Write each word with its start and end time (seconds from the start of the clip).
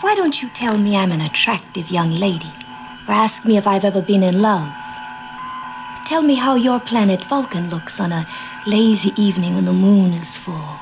Why 0.00 0.14
don't 0.14 0.42
you 0.42 0.50
tell 0.50 0.76
me 0.76 0.94
I'm 0.94 1.10
an 1.10 1.22
attractive 1.22 1.90
young 1.90 2.10
lady? 2.10 2.52
Or 3.08 3.14
ask 3.14 3.46
me 3.46 3.56
if 3.56 3.66
I've 3.66 3.84
ever 3.84 4.02
been 4.02 4.22
in 4.22 4.42
love? 4.42 4.68
Tell 6.06 6.20
me 6.20 6.34
how 6.34 6.54
your 6.56 6.80
planet 6.80 7.24
Vulcan 7.24 7.70
looks 7.70 7.98
on 7.98 8.12
a 8.12 8.26
lazy 8.66 9.12
evening 9.16 9.54
when 9.54 9.64
the 9.64 9.72
moon 9.72 10.12
is 10.12 10.36
full. 10.36 10.76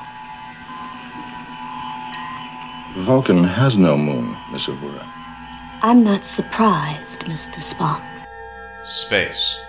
Vulcan 2.95 3.43
has 3.45 3.77
no 3.77 3.97
moon, 3.97 4.35
Miss 4.51 4.67
Uhura. 4.67 5.05
I'm 5.81 6.03
not 6.03 6.25
surprised, 6.25 7.25
Mr. 7.25 7.63
Spock. 7.63 8.01
Space. 8.83 9.61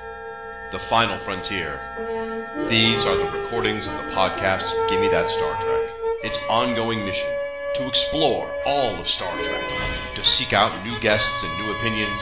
The 0.73 0.79
final 0.81 1.19
frontier. 1.19 1.81
These 2.69 3.05
are 3.05 3.17
the 3.17 3.39
recordings 3.39 3.87
of 3.87 3.97
the 3.97 4.11
podcast 4.11 4.89
Gimme 4.89 5.09
That 5.09 5.31
Star 5.31 5.55
Trek. 5.61 5.91
Its 6.25 6.39
ongoing 6.51 7.05
mission 7.05 7.31
to 7.77 7.87
explore 7.89 8.51
all 8.65 8.95
of 8.95 9.07
Star 9.07 9.31
Trek, 9.37 9.65
to 10.15 10.25
seek 10.25 10.55
out 10.55 10.85
new 10.85 10.99
guests 11.01 11.45
and 11.45 11.59
new 11.59 11.77
opinions, 11.77 12.21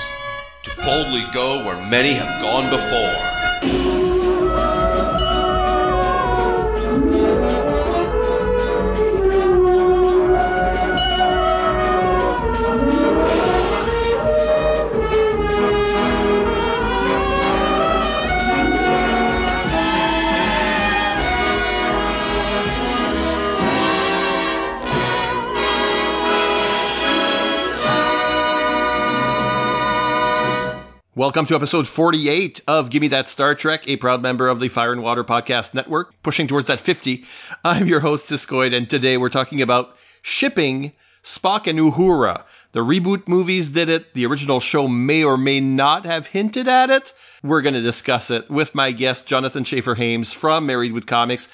to 0.64 0.74
boldly 0.77 1.24
go 1.32 1.64
where 1.64 1.88
many 1.88 2.12
have 2.14 2.42
gone 2.42 2.70
before. 2.70 4.03
Welcome 31.16 31.46
to 31.46 31.54
episode 31.54 31.86
48 31.86 32.62
of 32.66 32.90
Gimme 32.90 33.06
That 33.06 33.28
Star 33.28 33.54
Trek, 33.54 33.86
a 33.86 33.96
proud 33.96 34.20
member 34.20 34.48
of 34.48 34.58
the 34.58 34.66
Fire 34.66 34.90
and 34.92 35.00
Water 35.00 35.22
Podcast 35.22 35.72
Network, 35.72 36.12
pushing 36.24 36.48
towards 36.48 36.66
that 36.66 36.80
50. 36.80 37.22
I'm 37.64 37.86
your 37.86 38.00
host, 38.00 38.28
Siskoid, 38.28 38.74
and 38.74 38.90
today 38.90 39.16
we're 39.16 39.28
talking 39.28 39.62
about 39.62 39.96
shipping 40.22 40.90
Spock 41.22 41.68
and 41.68 41.78
Uhura. 41.78 42.42
The 42.72 42.80
reboot 42.80 43.28
movies 43.28 43.68
did 43.68 43.90
it. 43.90 44.12
The 44.14 44.26
original 44.26 44.58
show 44.58 44.88
may 44.88 45.22
or 45.22 45.36
may 45.36 45.60
not 45.60 46.04
have 46.04 46.26
hinted 46.26 46.66
at 46.66 46.90
it. 46.90 47.14
We're 47.44 47.62
going 47.62 47.74
to 47.74 47.80
discuss 47.80 48.32
it 48.32 48.50
with 48.50 48.74
my 48.74 48.90
guest, 48.90 49.24
Jonathan 49.24 49.62
Schaefer 49.62 49.94
Hames 49.94 50.32
from 50.32 50.66
Married 50.66 50.94
with 50.94 51.06
Comics. 51.06 51.46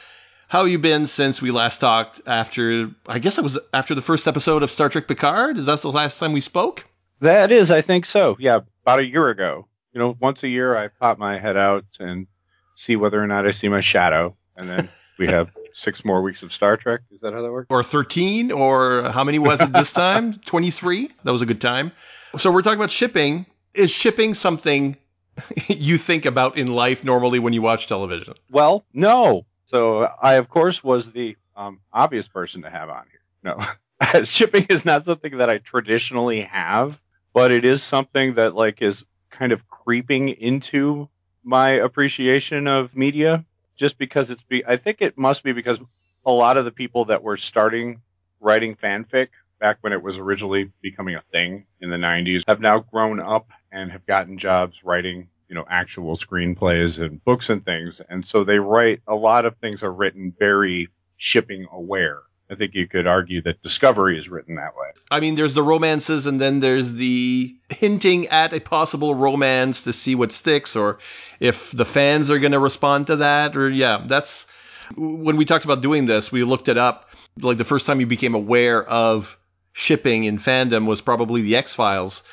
How 0.49 0.65
you 0.65 0.79
been 0.79 1.07
since 1.07 1.43
we 1.43 1.51
last 1.51 1.81
talked 1.81 2.23
after, 2.27 2.93
I 3.07 3.19
guess 3.19 3.37
it 3.37 3.45
was 3.45 3.59
after 3.75 3.95
the 3.95 4.01
first 4.01 4.27
episode 4.27 4.63
of 4.63 4.71
Star 4.71 4.89
Trek 4.89 5.07
Picard? 5.07 5.59
Is 5.59 5.67
that 5.67 5.83
the 5.83 5.93
last 5.93 6.19
time 6.19 6.33
we 6.33 6.41
spoke? 6.41 6.87
That 7.21 7.53
is, 7.53 7.71
I 7.71 7.83
think 7.83 8.07
so. 8.07 8.37
Yeah, 8.41 8.61
about 8.91 9.05
a 9.05 9.07
year 9.07 9.29
ago. 9.29 9.69
You 9.93 10.01
know, 10.01 10.17
once 10.21 10.43
a 10.43 10.49
year 10.49 10.77
I 10.77 10.89
pop 10.89 11.19
my 11.19 11.39
head 11.39 11.57
out 11.57 11.85
and 12.01 12.27
see 12.75 12.97
whether 12.97 13.23
or 13.23 13.27
not 13.27 13.47
I 13.47 13.53
see 13.53 13.69
my 13.69 13.81
shadow, 13.81 14.37
and 14.57 14.69
then 14.69 14.89
we 15.19 15.29
have 15.29 15.51
six 15.75 16.05
more 16.05 16.23
weeks 16.23 16.43
of 16.43 16.53
Star 16.53 16.77
Trek. 16.77 17.03
Is 17.13 17.21
that 17.21 17.33
how 17.33 17.43
that 17.43 17.53
works? 17.53 17.69
Or 17.71 17.85
13, 17.85 18.51
or 18.51 19.11
how 19.11 19.23
many 19.23 19.39
was 19.39 19.61
it 19.61 19.73
this 19.73 19.93
time? 19.93 20.33
23? 20.47 21.11
That 21.23 21.33
was 21.33 21.43
a 21.43 21.47
good 21.47 21.61
time. 21.61 21.93
So 22.37 22.51
we're 22.51 22.63
talking 22.63 22.79
about 22.79 22.91
shipping. 22.91 23.47
Is 23.75 23.91
shipping 23.91 24.35
something 24.35 24.97
you 25.69 25.97
think 25.97 26.27
about 26.27 26.59
in 26.59 26.69
life 26.69 27.05
normally 27.05 27.39
when 27.39 27.53
you 27.53 27.63
watch 27.63 27.87
television? 27.87 28.35
Well, 28.51 28.85
no. 28.93 29.47
So 29.67 30.03
I, 30.21 30.35
of 30.35 30.49
course, 30.49 30.83
was 30.83 31.13
the 31.13 31.37
um, 31.55 31.81
obvious 31.93 32.27
person 32.27 32.63
to 32.63 32.71
have 32.71 32.91
on 32.91 33.05
here. 33.09 33.21
No, 33.43 34.25
shipping 34.25 34.67
is 34.69 34.85
not 34.85 35.05
something 35.05 35.39
that 35.39 35.49
I 35.49 35.59
traditionally 35.59 36.41
have 36.43 37.01
but 37.33 37.53
it 37.53 37.65
is 37.65 37.83
something 37.83 38.35
that 38.35 38.55
like 38.55 38.83
is 38.83 39.05
kind 39.31 39.53
of 39.53 39.69
creeping 39.69 40.29
into 40.29 41.09
my 41.43 41.71
appreciation 41.71 42.67
of 42.67 42.97
media 42.97 43.45
just 43.77 43.99
because 43.99 44.31
it's 44.31 44.43
be 44.43 44.65
I 44.67 44.77
think 44.77 45.01
it 45.01 45.17
must 45.17 45.43
be 45.43 45.53
because 45.53 45.81
a 46.25 46.33
lot 46.33 46.57
of 46.57 46.65
the 46.65 46.73
people 46.73 47.07
that 47.07 47.23
were 47.23 47.37
starting 47.37 48.03
writing 48.41 48.75
fanfic 48.75 49.29
back 49.59 49.79
when 49.81 49.93
it 49.93 50.03
was 50.03 50.19
originally 50.19 50.73
becoming 50.83 51.15
a 51.15 51.21
thing 51.21 51.67
in 51.81 51.91
the 51.91 51.97
90s 51.97 52.43
have 52.47 52.61
now 52.61 52.81
grown 52.81 53.21
up 53.21 53.51
and 53.71 53.93
have 53.93 54.07
gotten 54.07 54.39
jobs 54.39 54.85
writing 54.85 55.29
you 55.49 55.55
know 55.55 55.65
actual 55.69 56.17
screenplays 56.17 57.03
and 57.05 57.23
books 57.25 57.51
and 57.51 57.65
things. 57.65 58.01
And 58.09 58.27
so 58.27 58.45
they 58.45 58.59
write 58.59 59.03
a 59.07 59.15
lot 59.15 59.45
of 59.45 59.57
things 59.57 59.83
are 59.83 59.93
written 59.93 60.35
very 60.39 60.89
shipping 61.17 61.67
aware 61.71 62.21
I 62.51 62.57
think 62.57 62.75
you 62.75 62.89
could 62.89 63.07
argue 63.07 63.41
that 63.43 63.63
Discovery 63.63 64.19
is 64.19 64.29
written 64.29 64.57
that 64.57 64.77
way. 64.77 64.89
I 65.11 65.21
mean, 65.21 65.37
there's 65.37 65.55
the 65.55 65.63
romances, 65.63 66.27
and 66.27 66.41
then 66.41 66.59
there's 66.59 66.95
the 66.95 67.55
hinting 67.69 68.27
at 68.29 68.53
a 68.53 68.61
possible 68.61 69.15
romance 69.15 69.83
to 69.83 69.93
see 69.93 70.17
what 70.17 70.33
sticks, 70.33 70.75
or 70.75 70.99
if 71.39 71.71
the 71.71 71.85
fans 71.85 72.29
are 72.29 72.41
going 72.41 72.53
to 72.53 72.59
respond 72.59 73.07
to 73.07 73.17
that. 73.17 73.57
Or, 73.57 73.71
yeah, 73.71 74.05
that's 74.07 74.49
when 74.97 75.37
we 75.37 75.45
talked 75.45 75.65
about 75.65 75.81
doing 75.81 76.07
this, 76.07 76.33
we 76.33 76.43
looked 76.43 76.69
it 76.69 76.77
up. 76.77 77.11
Like 77.41 77.59
the 77.59 77.65
first 77.65 77.87
time 77.87 78.01
you 78.01 78.07
became 78.07 78.35
aware 78.35 78.83
of 78.83 79.39
shipping 79.73 80.25
in 80.25 80.39
fandom 80.39 80.87
was 80.87 81.01
probably 81.01 81.43
the 81.43 81.57
X 81.57 81.75
Files. 81.75 82.25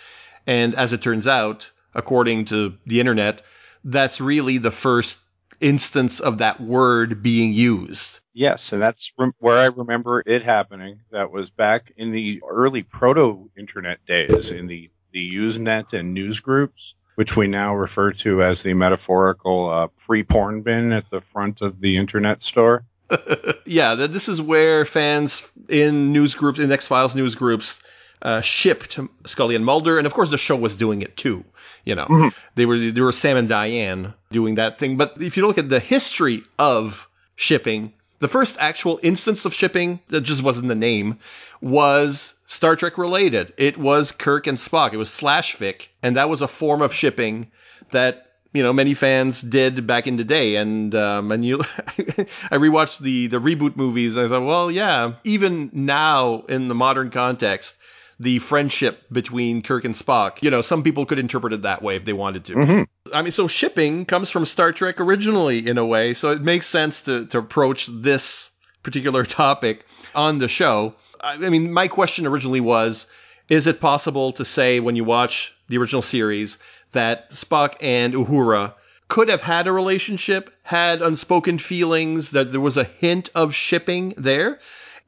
And 0.48 0.74
as 0.74 0.94
it 0.94 1.04
turns 1.04 1.28
out, 1.28 1.72
according 1.94 2.46
to 2.46 2.76
the 2.88 3.00
internet, 3.00 3.44
that's 3.84 4.20
really 4.20 4.58
the 4.58 4.72
first 4.72 5.20
instance 5.60 6.20
of 6.20 6.40
that 6.40 6.60
word 6.60 7.22
being 7.22 7.54
used. 7.54 8.20
Yes, 8.38 8.72
and 8.72 8.80
that's 8.80 9.12
where 9.40 9.58
I 9.58 9.66
remember 9.66 10.22
it 10.24 10.44
happening. 10.44 11.00
That 11.10 11.32
was 11.32 11.50
back 11.50 11.92
in 11.98 12.12
the 12.12 12.44
early 12.48 12.84
proto 12.84 13.50
internet 13.58 14.06
days 14.06 14.52
in 14.52 14.68
the, 14.68 14.92
the 15.12 15.36
Usenet 15.36 15.94
and 15.94 16.14
news 16.14 16.40
groups, 16.40 16.94
which 17.16 17.36
we 17.36 17.48
now 17.48 17.76
refer 17.76 18.12
to 18.12 18.44
as 18.44 18.62
the 18.62 18.76
metaphorical 18.76 19.68
uh, 19.72 19.88
free 19.98 20.22
porn 20.22 20.62
bin 20.62 20.94
at 20.94 21.10
the 21.10 21.20
front 21.20 21.64
of 21.64 21.82
the 21.82 21.98
internet 21.98 22.44
store. 22.44 22.86
yeah, 23.66 23.96
this 23.96 24.30
is 24.30 24.40
where 24.40 24.86
fans 24.86 25.52
in 25.68 26.14
news 26.14 26.36
groups, 26.36 26.60
in 26.60 26.72
X 26.72 26.86
Files 26.86 27.16
news 27.16 27.34
groups, 27.34 27.82
uh, 28.22 28.42
shipped 28.42 29.00
Scully 29.26 29.56
and 29.56 29.66
Mulder, 29.66 29.98
and 29.98 30.06
of 30.06 30.14
course 30.14 30.30
the 30.30 30.38
show 30.38 30.56
was 30.56 30.76
doing 30.76 31.02
it 31.02 31.18
too. 31.18 31.44
You 31.86 31.96
know, 31.96 32.06
mm-hmm. 32.06 32.28
they 32.54 32.68
were 32.68 32.78
they 32.78 33.02
were 33.02 33.12
Sam 33.12 33.36
and 33.36 33.50
Diane 33.50 34.14
doing 34.32 34.56
that 34.56 34.78
thing. 34.78 34.96
But 34.96 35.20
if 35.20 35.38
you 35.38 35.48
look 35.48 35.58
at 35.58 35.70
the 35.70 35.80
history 35.80 36.44
of 36.60 37.10
shipping, 37.36 37.94
the 38.20 38.28
first 38.28 38.58
actual 38.60 39.00
instance 39.04 39.46
of 39.46 39.54
shipping 39.54 40.00
that 40.08 40.22
just 40.22 40.44
wasn't 40.44 40.68
the 40.68 40.76
name 40.76 41.20
was 41.62 42.36
Star 42.48 42.76
Trek 42.76 42.98
related. 42.98 43.54
It 43.58 43.78
was 43.78 44.12
Kirk 44.12 44.48
and 44.48 44.58
Spock. 44.58 44.94
It 44.94 44.98
was 44.98 45.10
slash 45.10 45.56
fic, 45.56 45.88
and 46.02 46.16
that 46.16 46.30
was 46.30 46.42
a 46.42 46.48
form 46.48 46.82
of 46.82 46.94
shipping 46.94 47.52
that 47.92 48.24
you 48.54 48.64
know 48.64 48.74
many 48.74 48.94
fans 48.94 49.42
did 49.42 49.86
back 49.86 50.08
in 50.08 50.18
the 50.18 50.24
day. 50.24 50.56
And 50.56 50.96
um, 50.96 51.32
and 51.32 51.46
you, 51.46 51.60
I 51.62 52.58
rewatched 52.58 53.00
the 53.00 53.28
the 53.28 53.40
reboot 53.40 53.76
movies. 53.76 54.18
And 54.18 54.26
I 54.26 54.30
thought, 54.30 54.46
well, 54.46 54.72
yeah, 54.72 55.14
even 55.24 55.70
now 55.74 56.44
in 56.50 56.68
the 56.68 56.76
modern 56.76 57.12
context, 57.12 57.78
the 58.20 58.40
friendship 58.40 59.04
between 59.12 59.62
Kirk 59.62 59.86
and 59.86 59.94
Spock. 59.94 60.42
You 60.42 60.50
know, 60.50 60.62
some 60.62 60.84
people 60.84 61.06
could 61.06 61.20
interpret 61.20 61.54
it 61.54 61.62
that 61.64 61.82
way 61.82 61.96
if 61.96 62.06
they 62.06 62.14
wanted 62.14 62.46
to. 62.46 62.56
Mm-hmm. 62.56 63.14
I 63.14 63.22
mean, 63.22 63.32
so 63.32 63.48
shipping 63.48 64.06
comes 64.06 64.30
from 64.30 64.46
Star 64.46 64.72
Trek 64.72 65.00
originally 65.00 65.68
in 65.68 65.78
a 65.78 65.86
way, 65.86 66.14
so 66.14 66.32
it 66.32 66.42
makes 66.42 66.66
sense 66.66 67.02
to, 67.04 67.26
to 67.28 67.38
approach 67.38 67.88
this 67.92 68.50
particular 68.84 69.24
topic 69.26 69.86
on 70.16 70.40
the 70.40 70.48
show. 70.48 70.96
I 71.22 71.38
mean, 71.38 71.72
my 71.72 71.88
question 71.88 72.26
originally 72.26 72.62
was, 72.62 73.08
is 73.50 73.68
it 73.68 73.80
possible 73.80 74.32
to 74.34 74.46
say 74.46 74.80
when 74.80 74.96
you 74.96 75.04
watch 75.04 75.54
the 75.68 75.78
original 75.78 76.02
series 76.02 76.58
that 76.92 77.32
Spock 77.32 77.76
and 77.82 78.14
Uhura 78.14 78.74
could 79.08 79.30
have 79.30 79.42
had 79.42 79.68
a 79.68 79.72
relationship, 79.72 80.54
had 80.64 81.02
unspoken 81.02 81.60
feelings, 81.60 82.32
that 82.32 82.52
there 82.52 82.60
was 82.60 82.78
a 82.78 82.84
hint 82.84 83.30
of 83.36 83.56
shipping 83.56 84.14
there? 84.18 84.60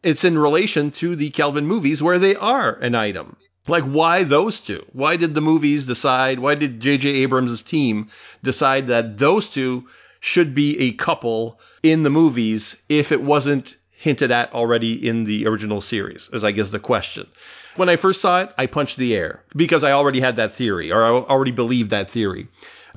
It's 0.04 0.24
in 0.24 0.38
relation 0.38 0.92
to 0.92 1.16
the 1.16 1.30
Kelvin 1.30 1.68
movies 1.68 2.02
where 2.02 2.20
they 2.20 2.36
are 2.36 2.74
an 2.76 2.96
item. 2.96 3.36
Like, 3.68 3.84
why 3.84 4.24
those 4.24 4.60
two? 4.60 4.84
Why 4.94 5.16
did 5.16 5.36
the 5.36 5.42
movies 5.42 5.86
decide, 5.86 6.40
why 6.40 6.56
did 6.56 6.80
J.J. 6.80 7.10
Abrams' 7.10 7.62
team 7.62 8.08
decide 8.42 8.88
that 8.88 9.20
those 9.20 9.48
two 9.48 9.86
should 10.20 10.56
be 10.56 10.78
a 10.80 10.94
couple 10.94 11.60
in 11.84 12.04
the 12.04 12.10
movies 12.10 12.76
if 12.90 13.12
it 13.12 13.22
wasn't 13.22 13.78
hinted 13.92 14.32
at 14.32 14.54
already 14.54 15.08
in 15.08 15.26
the 15.26 15.46
original 15.46 15.82
series, 15.82 16.30
is 16.34 16.44
I 16.44 16.52
guess 16.52 16.72
the 16.72 16.80
question. 16.80 17.28
When 17.76 17.90
I 17.90 17.96
first 17.96 18.22
saw 18.22 18.42
it, 18.42 18.52
I 18.58 18.66
punched 18.66 18.98
the 18.98 19.16
air 19.16 19.44
because 19.56 19.84
I 19.84 19.92
already 19.92 20.20
had 20.20 20.36
that 20.38 20.54
theory 20.54 20.92
or 20.92 21.04
I 21.04 21.10
already 21.10 21.52
believed 21.52 21.90
that 21.92 22.10
theory. 22.10 22.48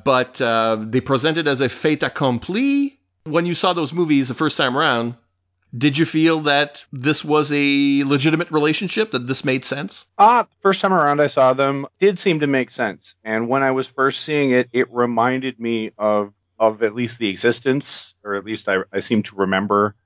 But 0.04 0.40
uh, 0.40 0.78
they 0.80 1.00
presented 1.00 1.46
as 1.46 1.60
a 1.60 1.68
fait 1.68 2.02
accompli. 2.02 2.98
When 3.24 3.46
you 3.46 3.54
saw 3.54 3.72
those 3.72 3.92
movies 3.92 4.28
the 4.28 4.34
first 4.34 4.56
time 4.56 4.76
around, 4.76 5.14
did 5.76 5.96
you 5.96 6.04
feel 6.04 6.40
that 6.40 6.84
this 6.92 7.24
was 7.24 7.50
a 7.52 8.04
legitimate 8.04 8.50
relationship, 8.50 9.12
that 9.12 9.26
this 9.26 9.44
made 9.44 9.64
sense? 9.64 10.06
Ah, 10.18 10.40
uh, 10.40 10.44
first 10.60 10.80
time 10.80 10.92
around 10.92 11.20
I 11.20 11.28
saw 11.28 11.54
them 11.54 11.86
did 11.98 12.18
seem 12.18 12.40
to 12.40 12.46
make 12.46 12.70
sense. 12.70 13.14
And 13.24 13.48
when 13.48 13.62
I 13.62 13.70
was 13.70 13.86
first 13.86 14.20
seeing 14.20 14.50
it, 14.50 14.68
it 14.72 14.92
reminded 14.92 15.58
me 15.58 15.92
of 15.96 16.32
of 16.58 16.82
at 16.82 16.94
least 16.94 17.18
the 17.18 17.28
existence, 17.28 18.14
or 18.22 18.34
at 18.34 18.44
least 18.44 18.68
I, 18.68 18.78
I 18.92 19.00
seem 19.00 19.24
to 19.24 19.36
remember 19.36 19.96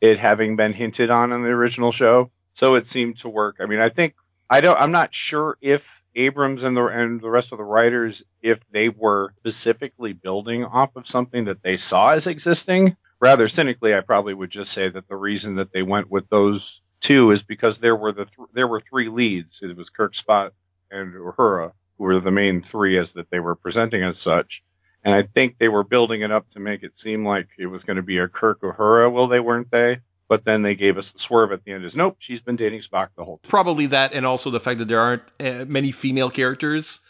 it 0.00 0.18
having 0.18 0.56
been 0.56 0.72
hinted 0.72 1.10
on 1.10 1.32
in 1.32 1.42
the 1.42 1.50
original 1.50 1.92
show. 1.92 2.30
So 2.54 2.74
it 2.74 2.86
seemed 2.86 3.18
to 3.18 3.28
work. 3.28 3.56
I 3.60 3.66
mean, 3.66 3.78
I 3.78 3.90
think 3.90 4.14
I 4.48 4.60
don't. 4.60 4.80
I'm 4.80 4.90
not 4.90 5.14
sure 5.14 5.56
if 5.60 6.02
Abrams 6.14 6.62
and 6.62 6.76
the 6.76 6.86
and 6.86 7.20
the 7.20 7.30
rest 7.30 7.52
of 7.52 7.58
the 7.58 7.64
writers, 7.64 8.22
if 8.42 8.58
they 8.70 8.88
were 8.88 9.34
specifically 9.38 10.12
building 10.12 10.64
off 10.64 10.96
of 10.96 11.06
something 11.06 11.44
that 11.44 11.62
they 11.62 11.76
saw 11.76 12.10
as 12.10 12.26
existing. 12.26 12.96
Rather 13.20 13.48
cynically, 13.48 13.94
I 13.94 14.00
probably 14.00 14.34
would 14.34 14.50
just 14.50 14.72
say 14.72 14.88
that 14.88 15.08
the 15.08 15.16
reason 15.16 15.56
that 15.56 15.72
they 15.72 15.82
went 15.82 16.10
with 16.10 16.28
those 16.28 16.80
two 17.00 17.30
is 17.30 17.42
because 17.42 17.78
there 17.78 17.96
were 17.96 18.12
the 18.12 18.24
th- 18.24 18.48
there 18.52 18.68
were 18.68 18.80
three 18.80 19.08
leads. 19.08 19.62
It 19.62 19.76
was 19.76 19.90
Kirk, 19.90 20.14
Spock, 20.14 20.52
and 20.90 21.12
Uhura, 21.14 21.72
who 21.98 22.04
were 22.04 22.18
the 22.18 22.30
main 22.30 22.62
three 22.62 22.96
as 22.96 23.14
that 23.14 23.30
they 23.30 23.40
were 23.40 23.54
presenting 23.54 24.02
as 24.02 24.18
such. 24.18 24.62
And 25.04 25.14
I 25.14 25.22
think 25.22 25.58
they 25.58 25.68
were 25.68 25.84
building 25.84 26.22
it 26.22 26.30
up 26.30 26.48
to 26.50 26.60
make 26.60 26.82
it 26.82 26.98
seem 26.98 27.24
like 27.24 27.48
it 27.58 27.66
was 27.66 27.84
going 27.84 27.96
to 27.96 28.02
be 28.02 28.18
a 28.18 28.28
Kirk 28.28 28.60
Uhura. 28.60 29.10
Well, 29.10 29.28
they 29.28 29.40
weren't 29.40 29.70
they? 29.70 30.00
But 30.28 30.44
then 30.44 30.62
they 30.62 30.74
gave 30.74 30.96
us 30.96 31.10
the 31.10 31.18
swerve 31.18 31.52
at 31.52 31.64
the 31.64 31.72
end 31.72 31.84
is 31.84 31.96
nope, 31.96 32.16
she's 32.20 32.40
been 32.40 32.56
dating 32.56 32.80
Spock 32.80 33.08
the 33.16 33.24
whole 33.24 33.38
time. 33.38 33.50
Probably 33.50 33.86
that, 33.86 34.12
and 34.12 34.24
also 34.24 34.50
the 34.50 34.60
fact 34.60 34.78
that 34.78 34.88
there 34.88 35.00
aren't 35.00 35.22
uh, 35.40 35.64
many 35.66 35.90
female 35.90 36.30
characters 36.30 37.00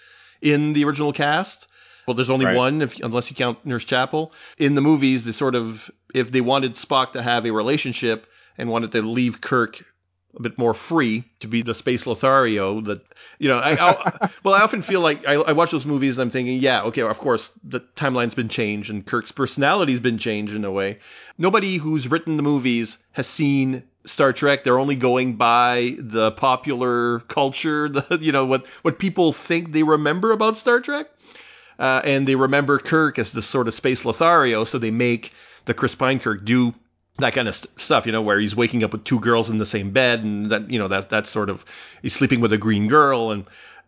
in 0.41 0.73
the 0.73 0.85
original 0.85 1.13
cast. 1.13 1.69
Well, 2.07 2.15
there's 2.15 2.31
only 2.31 2.47
Right. 2.47 2.57
one, 2.57 2.83
if, 2.83 2.99
unless 3.01 3.31
you 3.31 3.37
count 3.37 3.65
Nurse 3.65 3.85
Chapel. 3.85 4.33
In 4.59 4.75
the 4.75 4.81
movies, 4.81 5.25
they 5.25 5.33
sort 5.33 5.55
of, 5.55 5.91
if 6.15 6.31
they 6.31 6.41
wanted 6.41 6.75
Spock 6.75 7.13
to 7.13 7.23
have 7.23 7.47
a 7.47 7.51
relationship 7.51 8.27
and 8.59 8.69
wanted 8.69 8.93
to 8.93 9.03
leave 9.03 9.41
Kirk 9.41 9.85
a 10.37 10.43
bit 10.43 10.57
more 10.57 10.75
free 10.75 11.25
to 11.41 11.49
be 11.49 11.63
the 11.63 11.75
space 11.75 12.07
Lothario, 12.07 12.81
that 12.83 13.03
you 13.39 13.49
know, 13.49 13.59
I, 13.59 13.73
I 13.73 14.31
well, 14.45 14.55
I 14.55 14.61
often 14.61 14.81
feel 14.83 15.01
like 15.01 15.27
I, 15.27 15.35
I 15.35 15.53
watch 15.53 15.73
those 15.73 15.87
movies 15.87 16.19
and 16.19 16.27
I'm 16.27 16.31
thinking, 16.31 16.59
yeah, 16.59 16.83
okay, 16.83 17.03
of 17.03 17.19
course 17.19 17.53
the 17.65 17.81
timeline's 17.97 18.35
been 18.35 18.49
changed 18.49 18.91
and 18.91 19.05
Kirk's 19.05 19.33
personality's 19.33 20.01
been 20.01 20.19
changed 20.19 20.55
in 20.55 20.65
a 20.65 20.71
way. 20.71 20.99
Nobody 21.39 21.79
who's 21.79 22.09
written 22.09 22.37
the 22.37 22.43
movies 22.45 22.99
has 23.13 23.27
seen 23.27 23.83
Star 24.05 24.33
Trek. 24.33 24.63
They're 24.65 24.79
only 24.79 24.97
going 24.97 25.35
by 25.35 25.97
the 25.99 26.31
popular 26.33 27.21
culture, 27.21 27.89
the 27.91 28.19
you 28.21 28.33
know 28.33 28.47
what 28.47 28.67
what 28.83 28.99
people 28.99 29.33
think 29.33 29.73
they 29.73 29.83
remember 29.83 30.31
about 30.31 30.57
Star 30.57 30.81
Trek. 30.81 31.09
Uh, 31.81 32.03
and 32.05 32.29
they 32.29 32.35
remember 32.35 32.79
Kirk 32.79 33.19
as 33.19 33.33
this 33.33 33.47
sort 33.47 33.67
of 33.67 33.75
space 33.75 34.05
Lothario, 34.05 34.65
so 34.65 34.79
they 34.79 34.91
make 34.91 35.33
the 35.65 35.75
Chris 35.75 35.95
Pine 35.95 36.19
Kirk 36.19 36.45
do 36.45 36.75
that 37.19 37.33
kind 37.33 37.49
of 37.49 37.55
st- 37.55 37.81
stuff, 37.81 38.07
you 38.07 38.13
know, 38.13 38.23
where 38.23 38.39
he's 38.39 38.55
waking 38.55 38.85
up 38.85 38.93
with 38.93 39.05
two 39.05 39.19
girls 39.19 39.51
in 39.51 39.59
the 39.59 39.67
same 39.67 39.91
bed, 39.91 40.23
and 40.23 40.51
that 40.51 40.71
you 40.71 40.79
know 40.79 40.89
that 40.89 41.09
that's 41.09 41.31
sort 41.31 41.49
of 41.49 41.65
he's 42.03 42.13
sleeping 42.13 42.41
with 42.41 42.53
a 42.53 42.59
green 42.59 42.87
girl, 42.87 43.31
and 43.31 43.47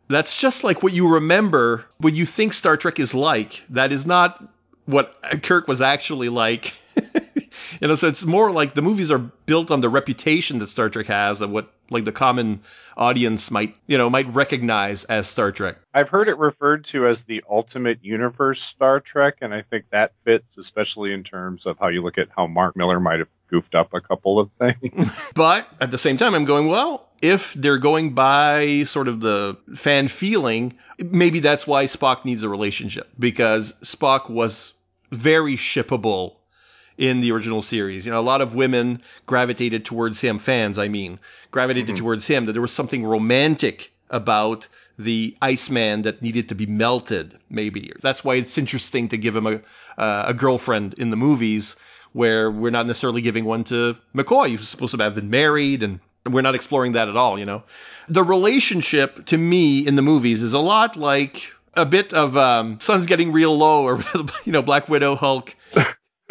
that's 0.09 0.39
just 0.39 0.65
like 0.65 0.83
what 0.83 0.95
you 0.95 1.07
remember 1.07 1.85
when 1.99 2.15
you 2.15 2.25
think 2.25 2.55
Star 2.55 2.77
Trek 2.79 2.99
is 2.99 3.15
like. 3.15 3.63
That 3.69 3.93
is 3.93 4.07
not 4.07 4.43
what 4.87 5.15
Kirk 5.43 5.69
was 5.69 5.83
actually 5.83 6.31
like. 6.31 6.75
you 7.81 7.89
know, 7.89 7.95
so 7.95 8.09
it's 8.09 8.25
more 8.25 8.51
like 8.51 8.75
the 8.75 8.83
movies 8.83 9.11
are 9.11 9.19
built 9.19 9.71
on 9.71 9.83
the 9.83 9.89
reputation 9.91 10.59
that 10.59 10.69
Star 10.69 10.89
Trek 10.89 11.07
has 11.07 11.43
and 11.43 11.53
what 11.53 11.71
like 11.93 12.05
the 12.05 12.13
common 12.13 12.63
audience 12.97 13.51
might, 13.51 13.77
you 13.87 13.99
know, 13.99 14.11
might 14.11 14.33
recognize 14.35 15.05
as 15.05 15.27
Star 15.27 15.53
Trek. 15.53 15.77
I've 15.95 16.09
heard 16.09 16.29
it 16.29 16.39
referred 16.39 16.85
to 16.87 17.07
as 17.07 17.25
the 17.25 17.43
ultimate 17.49 17.99
universe 18.03 18.61
Star 18.61 19.01
Trek, 19.01 19.39
and 19.41 19.55
I 19.55 19.63
think 19.63 19.87
that 19.91 20.13
fits, 20.25 20.59
especially 20.59 21.13
in 21.13 21.25
terms 21.25 21.67
of 21.67 21.79
how 21.79 21.89
you 21.89 22.03
look 22.03 22.19
at 22.19 22.29
how 22.37 22.47
Mark 22.47 22.77
Millar 22.77 23.01
might 23.01 23.19
have 23.19 23.29
goofed 23.49 23.75
up 23.75 23.93
a 23.95 24.01
couple 24.01 24.41
of 24.41 24.51
things. 24.59 25.21
But 25.35 25.69
at 25.81 25.91
the 25.91 25.99
same 25.99 26.17
time, 26.17 26.35
I'm 26.35 26.45
going, 26.45 26.69
well, 26.69 27.09
if 27.21 27.55
they're 27.55 27.79
going 27.79 28.15
by 28.15 28.85
sort 28.85 29.09
of 29.09 29.21
the 29.21 29.57
fan 29.75 30.09
feeling, 30.09 30.77
maybe 30.99 31.41
that's 31.41 31.67
why 31.67 31.85
Spock 31.85 32.25
needs 32.25 32.43
a 32.43 32.49
relationship 32.49 33.09
because 33.19 33.73
Spock 33.83 34.29
was 34.29 34.73
very 35.11 35.57
shippable 35.57 36.37
in 37.03 37.21
the 37.21 37.33
original 37.33 37.63
series. 37.63 38.07
You 38.07 38.13
know, 38.13 38.21
a 38.21 38.23
lot 38.23 38.41
of 38.41 38.55
women 38.55 39.03
gravitated 39.27 39.85
towards 39.85 40.21
him, 40.21 40.39
fans, 40.39 40.79
I 40.79 40.87
mean, 40.87 41.19
gravitated 41.51 41.97
towards 41.97 42.29
him, 42.29 42.47
that 42.47 42.53
there 42.53 42.63
was 42.63 42.71
something 42.71 43.05
romantic 43.05 43.93
about 44.11 44.69
the 44.97 45.37
Iceman 45.43 46.03
that 46.03 46.23
needed 46.23 46.49
to 46.51 46.55
be 46.55 46.65
melted, 46.65 47.37
maybe. 47.51 47.93
That's 48.03 48.23
why 48.23 48.37
it's 48.37 48.57
interesting 48.57 49.09
to 49.09 49.17
give 49.17 49.35
him 49.35 49.49
a, 49.49 49.55
uh, 49.99 50.27
a 50.29 50.33
girlfriend 50.33 50.95
in 50.95 51.11
the 51.11 51.17
movies 51.17 51.75
where 52.13 52.53
we're 52.53 52.71
not 52.71 52.87
necessarily 52.87 53.21
giving 53.21 53.47
one 53.47 53.65
to 53.65 53.97
McCoy, 54.15 54.51
who's 54.51 54.69
supposed 54.69 54.97
to 54.97 55.03
have 55.03 55.17
been 55.17 55.31
married 55.31 55.83
and 55.83 55.99
we're 56.25 56.41
not 56.41 56.55
exploring 56.55 56.93
that 56.93 57.09
at 57.09 57.17
all, 57.17 57.37
you 57.37 57.45
know. 57.45 57.65
The 58.09 58.23
relationship 58.23 59.27
to 59.27 59.37
me 59.37 59.85
in 59.85 59.97
the 59.97 60.03
movies 60.03 60.41
is 60.41 60.55
a 60.55 60.61
lot 60.61 60.97
like 60.97 61.53
a 61.75 61.85
bit 61.85 62.13
of 62.13 62.37
um, 62.37 62.79
Sun's 62.79 63.07
Getting 63.07 63.33
Real 63.33 63.59
Low 63.59 63.83
or, 63.83 64.01
you 64.45 64.53
know, 64.53 64.63
Black 64.63 64.89
Widow, 64.89 65.17
Hulk. 65.17 65.57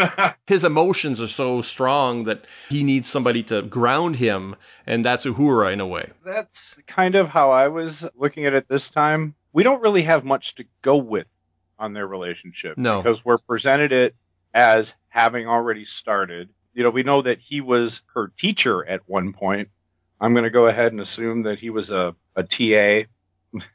His 0.48 0.64
emotions 0.64 1.22
are 1.22 1.28
so 1.28 1.62
strong 1.62 2.26
that 2.26 2.46
he 2.70 2.84
needs 2.84 3.08
somebody 3.08 3.44
to 3.44 3.62
ground 3.62 4.16
him, 4.16 4.56
and 4.86 5.04
that's 5.06 5.26
Uhura 5.26 5.74
in 5.74 5.80
a 5.80 5.88
way. 5.88 6.10
That's 6.24 6.78
kind 6.88 7.16
of 7.16 7.30
how 7.30 7.52
I 7.52 7.70
was 7.70 8.08
looking 8.16 8.46
at 8.46 8.54
it 8.54 8.68
this 8.68 8.90
time. 8.90 9.36
We 9.54 9.64
don't 9.64 9.82
really 9.82 10.04
have 10.04 10.24
much 10.24 10.56
to 10.56 10.66
go 10.82 10.98
with 10.98 11.30
on 11.78 11.94
their 11.94 12.08
relationship. 12.08 12.78
No. 12.78 13.02
Because 13.02 13.24
we're 13.26 13.40
presented 13.40 13.92
it 13.92 14.16
as 14.54 14.96
having 15.10 15.48
already 15.48 15.84
started. 15.84 16.50
You 16.74 16.84
know, 16.84 16.90
we 16.90 17.04
know 17.04 17.22
that 17.22 17.40
he 17.40 17.62
was 17.62 18.04
her 18.14 18.32
teacher 18.38 18.86
at 18.86 19.02
one 19.08 19.34
point. 19.34 19.70
I'm 20.20 20.34
going 20.34 20.44
to 20.44 20.52
go 20.52 20.68
ahead 20.68 20.92
and 20.92 21.02
assume 21.02 21.44
that 21.44 21.60
he 21.60 21.70
was 21.70 21.92
a, 21.92 22.16
a 22.36 22.44
TA 22.44 23.08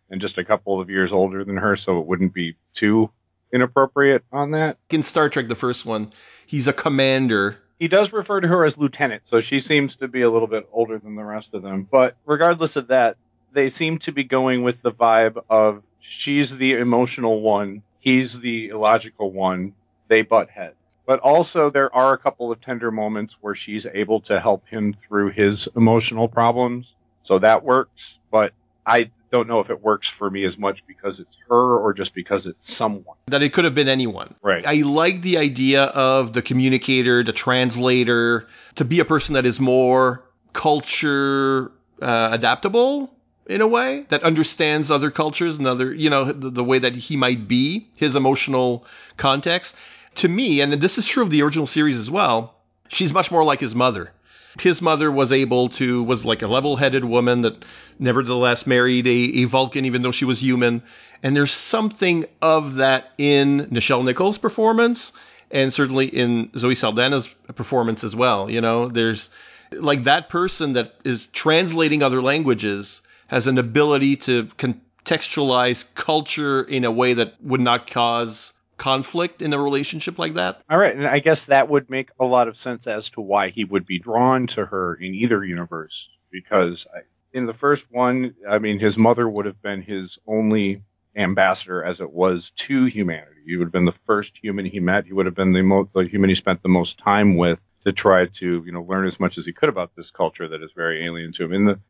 and 0.08 0.20
just 0.20 0.38
a 0.38 0.44
couple 0.44 0.80
of 0.80 0.88
years 0.88 1.12
older 1.12 1.44
than 1.44 1.56
her, 1.56 1.76
so 1.76 2.00
it 2.00 2.06
wouldn't 2.06 2.32
be 2.32 2.56
too 2.72 3.10
inappropriate 3.52 4.24
on 4.32 4.52
that. 4.52 4.78
In 4.90 5.02
Star 5.02 5.28
Trek, 5.28 5.48
the 5.48 5.54
first 5.54 5.86
one, 5.86 6.12
he's 6.46 6.68
a 6.68 6.72
commander. 6.72 7.58
He 7.78 7.88
does 7.88 8.12
refer 8.12 8.40
to 8.40 8.48
her 8.48 8.64
as 8.64 8.78
lieutenant, 8.78 9.22
so 9.26 9.40
she 9.40 9.60
seems 9.60 9.96
to 9.96 10.08
be 10.08 10.22
a 10.22 10.30
little 10.30 10.48
bit 10.48 10.68
older 10.72 10.98
than 10.98 11.14
the 11.14 11.24
rest 11.24 11.54
of 11.54 11.62
them. 11.62 11.86
But 11.90 12.16
regardless 12.24 12.76
of 12.76 12.88
that, 12.88 13.16
they 13.52 13.68
seem 13.68 13.98
to 13.98 14.12
be 14.12 14.24
going 14.24 14.62
with 14.62 14.82
the 14.82 14.92
vibe 14.92 15.42
of 15.48 15.84
she's 16.00 16.56
the 16.56 16.74
emotional 16.74 17.40
one, 17.40 17.82
he's 18.00 18.40
the 18.40 18.68
illogical 18.68 19.30
one, 19.30 19.74
they 20.08 20.22
butt 20.22 20.50
heads. 20.50 20.76
But 21.06 21.20
also, 21.20 21.70
there 21.70 21.94
are 21.94 22.12
a 22.12 22.18
couple 22.18 22.50
of 22.50 22.60
tender 22.60 22.90
moments 22.90 23.36
where 23.40 23.54
she's 23.54 23.86
able 23.86 24.20
to 24.22 24.40
help 24.40 24.66
him 24.66 24.92
through 24.92 25.30
his 25.30 25.68
emotional 25.76 26.28
problems. 26.28 26.94
So 27.22 27.38
that 27.38 27.62
works. 27.62 28.18
But 28.30 28.52
I 28.86 29.10
don't 29.30 29.48
know 29.48 29.58
if 29.58 29.68
it 29.68 29.82
works 29.82 30.08
for 30.08 30.30
me 30.30 30.44
as 30.44 30.56
much 30.56 30.86
because 30.86 31.18
it's 31.18 31.36
her 31.48 31.76
or 31.78 31.92
just 31.92 32.14
because 32.14 32.46
it's 32.46 32.72
someone. 32.72 33.16
That 33.26 33.42
it 33.42 33.52
could 33.52 33.64
have 33.64 33.74
been 33.74 33.88
anyone. 33.88 34.36
Right. 34.42 34.64
I 34.64 34.82
like 34.82 35.22
the 35.22 35.38
idea 35.38 35.84
of 35.84 36.32
the 36.32 36.40
communicator, 36.40 37.24
the 37.24 37.32
translator, 37.32 38.46
to 38.76 38.84
be 38.84 39.00
a 39.00 39.04
person 39.04 39.34
that 39.34 39.44
is 39.44 39.58
more 39.58 40.24
culture 40.52 41.72
uh, 42.00 42.28
adaptable 42.32 43.10
in 43.46 43.60
a 43.60 43.66
way 43.66 44.06
that 44.08 44.22
understands 44.22 44.90
other 44.90 45.10
cultures 45.10 45.58
and 45.58 45.66
other, 45.66 45.92
you 45.92 46.10
know, 46.10 46.24
the, 46.24 46.50
the 46.50 46.64
way 46.64 46.78
that 46.78 46.94
he 46.94 47.16
might 47.16 47.48
be, 47.48 47.88
his 47.96 48.14
emotional 48.14 48.84
context. 49.16 49.74
To 50.16 50.28
me, 50.28 50.60
and 50.60 50.72
this 50.74 50.96
is 50.96 51.06
true 51.06 51.22
of 51.24 51.30
the 51.30 51.42
original 51.42 51.66
series 51.66 51.98
as 51.98 52.10
well, 52.10 52.54
she's 52.88 53.12
much 53.12 53.30
more 53.30 53.44
like 53.44 53.60
his 53.60 53.74
mother. 53.74 54.12
His 54.60 54.80
mother 54.80 55.10
was 55.10 55.32
able 55.32 55.68
to, 55.70 56.02
was 56.02 56.24
like 56.24 56.42
a 56.42 56.46
level 56.46 56.76
headed 56.76 57.04
woman 57.04 57.42
that 57.42 57.64
nevertheless 57.98 58.66
married 58.66 59.06
a, 59.06 59.10
a 59.10 59.44
Vulcan 59.44 59.84
even 59.84 60.02
though 60.02 60.10
she 60.10 60.24
was 60.24 60.42
human. 60.42 60.82
And 61.22 61.36
there's 61.36 61.52
something 61.52 62.26
of 62.42 62.74
that 62.74 63.14
in 63.18 63.66
Nichelle 63.70 64.04
Nichols' 64.04 64.38
performance 64.38 65.12
and 65.50 65.72
certainly 65.72 66.06
in 66.06 66.50
Zoe 66.56 66.74
Saldana's 66.74 67.28
performance 67.54 68.02
as 68.04 68.16
well. 68.16 68.50
You 68.50 68.60
know, 68.60 68.88
there's 68.88 69.30
like 69.72 70.04
that 70.04 70.28
person 70.28 70.72
that 70.74 70.94
is 71.04 71.28
translating 71.28 72.02
other 72.02 72.22
languages 72.22 73.02
has 73.28 73.46
an 73.46 73.58
ability 73.58 74.16
to 74.16 74.44
contextualize 74.58 75.84
culture 75.94 76.62
in 76.62 76.84
a 76.84 76.90
way 76.90 77.14
that 77.14 77.34
would 77.42 77.60
not 77.60 77.90
cause 77.90 78.52
conflict 78.76 79.42
in 79.42 79.52
a 79.52 79.58
relationship 79.60 80.18
like 80.18 80.34
that. 80.34 80.62
All 80.68 80.78
right, 80.78 80.94
and 80.94 81.06
I 81.06 81.18
guess 81.18 81.46
that 81.46 81.68
would 81.68 81.90
make 81.90 82.10
a 82.20 82.26
lot 82.26 82.48
of 82.48 82.56
sense 82.56 82.86
as 82.86 83.10
to 83.10 83.20
why 83.20 83.48
he 83.48 83.64
would 83.64 83.86
be 83.86 83.98
drawn 83.98 84.46
to 84.48 84.64
her 84.64 84.94
in 84.94 85.14
either 85.14 85.44
universe. 85.44 86.10
Because 86.30 86.86
I, 86.94 87.00
in 87.32 87.46
the 87.46 87.54
first 87.54 87.88
one, 87.90 88.34
I 88.48 88.58
mean, 88.58 88.78
his 88.78 88.98
mother 88.98 89.28
would 89.28 89.46
have 89.46 89.60
been 89.62 89.82
his 89.82 90.18
only 90.26 90.82
ambassador 91.14 91.82
as 91.82 92.00
it 92.00 92.10
was 92.10 92.50
to 92.56 92.84
humanity. 92.84 93.40
He 93.46 93.56
would 93.56 93.66
have 93.66 93.72
been 93.72 93.84
the 93.84 93.92
first 93.92 94.38
human 94.42 94.66
he 94.66 94.80
met. 94.80 95.06
He 95.06 95.12
would 95.12 95.26
have 95.26 95.34
been 95.34 95.52
the, 95.52 95.88
the 95.94 96.04
human 96.04 96.28
he 96.28 96.34
spent 96.34 96.62
the 96.62 96.68
most 96.68 96.98
time 96.98 97.36
with 97.36 97.60
to 97.84 97.92
try 97.92 98.26
to, 98.26 98.62
you 98.66 98.72
know, 98.72 98.82
learn 98.82 99.06
as 99.06 99.20
much 99.20 99.38
as 99.38 99.46
he 99.46 99.52
could 99.52 99.68
about 99.68 99.94
this 99.94 100.10
culture 100.10 100.48
that 100.48 100.62
is 100.62 100.72
very 100.74 101.06
alien 101.06 101.32
to 101.32 101.44
him. 101.44 101.52
In 101.52 101.64
the 101.64 101.80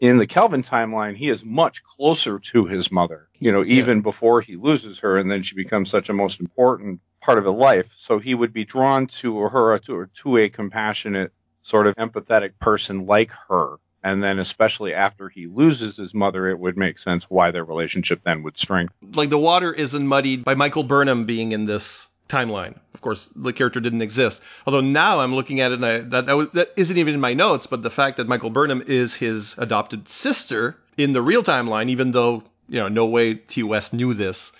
in 0.00 0.18
the 0.18 0.26
Kelvin 0.26 0.62
timeline, 0.62 1.16
he 1.16 1.28
is 1.28 1.44
much 1.44 1.82
closer 1.84 2.38
to 2.38 2.66
his 2.66 2.90
mother, 2.90 3.28
you 3.38 3.52
know, 3.52 3.64
even 3.64 4.02
before 4.02 4.40
he 4.40 4.56
loses 4.56 5.00
her, 5.00 5.18
and 5.18 5.30
then 5.30 5.42
she 5.42 5.54
becomes 5.54 5.90
such 5.90 6.08
a 6.08 6.12
most 6.12 6.40
important 6.40 7.00
part 7.20 7.38
of 7.38 7.44
his 7.44 7.54
life. 7.54 7.94
So 7.98 8.18
he 8.18 8.34
would 8.34 8.52
be 8.52 8.64
drawn 8.64 9.06
to 9.06 9.38
her, 9.48 9.78
to, 9.80 10.06
to 10.22 10.36
a 10.38 10.48
compassionate, 10.48 11.32
sort 11.62 11.86
of 11.86 11.94
empathetic 11.96 12.58
person 12.58 13.06
like 13.06 13.32
her. 13.48 13.76
And 14.02 14.22
then, 14.22 14.38
especially 14.38 14.94
after 14.94 15.28
he 15.28 15.46
loses 15.46 15.96
his 15.96 16.14
mother, 16.14 16.48
it 16.48 16.58
would 16.58 16.76
make 16.78 16.98
sense 16.98 17.24
why 17.24 17.50
their 17.50 17.64
relationship 17.64 18.22
then 18.24 18.42
would 18.44 18.58
strengthen. 18.58 19.12
Like 19.12 19.28
the 19.28 19.38
water 19.38 19.72
isn't 19.72 20.06
muddied 20.06 20.42
by 20.42 20.54
Michael 20.54 20.84
Burnham 20.84 21.26
being 21.26 21.52
in 21.52 21.66
this 21.66 22.09
timeline. 22.30 22.76
Of 22.94 23.00
course, 23.00 23.30
the 23.36 23.52
character 23.52 23.80
didn't 23.80 24.02
exist. 24.02 24.40
Although 24.66 24.80
now 24.80 25.20
I'm 25.20 25.34
looking 25.34 25.60
at 25.60 25.72
it, 25.72 25.74
and 25.76 25.86
I, 25.86 25.98
that 25.98 26.26
that, 26.26 26.52
that 26.54 26.68
isn't 26.76 26.96
even 26.96 27.14
in 27.14 27.20
my 27.20 27.34
notes. 27.34 27.66
But 27.66 27.82
the 27.82 27.90
fact 27.90 28.16
that 28.16 28.28
Michael 28.28 28.50
Burnham 28.50 28.82
is 28.86 29.14
his 29.14 29.54
adopted 29.58 30.08
sister 30.08 30.76
in 30.96 31.12
the 31.12 31.22
real 31.22 31.42
timeline, 31.42 31.88
even 31.88 32.12
though 32.12 32.42
you 32.68 32.78
know 32.80 32.88
no 32.88 33.06
way 33.06 33.34
T 33.34 33.62
West 33.62 33.92
knew 33.92 34.14
this, 34.14 34.52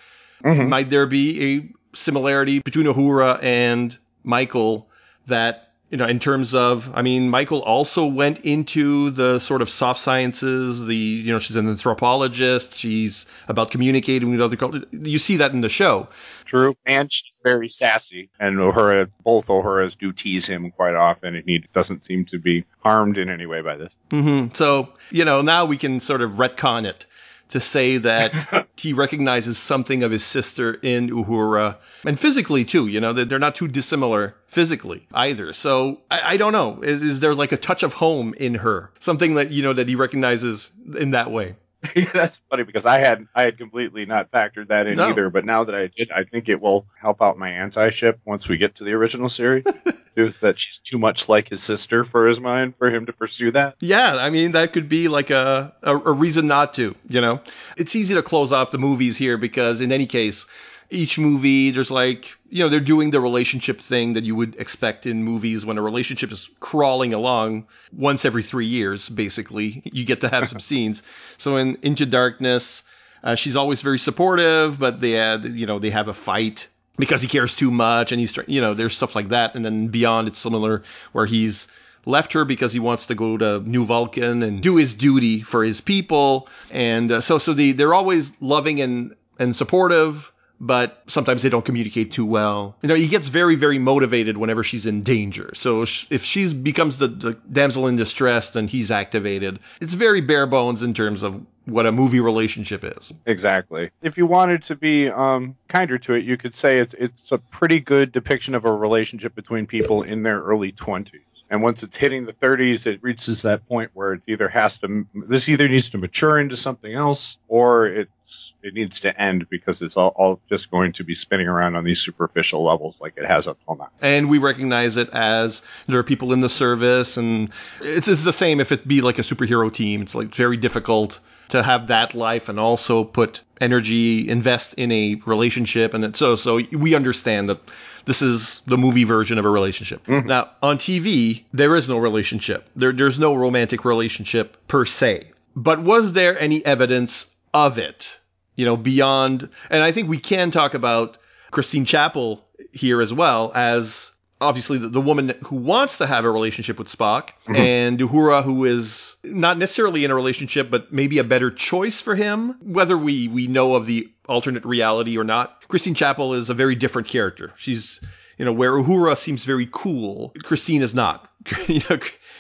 Mhm. 0.45 0.69
might 0.69 0.91
there 0.91 1.07
be 1.07 1.55
a 1.57 1.97
similarity 1.97 2.61
between 2.61 2.87
Uhura 2.87 3.43
and 3.43 3.97
Michael 4.25 4.89
that 5.27 5.70
you 5.91 5.97
know 5.99 6.07
in 6.07 6.19
terms 6.19 6.55
of 6.55 6.91
I 6.95 7.03
mean 7.03 7.29
Michael 7.29 7.63
also 7.63 8.07
went 8.07 8.41
into 8.41 9.11
the 9.11 9.39
sort 9.39 9.63
of 9.63 9.69
soft 9.69 10.01
sciences 10.01 10.87
the 10.87 10.97
you 10.97 11.33
know 11.33 11.39
she's 11.39 11.57
an 11.57 11.69
anthropologist 11.69 12.77
she's 12.77 13.27
about 13.49 13.71
communicating 13.71 14.31
with 14.31 14.41
other 14.41 14.57
cultures 14.57 14.85
you 14.93 15.19
see 15.19 15.37
that 15.37 15.53
in 15.53 15.61
the 15.61 15.69
show 15.69 16.09
True. 16.51 16.75
And 16.85 17.13
she's 17.13 17.41
very 17.45 17.69
sassy. 17.69 18.29
And 18.41 18.57
Uhura, 18.57 19.09
both 19.23 19.47
Uhuras 19.47 19.97
do 19.97 20.11
tease 20.11 20.49
him 20.49 20.73
quite 20.73 20.97
often, 20.97 21.37
and 21.37 21.45
he 21.47 21.65
doesn't 21.73 22.05
seem 22.05 22.25
to 22.25 22.41
be 22.41 22.65
harmed 22.81 23.19
in 23.19 23.31
any 23.31 23.47
way 23.47 23.61
by 23.61 23.77
this. 23.77 23.93
hmm 24.11 24.49
So, 24.53 24.89
you 25.13 25.25
know, 25.25 25.43
now 25.43 25.65
we 25.65 25.77
can 25.77 26.01
sort 26.01 26.23
of 26.23 26.33
retcon 26.33 26.87
it 26.87 27.07
to 27.51 27.61
say 27.61 27.99
that 27.99 28.67
he 28.77 28.93
recognizes 28.93 29.59
something 29.59 30.03
of 30.03 30.11
his 30.11 30.25
sister 30.25 30.75
in 30.83 31.11
Uhura 31.11 31.77
and 32.05 32.19
physically 32.19 32.65
too, 32.65 32.87
you 32.87 33.01
know, 33.01 33.13
that 33.13 33.29
they're 33.29 33.39
not 33.39 33.55
too 33.55 33.69
dissimilar 33.69 34.35
physically 34.47 35.07
either. 35.15 35.53
So 35.53 36.01
I, 36.11 36.33
I 36.33 36.37
don't 36.37 36.53
know. 36.53 36.81
Is, 36.83 37.03
is 37.03 37.21
there 37.21 37.35
like 37.35 37.53
a 37.53 37.57
touch 37.57 37.83
of 37.83 37.93
home 37.93 38.35
in 38.35 38.55
her? 38.57 38.91
Something 38.99 39.35
that, 39.35 39.51
you 39.51 39.63
know, 39.63 39.73
that 39.73 39.89
he 39.89 39.95
recognizes 39.95 40.71
in 40.97 41.11
that 41.13 41.31
way? 41.31 41.57
That's 42.13 42.41
funny 42.51 42.65
because 42.65 42.85
I 42.85 42.99
had 42.99 43.27
I 43.35 43.43
had 43.43 43.57
completely 43.57 44.05
not 44.05 44.31
factored 44.31 44.69
that 44.69 44.87
in 44.87 44.97
No. 44.97 45.09
either, 45.09 45.31
but 45.31 45.45
now 45.45 45.65
that 45.65 45.75
I 45.75 45.87
did, 45.87 46.11
I 46.13 46.25
think 46.25 46.49
it 46.49 46.61
will 46.61 46.87
help 47.01 47.23
out 47.23 47.39
my 47.39 47.51
anti-ship 47.51 48.21
once 48.25 48.49
we 48.49 48.59
get 48.59 48.77
to 48.77 48.85
the 48.85 48.93
original 48.93 49.29
series. 49.29 49.65
is 50.17 50.41
that 50.41 50.59
she's 50.59 50.79
too 50.79 50.99
much 50.99 51.29
like 51.29 51.49
his 51.49 51.63
sister 51.63 52.03
for 52.05 52.27
his 52.27 52.41
mind 52.41 52.77
for 52.77 52.91
him 52.91 53.07
to 53.07 53.13
pursue 53.13 53.53
that. 53.53 53.77
Yeah, 53.81 54.17
I 54.17 54.29
mean 54.31 54.53
that 54.53 54.73
could 54.73 54.89
be 54.89 55.09
like 55.09 55.31
a, 55.31 55.73
a 55.83 55.97
a 55.97 56.13
reason 56.13 56.47
not 56.49 56.75
to, 56.75 56.95
you 57.09 57.21
know. 57.21 57.41
It's 57.77 57.97
easy 57.97 58.15
to 58.15 58.23
close 58.23 58.53
off 58.53 58.71
the 58.73 58.79
movies 58.79 59.17
here 59.17 59.39
because 59.39 59.81
in 59.81 59.93
any 59.93 60.07
case, 60.07 60.47
each 60.91 61.19
movie 61.19 61.71
there's 61.71 61.91
like, 61.91 62.37
you 62.49 62.63
know, 62.63 62.69
they're 62.69 62.81
doing 62.81 63.11
the 63.11 63.21
relationship 63.21 63.81
thing 63.81 64.15
that 64.15 64.25
you 64.25 64.35
would 64.35 64.57
expect 64.57 65.07
in 65.07 65.23
movies 65.23 65.65
when 65.65 65.79
a 65.79 65.83
relationship 65.83 66.33
is 66.33 66.51
crawling 66.61 67.15
along 67.15 67.67
once 67.93 68.25
every 68.25 68.43
3 68.43 68.67
years 68.67 69.09
basically. 69.09 69.83
You 69.85 70.05
get 70.05 70.21
to 70.23 70.29
have 70.29 70.49
some 70.49 70.61
scenes. 70.69 71.03
So 71.39 71.57
in 71.57 71.79
Into 71.83 72.07
Darkness, 72.07 72.83
uh, 73.23 73.35
she's 73.35 73.57
always 73.57 73.83
very 73.83 73.99
supportive, 73.99 74.79
but 74.79 75.01
they 75.01 75.13
had, 75.13 75.45
you 75.45 75.67
know, 75.67 75.79
they 75.79 75.91
have 75.91 76.09
a 76.09 76.15
fight 76.15 76.69
because 76.97 77.23
he 77.23 77.29
cares 77.29 77.55
too 77.55 77.71
much 77.71 78.13
and 78.13 78.21
he's, 78.21 78.37
you 78.47 78.61
know, 78.61 78.75
there's 78.75 78.97
stuff 78.97 79.15
like 79.15 79.29
that. 79.29 79.55
And 79.55 79.65
then 79.65 79.89
beyond, 79.89 80.29
it's 80.29 80.39
similar 80.39 80.83
where 81.13 81.27
he's 81.27 81.69
left 82.07 82.33
her 82.33 82.45
because 82.45 82.73
he 82.73 82.81
wants 82.81 83.07
to 83.07 83.15
go 83.15 83.37
to 83.37 83.61
New 83.61 83.85
Vulcan 83.85 84.43
and 84.43 84.63
do 84.63 84.77
his 84.77 84.95
duty 84.95 85.43
for 85.43 85.63
his 85.63 85.81
people. 85.81 86.49
And 86.71 87.13
uh, 87.13 87.21
so, 87.21 87.39
so 87.39 87.53
the, 87.53 87.73
they're 87.73 87.95
always 87.95 88.33
loving 88.41 88.81
and, 88.81 89.15
and 89.39 89.55
supportive. 89.55 90.33
But 90.63 91.03
sometimes 91.07 91.43
they 91.43 91.49
don't 91.49 91.65
communicate 91.65 92.13
too 92.13 92.27
well. 92.27 92.77
You 92.83 92.89
know, 92.91 92.95
he 92.95 93.09
gets 93.09 93.29
very, 93.29 93.55
very 93.55 93.79
motivated 93.79 94.37
whenever 94.37 94.63
she's 94.63 94.85
in 94.85 95.03
danger. 95.03 95.51
So 95.55 95.83
if 95.83 96.23
she 96.23 96.53
becomes 96.53 96.99
the, 96.99 97.09
the 97.09 97.33
damsel 97.51 97.87
in 97.87 97.97
distress, 97.97 98.51
then 98.51 98.69
he's 98.69 98.91
activated. 98.91 99.59
It's 99.81 99.95
very 99.95 100.21
bare 100.21 100.47
bones 100.47 100.83
in 100.83 100.93
terms 100.93 101.23
of 101.23 101.41
what 101.65 101.87
a 101.87 101.93
movie 101.93 102.21
relationship 102.21 102.85
is. 102.85 103.13
Exactly. 103.25 103.91
If 104.03 104.19
you 104.19 104.27
wanted 104.27 104.63
to 104.65 104.77
be 104.77 105.09
um, 105.09 105.57
kinder 105.69 105.99
to 105.99 106.15
it, 106.15 106.25
you 106.25 106.37
could 106.37 106.55
say 106.55 106.79
it's 106.79 106.95
it's 106.95 107.33
a 107.33 107.39
pretty 107.39 107.81
good 107.81 108.13
depiction 108.13 108.55
of 108.55 108.65
a 108.65 108.73
relationship 108.73 109.35
between 109.35 109.67
people 109.67 110.03
in 110.03 110.25
their 110.25 110.41
early 110.43 110.73
twenties. 110.73 111.21
And 111.51 111.65
once 111.65 111.83
it's 111.83 111.97
hitting 111.97 112.27
the 112.27 112.33
30s, 112.33 112.87
it 112.87 113.03
reaches 113.03 113.43
that 113.43 113.69
point 113.69 113.91
where 113.93 114.13
it 114.13 114.23
either 114.29 114.49
has 114.49 114.79
to 114.79 115.07
this 115.13 115.49
either 115.49 115.69
needs 115.69 115.91
to 115.91 115.99
mature 115.99 116.39
into 116.39 116.55
something 116.55 116.95
else 116.95 117.39
or 117.49 117.87
it's 117.87 118.55
it 118.63 118.73
needs 118.73 119.01
to 119.01 119.21
end 119.21 119.49
because 119.49 119.83
it's 119.83 119.97
all, 119.97 120.13
all 120.15 120.41
just 120.49 120.71
going 120.71 120.93
to 120.93 121.05
be 121.05 121.15
spinning 121.15 121.49
around 121.49 121.75
on 121.75 121.83
these 121.83 121.99
superficial 122.01 122.63
levels 122.63 122.95
like 123.01 123.15
it 123.17 123.27
has 123.27 123.49
up 123.49 123.59
till 123.65 123.77
now. 123.77 123.89
and 124.01 124.29
we 124.29 124.39
recognize 124.39 124.97
it 124.97 125.09
as 125.11 125.63
there 125.89 125.99
are 125.99 126.05
people 126.05 126.33
in 126.33 126.41
the 126.41 126.49
service 126.49 127.17
and 127.17 127.51
it's, 127.81 128.07
it's 128.07 128.23
the 128.23 128.33
same 128.33 128.61
if 128.61 128.71
it 128.71 128.87
be 128.87 129.01
like 129.01 129.19
a 129.19 129.23
superhero 129.23 129.73
team 129.73 130.03
it's 130.03 130.15
like 130.15 130.35
very 130.35 130.57
difficult 130.57 131.21
to 131.51 131.63
have 131.63 131.87
that 131.89 132.15
life 132.15 132.49
and 132.49 132.59
also 132.59 133.05
put 133.05 133.43
energy 133.61 134.29
invest 134.29 134.75
in 134.75 134.91
a 134.91 135.21
relationship. 135.27 135.95
And 135.95 136.17
so 136.17 136.37
so 136.37 136.61
we 136.73 136.95
understand 136.95 137.49
that 137.49 137.61
this 138.07 138.23
is 138.23 138.63
the 138.67 138.79
movie 138.79 139.05
version 139.05 139.39
of 139.39 139.45
a 139.45 139.51
relationship. 139.51 140.05
Mm-hmm. 140.07 140.29
Now 140.29 140.51
on 140.63 140.79
tv 140.79 141.45
there 141.53 141.77
is 141.77 141.89
no 141.89 141.99
relationship. 141.99 142.69
There 142.75 142.93
there's 142.93 143.19
no 143.19 143.35
romantic 143.35 143.85
relationship 143.85 144.57
per 144.69 144.85
se. 144.85 145.33
But 145.57 145.83
was 145.83 146.13
there 146.13 146.39
any 146.39 146.65
evidence 146.65 147.27
of 147.53 147.77
it 147.79 148.21
you 148.61 148.67
know, 148.67 148.77
beyond, 148.77 149.49
and 149.71 149.83
I 149.83 149.91
think 149.91 150.11
we 150.11 150.19
can 150.19 150.51
talk 150.51 150.75
about 150.75 151.17
Christine 151.51 151.87
Chapel 151.87 152.45
here 152.73 153.01
as 153.01 153.11
well 153.11 153.53
as 153.55 154.10
obviously 154.41 154.79
the, 154.79 154.89
the 154.89 155.01
woman 155.01 155.35
who 155.45 155.57
wants 155.57 155.99
to 155.99 156.07
have 156.07 156.25
a 156.25 156.31
relationship 156.31 156.79
with 156.79 156.89
Spock 156.89 157.31
and 157.47 157.99
Uhura 157.99 158.43
who 158.43 158.65
is 158.65 159.17
not 159.25 159.59
necessarily 159.59 160.05
in 160.05 160.11
a 160.11 160.15
relationship, 160.15 160.71
but 160.71 160.93
maybe 160.93 161.19
a 161.19 161.25
better 161.25 161.51
choice 161.51 162.01
for 162.01 162.15
him, 162.15 162.57
whether 162.61 162.97
we, 162.97 163.29
we 163.29 163.47
know 163.47 163.75
of 163.75 163.87
the 163.87 164.11
alternate 164.29 164.65
reality 164.65 165.19
or 165.19 165.25
not. 165.25 165.67
Christine 165.69 165.95
Chapel 165.95 166.35
is 166.35 166.51
a 166.51 166.55
very 166.55 166.75
different 166.75 167.09
character. 167.09 167.53
She's, 167.57 168.01
you 168.39 168.45
know, 168.45 168.53
where 168.53 168.73
Uhura 168.73 169.17
seems 169.17 169.45
very 169.45 169.69
cool, 169.71 170.33
Christine 170.43 170.83
is 170.83 170.95
not. 170.95 171.29
you 171.67 171.81
know, 171.89 171.99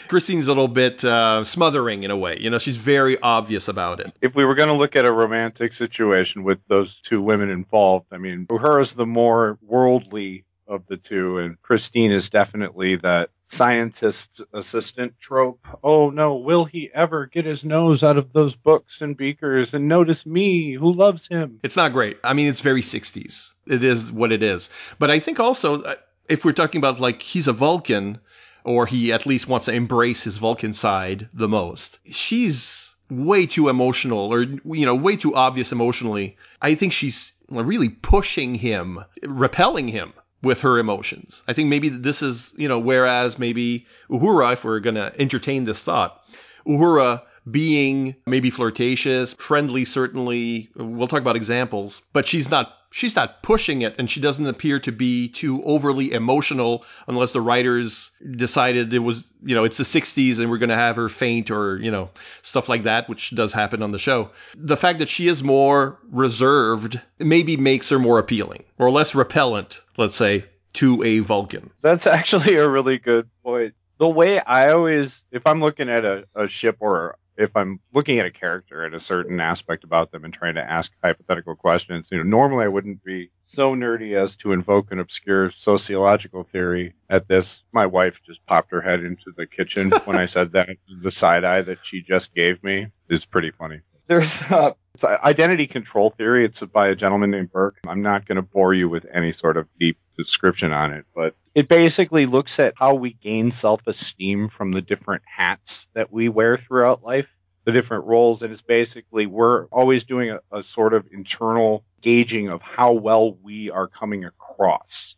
Christine's 0.08 0.48
a 0.48 0.50
little 0.50 0.68
bit 0.68 1.04
uh, 1.04 1.44
smothering 1.44 2.02
in 2.02 2.10
a 2.10 2.16
way. 2.16 2.36
You 2.40 2.50
know, 2.50 2.58
she's 2.58 2.76
very 2.76 3.18
obvious 3.20 3.68
about 3.68 4.00
it. 4.00 4.12
if 4.20 4.34
we 4.34 4.44
were 4.44 4.54
going 4.54 4.68
to 4.68 4.74
look 4.74 4.96
at 4.96 5.04
a 5.04 5.12
romantic 5.12 5.72
situation 5.72 6.42
with 6.42 6.64
those 6.66 7.00
two 7.00 7.22
women 7.22 7.48
involved, 7.48 8.06
I 8.10 8.18
mean, 8.18 8.46
Uhura's 8.46 8.94
the 8.94 9.06
more 9.06 9.58
worldly 9.62 10.44
of 10.70 10.86
the 10.86 10.96
two, 10.96 11.38
and 11.38 11.60
Christine 11.60 12.12
is 12.12 12.30
definitely 12.30 12.96
that 12.96 13.30
scientist's 13.48 14.40
assistant 14.52 15.18
trope. 15.18 15.66
Oh 15.82 16.10
no, 16.10 16.36
will 16.36 16.64
he 16.64 16.88
ever 16.94 17.26
get 17.26 17.44
his 17.44 17.64
nose 17.64 18.04
out 18.04 18.16
of 18.16 18.32
those 18.32 18.54
books 18.54 19.02
and 19.02 19.16
beakers 19.16 19.74
and 19.74 19.88
notice 19.88 20.24
me 20.24 20.72
who 20.72 20.92
loves 20.92 21.26
him? 21.26 21.58
It's 21.64 21.76
not 21.76 21.92
great. 21.92 22.18
I 22.22 22.32
mean, 22.32 22.46
it's 22.46 22.60
very 22.60 22.82
60s. 22.82 23.54
It 23.66 23.82
is 23.82 24.12
what 24.12 24.30
it 24.32 24.42
is. 24.42 24.70
But 24.98 25.10
I 25.10 25.18
think 25.18 25.40
also, 25.40 25.82
uh, 25.82 25.96
if 26.28 26.44
we're 26.44 26.52
talking 26.52 26.78
about 26.78 27.00
like 27.00 27.20
he's 27.20 27.48
a 27.48 27.52
Vulcan, 27.52 28.20
or 28.62 28.86
he 28.86 29.12
at 29.12 29.26
least 29.26 29.48
wants 29.48 29.66
to 29.66 29.72
embrace 29.72 30.22
his 30.22 30.38
Vulcan 30.38 30.72
side 30.72 31.28
the 31.34 31.48
most, 31.48 31.98
she's 32.06 32.94
way 33.10 33.46
too 33.46 33.68
emotional, 33.68 34.32
or, 34.32 34.42
you 34.42 34.86
know, 34.86 34.94
way 34.94 35.16
too 35.16 35.34
obvious 35.34 35.72
emotionally. 35.72 36.36
I 36.62 36.76
think 36.76 36.92
she's 36.92 37.32
really 37.48 37.88
pushing 37.88 38.54
him, 38.54 39.04
repelling 39.24 39.88
him 39.88 40.12
with 40.42 40.60
her 40.60 40.78
emotions. 40.78 41.42
I 41.48 41.52
think 41.52 41.68
maybe 41.68 41.88
this 41.88 42.22
is, 42.22 42.52
you 42.56 42.68
know, 42.68 42.78
whereas 42.78 43.38
maybe 43.38 43.86
Uhura, 44.10 44.54
if 44.54 44.64
we're 44.64 44.80
going 44.80 44.94
to 44.96 45.12
entertain 45.20 45.64
this 45.64 45.82
thought, 45.82 46.22
Uhura 46.66 47.22
being 47.50 48.14
maybe 48.26 48.50
flirtatious, 48.50 49.34
friendly, 49.34 49.84
certainly. 49.84 50.68
We'll 50.76 51.08
talk 51.08 51.20
about 51.20 51.36
examples, 51.36 52.02
but 52.12 52.26
she's 52.26 52.50
not, 52.50 52.72
she's 52.90 53.16
not 53.16 53.42
pushing 53.42 53.82
it 53.82 53.94
and 53.98 54.10
she 54.10 54.20
doesn't 54.20 54.46
appear 54.46 54.80
to 54.80 54.92
be 54.92 55.28
too 55.28 55.62
overly 55.64 56.12
emotional 56.12 56.84
unless 57.06 57.32
the 57.32 57.40
writers 57.40 58.10
decided 58.32 58.92
it 58.92 58.98
was, 58.98 59.32
you 59.42 59.54
know, 59.54 59.64
it's 59.64 59.76
the 59.76 59.84
60s 59.84 60.40
and 60.40 60.50
we're 60.50 60.58
going 60.58 60.70
to 60.70 60.74
have 60.74 60.96
her 60.96 61.08
faint 61.08 61.50
or, 61.50 61.78
you 61.78 61.90
know, 61.90 62.10
stuff 62.42 62.68
like 62.68 62.82
that, 62.82 63.08
which 63.08 63.30
does 63.30 63.52
happen 63.52 63.82
on 63.82 63.92
the 63.92 63.98
show. 63.98 64.30
The 64.56 64.76
fact 64.76 64.98
that 64.98 65.08
she 65.08 65.28
is 65.28 65.42
more 65.42 65.98
reserved 66.10 67.00
maybe 67.18 67.56
makes 67.56 67.88
her 67.90 67.98
more 67.98 68.18
appealing 68.18 68.64
or 68.78 68.90
less 68.90 69.14
repellent, 69.14 69.80
let's 69.96 70.16
say, 70.16 70.44
to 70.74 71.02
a 71.02 71.20
Vulcan. 71.20 71.70
That's 71.82 72.06
actually 72.06 72.56
a 72.56 72.68
really 72.68 72.98
good 72.98 73.28
point. 73.42 73.74
The 73.98 74.08
way 74.08 74.40
I 74.40 74.72
always, 74.72 75.22
if 75.30 75.46
I'm 75.46 75.60
looking 75.60 75.88
at 75.88 76.04
a, 76.04 76.26
a 76.34 76.48
ship 76.48 76.78
or 76.80 77.16
if 77.40 77.56
I'm 77.56 77.80
looking 77.92 78.18
at 78.18 78.26
a 78.26 78.30
character 78.30 78.84
and 78.84 78.94
a 78.94 79.00
certain 79.00 79.40
aspect 79.40 79.84
about 79.84 80.12
them 80.12 80.24
and 80.24 80.32
trying 80.32 80.56
to 80.56 80.62
ask 80.62 80.92
hypothetical 81.02 81.56
questions, 81.56 82.08
you 82.10 82.18
know, 82.18 82.24
normally 82.24 82.64
I 82.64 82.68
wouldn't 82.68 83.02
be 83.02 83.30
so 83.44 83.74
nerdy 83.74 84.14
as 84.14 84.36
to 84.36 84.52
invoke 84.52 84.92
an 84.92 84.98
obscure 84.98 85.50
sociological 85.50 86.42
theory 86.42 86.94
at 87.08 87.28
this. 87.28 87.64
My 87.72 87.86
wife 87.86 88.22
just 88.22 88.44
popped 88.44 88.72
her 88.72 88.82
head 88.82 89.02
into 89.02 89.32
the 89.34 89.46
kitchen 89.46 89.90
when 90.04 90.16
I 90.16 90.26
said 90.26 90.52
that. 90.52 90.68
The 90.88 91.10
side 91.10 91.44
eye 91.44 91.62
that 91.62 91.78
she 91.82 92.02
just 92.02 92.34
gave 92.34 92.62
me 92.62 92.88
is 93.08 93.24
pretty 93.24 93.50
funny. 93.52 93.80
There's 94.10 94.42
uh, 94.50 94.72
it's 94.92 95.04
a 95.04 95.24
identity 95.24 95.68
control 95.68 96.10
theory. 96.10 96.44
It's 96.44 96.60
by 96.62 96.88
a 96.88 96.96
gentleman 96.96 97.30
named 97.30 97.52
Burke. 97.52 97.76
I'm 97.86 98.02
not 98.02 98.26
going 98.26 98.36
to 98.36 98.42
bore 98.42 98.74
you 98.74 98.88
with 98.88 99.06
any 99.08 99.30
sort 99.30 99.56
of 99.56 99.68
deep 99.78 99.98
description 100.18 100.72
on 100.72 100.92
it, 100.92 101.04
but 101.14 101.36
it 101.54 101.68
basically 101.68 102.26
looks 102.26 102.58
at 102.58 102.74
how 102.76 102.94
we 102.94 103.12
gain 103.12 103.52
self-esteem 103.52 104.48
from 104.48 104.72
the 104.72 104.82
different 104.82 105.22
hats 105.26 105.88
that 105.94 106.12
we 106.12 106.28
wear 106.28 106.56
throughout 106.56 107.04
life, 107.04 107.32
the 107.62 107.70
different 107.70 108.06
roles. 108.06 108.42
And 108.42 108.50
it's 108.50 108.62
basically 108.62 109.26
we're 109.26 109.66
always 109.66 110.02
doing 110.02 110.30
a, 110.30 110.40
a 110.50 110.64
sort 110.64 110.92
of 110.92 111.06
internal 111.12 111.84
gauging 112.00 112.48
of 112.48 112.62
how 112.62 112.94
well 112.94 113.34
we 113.34 113.70
are 113.70 113.86
coming 113.86 114.24
across 114.24 115.14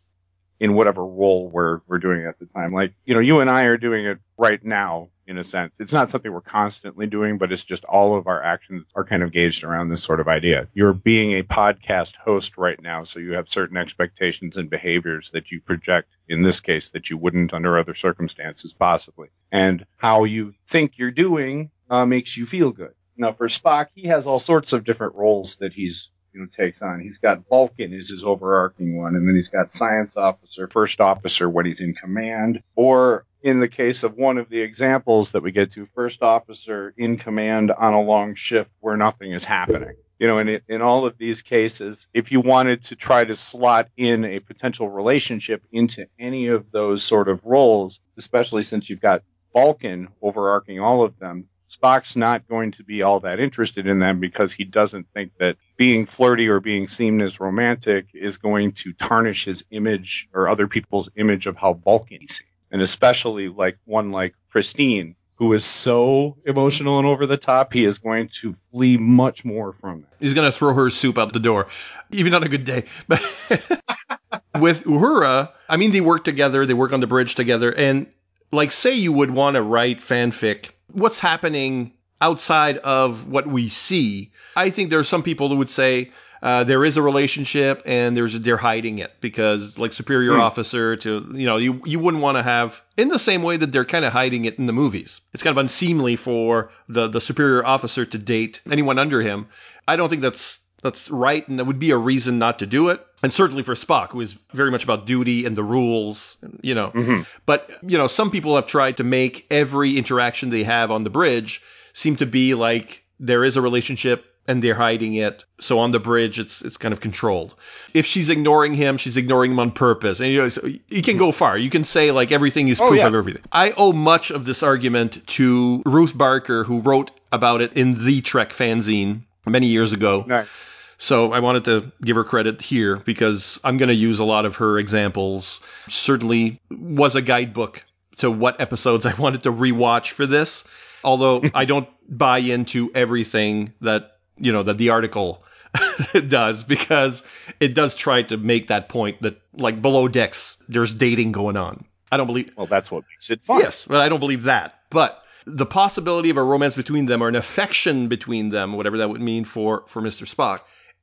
in 0.63 0.75
whatever 0.75 1.05
role 1.05 1.51
we're 1.51 1.81
we're 1.89 1.99
doing 1.99 2.25
at 2.25 2.39
the 2.39 2.47
time. 2.47 2.73
Like, 2.73 2.95
you 3.05 3.15
know, 3.15 3.21
you 3.21 3.41
and 3.41 3.51
I 3.51 3.65
are 3.65 3.77
doing 3.77 4.07
it 4.07 4.21
right 4.39 4.65
now 4.65 5.09
in 5.27 5.37
a 5.37 5.43
sense. 5.43 5.81
It's 5.81 5.93
not 5.93 6.09
something 6.09 6.33
we're 6.33 6.41
constantly 6.41 7.09
doing, 7.09 7.39
but 7.39 7.51
it's 7.51 7.65
just 7.65 7.85
all 7.85 8.15
of 8.15 8.29
our 8.29 8.41
actions 8.41 8.87
are 8.95 9.03
kind 9.03 9.25
of 9.25 9.33
gauged 9.33 9.65
around 9.65 9.89
this 9.89 10.05
sort 10.05 10.21
of 10.21 10.29
idea. 10.29 10.69
You're 10.73 10.93
being 10.93 11.33
a 11.33 11.43
podcast 11.43 12.15
host 12.15 12.59
right 12.59 12.81
now, 12.81 13.03
so 13.03 13.19
you 13.19 13.35
have 13.35 13.49
certain 13.49 13.77
expectations 13.77 14.57
and 14.57 14.71
behaviors 14.71 15.33
that 15.33 15.51
you 15.51 15.61
project 15.61 16.15
in 16.29 16.43
this 16.43 16.61
case 16.61 16.93
that 16.93 17.11
you 17.11 17.17
wouldn't 17.17 17.53
under 17.53 17.77
other 17.77 17.97
circumstances 17.97 18.73
possibly. 18.73 19.31
And 19.51 19.85
how 19.97 20.23
you 20.23 20.55
think 20.65 20.97
you're 20.97 21.11
doing 21.11 21.73
uh, 21.91 22.07
makes 22.07 22.37
you 22.37 22.47
feel 22.47 22.71
good. 22.71 22.93
Now 23.17 23.33
for 23.33 23.49
Spock, 23.49 23.89
he 23.97 24.07
has 24.07 24.29
all 24.29 24.39
sorts 24.39 24.73
of 24.73 24.85
different 24.85 25.17
roles 25.17 25.57
that 25.57 25.73
he's 25.73 26.11
you 26.33 26.41
know 26.41 26.47
takes 26.47 26.83
on. 26.83 27.01
He's 27.01 27.19
got 27.19 27.49
Vulcan 27.49 27.93
is 27.93 28.11
his 28.11 28.25
overarching 28.25 28.97
one, 28.97 29.17
and 29.17 29.27
then 29.27 29.35
he's 29.35 29.49
got 29.49 29.75
science 29.75 30.17
officer, 30.17 30.67
first 30.67 31.01
officer 31.01 31.49
when 31.49 31.67
he's 31.67 31.81
in 31.81 31.95
command, 31.95 32.63
or 32.75 33.25
in 33.43 33.61
the 33.61 33.69
case 33.69 34.03
of 34.03 34.15
one 34.15 34.39
of 34.39 34.49
the 34.49 34.61
examples 34.61 35.33
that 35.33 35.43
we 35.43 35.53
get 35.53 35.73
to, 35.73 35.85
first 35.87 36.23
officer 36.23 36.95
in 36.97 37.17
command 37.17 37.71
on 37.71 37.95
a 37.95 38.01
long 38.01 38.35
shift 38.35 38.73
where 38.81 38.97
nothing 38.97 39.33
is 39.33 39.45
happening. 39.45 39.97
You 40.19 40.29
know, 40.29 40.39
in 40.39 40.61
in 40.69 40.83
all 40.83 41.05
of 41.05 41.19
these 41.19 41.43
cases, 41.43 42.09
if 42.15 42.31
you 42.31 42.41
wanted 42.41 42.85
to 42.85 42.97
try 42.97 43.25
to 43.25 43.35
slot 43.35 43.89
in 43.97 44.25
a 44.25 44.41
potential 44.41 44.89
relationship 44.89 45.65
into 45.73 46.07
any 46.19 46.49
of 46.49 46.71
those 46.71 47.03
sort 47.03 47.29
of 47.29 47.45
roles, 47.45 48.01
especially 48.17 48.63
since 48.63 48.89
you've 48.89 49.01
got 49.01 49.23
Vulcan 49.53 50.09
overarching 50.23 50.81
all 50.81 51.03
of 51.03 51.19
them, 51.19 51.49
Spock's 51.73 52.17
not 52.17 52.49
going 52.49 52.73
to 52.73 52.85
be 52.85 53.03
all 53.03 53.21
that 53.21 53.41
interested 53.41 53.87
in 53.87 53.99
them 53.99 54.21
because 54.21 54.53
he 54.53 54.65
doesn't 54.65 55.07
think 55.15 55.33
that 55.39 55.57
being 55.77 56.07
flirty 56.07 56.49
or 56.49 56.61
being 56.61 56.89
seen 56.89 57.21
as 57.23 57.41
romantic 57.41 58.09
is 58.15 58.39
going 58.39 58.73
to 58.73 58.93
tarnish 58.93 59.45
his 59.45 59.65
image 59.71 60.29
or 60.35 60.49
other 60.49 60.69
people's 60.69 61.09
image 61.17 61.47
of 61.47 61.57
how 61.57 61.73
Vulcan 61.73 62.23
is 62.23 62.37
seen. 62.37 62.47
And 62.71 62.83
especially 62.83 63.49
like 63.49 63.79
one 63.85 64.11
like 64.11 64.35
Christine, 64.51 65.17
who 65.37 65.53
is 65.55 65.65
so 65.65 66.37
emotional 66.45 66.99
and 66.99 67.07
over 67.07 67.27
the 67.27 67.37
top, 67.37 67.73
he 67.73 67.85
is 67.85 67.99
going 67.99 68.29
to 68.41 68.53
flee 68.53 68.97
much 68.97 69.45
more 69.45 69.73
from 69.73 70.03
that. 70.03 70.17
He's 70.21 70.35
going 70.35 70.51
to 70.51 70.57
throw 70.57 70.75
her 70.75 70.91
soup 70.91 71.19
out 71.19 71.33
the 71.33 71.41
door, 71.41 71.69
even 72.11 72.35
on 72.35 72.43
a 72.43 72.49
good 72.49 72.65
day. 72.65 72.85
But 73.09 73.21
with 74.59 74.85
Uhura, 74.85 75.51
I 75.69 75.77
mean, 75.77 75.91
they 75.91 76.01
work 76.01 76.25
together, 76.25 76.67
they 76.67 76.75
work 76.75 76.93
on 76.93 77.01
the 77.01 77.07
bridge 77.07 77.35
together, 77.35 77.73
and 77.75 78.07
like, 78.53 78.73
say 78.73 78.95
you 78.95 79.13
would 79.13 79.31
want 79.31 79.57
to 79.57 79.63
write 79.63 80.01
fanfic 80.01 80.71
what's 80.93 81.19
happening 81.19 81.93
outside 82.21 82.79
of 82.79 83.29
what 83.29 83.47
we 83.47 83.69
see. 83.69 84.31
I 84.57 84.71
think 84.71 84.91
there 84.91 85.01
are 85.01 85.05
some 85.05 85.23
people 85.23 85.49
who 85.49 85.57
would 85.57 85.71
say 85.71 86.13
uh, 86.43 86.65
there 86.65 86.85
is 86.85 86.97
a 86.97 87.03
relationship 87.03 87.83
and 87.85 88.17
there's 88.17 88.39
they're 88.41 88.57
hiding 88.57 88.99
it 88.99 89.13
because 89.21 89.79
like 89.79 89.93
superior 89.93 90.33
mm. 90.33 90.41
officer 90.41 90.97
to 90.97 91.31
you 91.35 91.47
know 91.47 91.57
you 91.57 91.81
you 91.85 91.99
wouldn't 91.99 92.23
want 92.23 92.37
to 92.37 92.43
have 92.43 92.83
in 92.97 93.09
the 93.09 93.19
same 93.19 93.43
way 93.43 93.57
that 93.57 93.73
they're 93.73 93.85
kind 93.85 94.05
of 94.05 94.13
hiding 94.13 94.45
it 94.45 94.59
in 94.59 94.67
the 94.67 94.73
movies. 94.73 95.21
It's 95.33 95.43
kind 95.43 95.57
of 95.57 95.59
unseemly 95.59 96.17
for 96.17 96.71
the 96.89 97.09
the 97.09 97.21
superior 97.21 97.65
officer 97.65 98.05
to 98.05 98.19
date 98.19 98.61
anyone 98.71 98.99
under 98.99 99.21
him. 99.21 99.47
I 99.87 99.97
don't 99.97 100.09
think 100.09 100.23
that's 100.23 100.61
that's 100.83 101.11
right, 101.11 101.47
and 101.49 101.59
that 101.59 101.65
would 101.65 101.79
be 101.79 101.93
a 101.93 101.97
reason 101.97 102.39
not 102.39 102.59
to 102.59 102.67
do 102.67 102.89
it. 102.89 103.07
And 103.23 103.33
certainly 103.33 103.63
for 103.63 103.75
Spock, 103.75 104.11
who 104.11 104.21
is 104.21 104.39
very 104.53 104.71
much 104.71 104.83
about 104.83 105.07
duty 105.07 105.47
and 105.47 105.57
the 105.57 105.63
rules, 105.63 106.39
you 106.61 106.75
know. 106.75 106.91
Mm-hmm. 106.91 107.23
But, 107.47 107.71
you 107.83 107.97
know, 107.97 108.09
some 108.09 108.31
people 108.31 108.57
have 108.57 108.67
tried 108.67 108.97
to 108.97 109.05
make 109.05 109.47
every 109.51 109.97
interaction 109.97 110.51
they 110.51 110.65
have 110.65 110.91
on 110.91 111.05
the 111.05 111.11
bridge 111.11 111.63
seem 111.93 112.17
to 112.17 112.27
be 112.27 112.55
like 112.55 113.05
there 113.21 113.45
is 113.45 113.57
a 113.57 113.61
relationship 113.61 114.27
and 114.49 114.63
they're 114.63 114.75
hiding 114.75 115.15
it. 115.15 115.45
So 115.61 115.79
on 115.79 115.93
the 115.93 116.01
bridge, 116.01 116.39
it's 116.39 116.63
it's 116.63 116.77
kind 116.77 116.93
of 116.93 117.01
controlled. 117.01 117.55
If 117.95 118.07
she's 118.07 118.29
ignoring 118.29 118.75
him, 118.75 118.97
she's 118.97 119.17
ignoring 119.17 119.53
him 119.53 119.59
on 119.61 119.71
purpose. 119.71 120.21
And 120.21 120.31
you 120.31 120.43
know, 120.43 120.49
so 120.49 120.67
you 120.67 121.03
can 121.03 121.17
go 121.17 121.31
far. 121.33 121.57
You 121.57 121.71
can 121.71 121.85
say 121.85 122.11
like 122.11 122.33
everything 122.33 122.69
is 122.69 122.81
oh, 122.81 122.89
proof 122.89 122.99
yes. 122.99 123.09
of 123.09 123.15
everything. 123.15 123.43
I 123.53 123.73
owe 123.73 123.93
much 123.93 124.31
of 124.31 124.45
this 124.45 124.63
argument 124.63 125.25
to 125.29 125.83
Ruth 125.87 126.17
Barker, 126.17 126.65
who 126.65 126.81
wrote 126.81 127.13
about 127.31 127.61
it 127.61 127.73
in 127.75 128.05
the 128.05 128.21
Trek 128.21 128.51
fanzine 128.51 129.23
many 129.47 129.67
years 129.67 129.93
ago. 129.93 130.25
Nice. 130.27 130.63
So 131.03 131.33
I 131.33 131.41
wanted 131.41 131.65
to 131.65 131.91
give 132.05 132.15
her 132.15 132.23
credit 132.23 132.63
here 132.63 132.99
because 132.99 133.59
I'm 133.65 133.77
going 133.77 133.89
to 133.89 133.95
use 133.95 134.21
a 134.21 134.25
lot 134.25 134.45
of 134.45 134.55
her 134.55 134.79
examples. 134.79 135.61
Certainly 135.89 136.61
was 136.71 137.17
a 137.17 137.23
guidebook 137.23 137.85
to 138.19 138.31
what 138.31 138.61
episodes 138.61 139.05
I 139.05 139.13
wanted 139.19 139.43
to 139.43 139.53
rewatch 139.53 140.11
for 140.11 140.27
this. 140.27 140.63
Although 141.03 141.43
I 141.55 141.65
don't 141.65 141.89
buy 142.09 142.39
into 142.39 142.93
everything 142.95 143.73
that, 143.81 144.19
you 144.39 144.53
know, 144.53 144.63
that 144.63 144.79
the 144.79 144.91
article 144.91 145.43
does 146.29 146.63
because 146.63 147.25
it 147.59 147.75
does 147.75 147.97
try 147.97 148.23
to 148.23 148.37
make 148.37 148.69
that 148.69 148.89
point 148.89 149.21
that 149.23 149.41
like 149.55 149.83
below 149.83 150.07
decks, 150.07 150.57
there's 150.69 150.95
dating 150.95 151.33
going 151.33 151.57
on. 151.57 151.85
I 152.13 152.17
don't 152.17 152.29
believe. 152.29 152.53
Well, 152.57 152.67
that's 152.67 152.93
what 152.93 153.03
makes 153.13 153.29
it 153.29 153.41
fun. 153.41 153.59
Yes, 153.59 153.87
but 153.87 154.01
I 154.01 154.09
don't 154.09 154.21
believe 154.21 154.45
that. 154.45 154.79
But 154.91 155.21
the 155.47 155.67
possibility 155.67 156.31
of 156.31 156.37
a 156.37 156.45
romance 156.45 156.77
between 156.77 157.07
them 157.07 157.23
or 157.23 157.29
an 157.29 157.35
affection 157.35 158.07
between 158.07 158.51
them, 158.51 158.75
whatever 158.75 158.99
that 158.99 159.11
would 159.11 159.21
mean 159.21 159.45
for, 159.45 159.83
for 159.89 160.01
Mr. 160.01 160.33
Spock, 160.33 160.61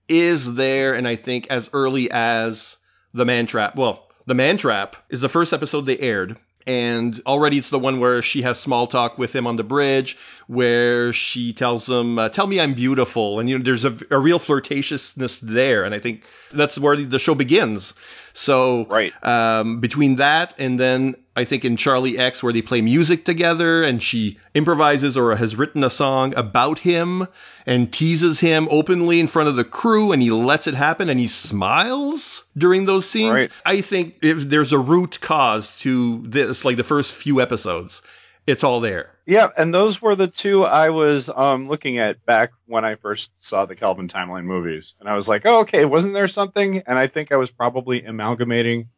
is 0.10 0.56
there, 0.56 0.94
and 0.94 1.08
I 1.08 1.16
think 1.16 1.48
as 1.50 1.70
early 1.72 2.10
as 2.12 2.78
the 3.14 3.26
Man 3.26 3.46
Trap. 3.46 3.76
Well, 3.76 4.08
the 4.26 4.36
Man 4.36 4.58
Trap 4.58 4.96
is 5.10 5.22
the 5.22 5.30
first 5.30 5.54
episode 5.54 5.86
they 5.86 5.98
aired. 6.00 6.38
And 6.68 7.20
already 7.26 7.58
it's 7.58 7.72
the 7.72 7.80
one 7.80 8.00
where 8.00 8.22
she 8.22 8.44
has 8.44 8.60
small 8.60 8.86
talk 8.86 9.18
with 9.18 9.34
him 9.34 9.48
on 9.48 9.56
the 9.56 9.64
bridge, 9.64 10.18
where 10.48 11.12
she 11.14 11.52
tells 11.52 11.90
him, 11.90 12.20
uh, 12.20 12.30
"Tell 12.30 12.46
me 12.46 12.60
I'm 12.60 12.76
beautiful," 12.76 13.40
and 13.40 13.50
you 13.50 13.58
know 13.58 13.64
there's 13.64 13.86
a, 13.86 13.98
a 14.12 14.20
real 14.20 14.38
flirtatiousness 14.38 15.40
there, 15.40 15.84
and 15.84 15.96
I 15.96 16.00
think 16.00 16.26
that's 16.52 16.78
where 16.78 16.96
the 16.96 17.18
show 17.18 17.34
begins. 17.34 17.96
So, 18.34 18.86
right 18.86 19.14
um, 19.26 19.80
between 19.80 20.16
that 20.16 20.54
and 20.58 20.80
then 20.80 21.16
I 21.36 21.46
think 21.46 21.64
in 21.64 21.78
Charlie 21.78 22.18
X 22.18 22.44
where 22.44 22.52
they 22.52 22.62
play 22.62 22.82
music 22.82 23.24
together 23.24 23.82
and 23.82 24.04
she 24.04 24.38
improvises 24.54 25.16
or 25.16 25.36
has 25.36 25.56
written 25.56 25.84
a 25.86 25.90
song 25.90 26.36
about 26.36 26.80
him 26.80 27.28
and 27.66 27.94
teases 27.94 28.42
him 28.42 28.68
openly 28.70 29.20
in 29.22 29.28
front 29.28 29.48
of 29.48 29.56
the 29.56 29.64
crew 29.64 30.12
and 30.12 30.22
he 30.22 30.32
lets 30.32 30.68
it 30.68 30.74
happen 30.74 31.08
and 31.08 31.20
he 31.20 31.28
smiles 31.28 32.44
during 32.58 32.86
those 32.86 33.10
scenes. 33.10 33.32
Right. 33.32 33.52
I 33.66 33.80
think 33.80 34.16
if 34.22 34.50
there's 34.50 34.74
a 34.74 34.80
root 34.80 35.22
cause 35.22 35.80
to 35.80 36.24
this, 36.28 36.66
like 36.66 36.76
the 36.76 36.84
first 36.84 37.14
few 37.14 37.40
episodes, 37.40 38.02
it's 38.46 38.64
all 38.64 38.82
there. 38.82 39.12
Yeah, 39.30 39.50
and 39.56 39.74
those 39.74 40.02
were 40.02 40.16
the 40.16 40.28
two 40.28 40.64
I 40.64 40.90
was 40.90 41.30
um, 41.30 41.68
looking 41.68 42.00
at 42.00 42.26
back 42.26 42.52
when 42.66 42.84
I 42.84 42.96
first 42.96 43.32
saw 43.40 43.66
the 43.66 43.76
Kelvin 43.76 44.08
Timeline 44.08 44.46
movies. 44.46 44.96
And 45.00 45.08
I 45.08 45.16
was 45.16 45.28
like, 45.28 45.46
oh, 45.46 45.62
okay, 45.62 45.86
wasn't 45.86 46.16
there 46.16 46.28
something? 46.28 46.82
And 46.88 46.98
I 46.98 47.08
think 47.08 47.32
I 47.32 47.36
was 47.36 47.52
probably 47.52 48.04
amalgamating 48.04 48.90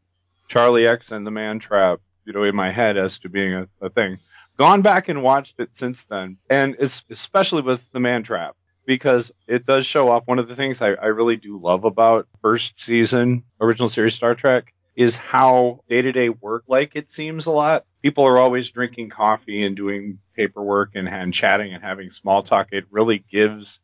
Charlie 0.47 0.87
X 0.87 1.11
and 1.11 1.27
the 1.27 1.31
Man 1.31 1.59
Trap 1.59 1.99
you 2.25 2.33
know, 2.33 2.43
in 2.43 2.55
my 2.55 2.69
head 2.69 2.97
as 2.97 3.19
to 3.19 3.29
being 3.29 3.53
a, 3.53 3.67
a 3.81 3.89
thing. 3.89 4.19
Gone 4.57 4.81
back 4.81 5.09
and 5.09 5.23
watched 5.23 5.59
it 5.59 5.69
since 5.73 6.03
then, 6.05 6.37
and 6.49 6.75
especially 6.79 7.61
with 7.61 7.91
the 7.91 7.99
Man 7.99 8.23
Trap 8.23 8.55
because 8.85 9.31
it 9.47 9.65
does 9.65 9.85
show 9.85 10.09
off 10.09 10.23
one 10.25 10.39
of 10.39 10.47
the 10.47 10.55
things 10.55 10.81
I, 10.81 10.93
I 10.93 11.07
really 11.07 11.37
do 11.37 11.59
love 11.59 11.83
about 11.83 12.27
first 12.41 12.79
season 12.79 13.43
original 13.59 13.89
series 13.89 14.15
Star 14.15 14.35
Trek 14.35 14.73
is 14.95 15.15
how 15.15 15.81
day 15.87 16.01
to 16.01 16.11
day 16.11 16.29
work 16.29 16.63
like 16.67 16.95
it 16.95 17.09
seems 17.09 17.45
a 17.45 17.51
lot. 17.51 17.85
People 18.01 18.25
are 18.25 18.37
always 18.37 18.69
drinking 18.71 19.09
coffee 19.09 19.63
and 19.63 19.75
doing 19.75 20.19
paperwork 20.35 20.91
and, 20.95 21.07
and 21.07 21.33
chatting 21.33 21.73
and 21.73 21.83
having 21.83 22.09
small 22.09 22.43
talk. 22.43 22.69
It 22.71 22.85
really 22.89 23.19
gives 23.19 23.79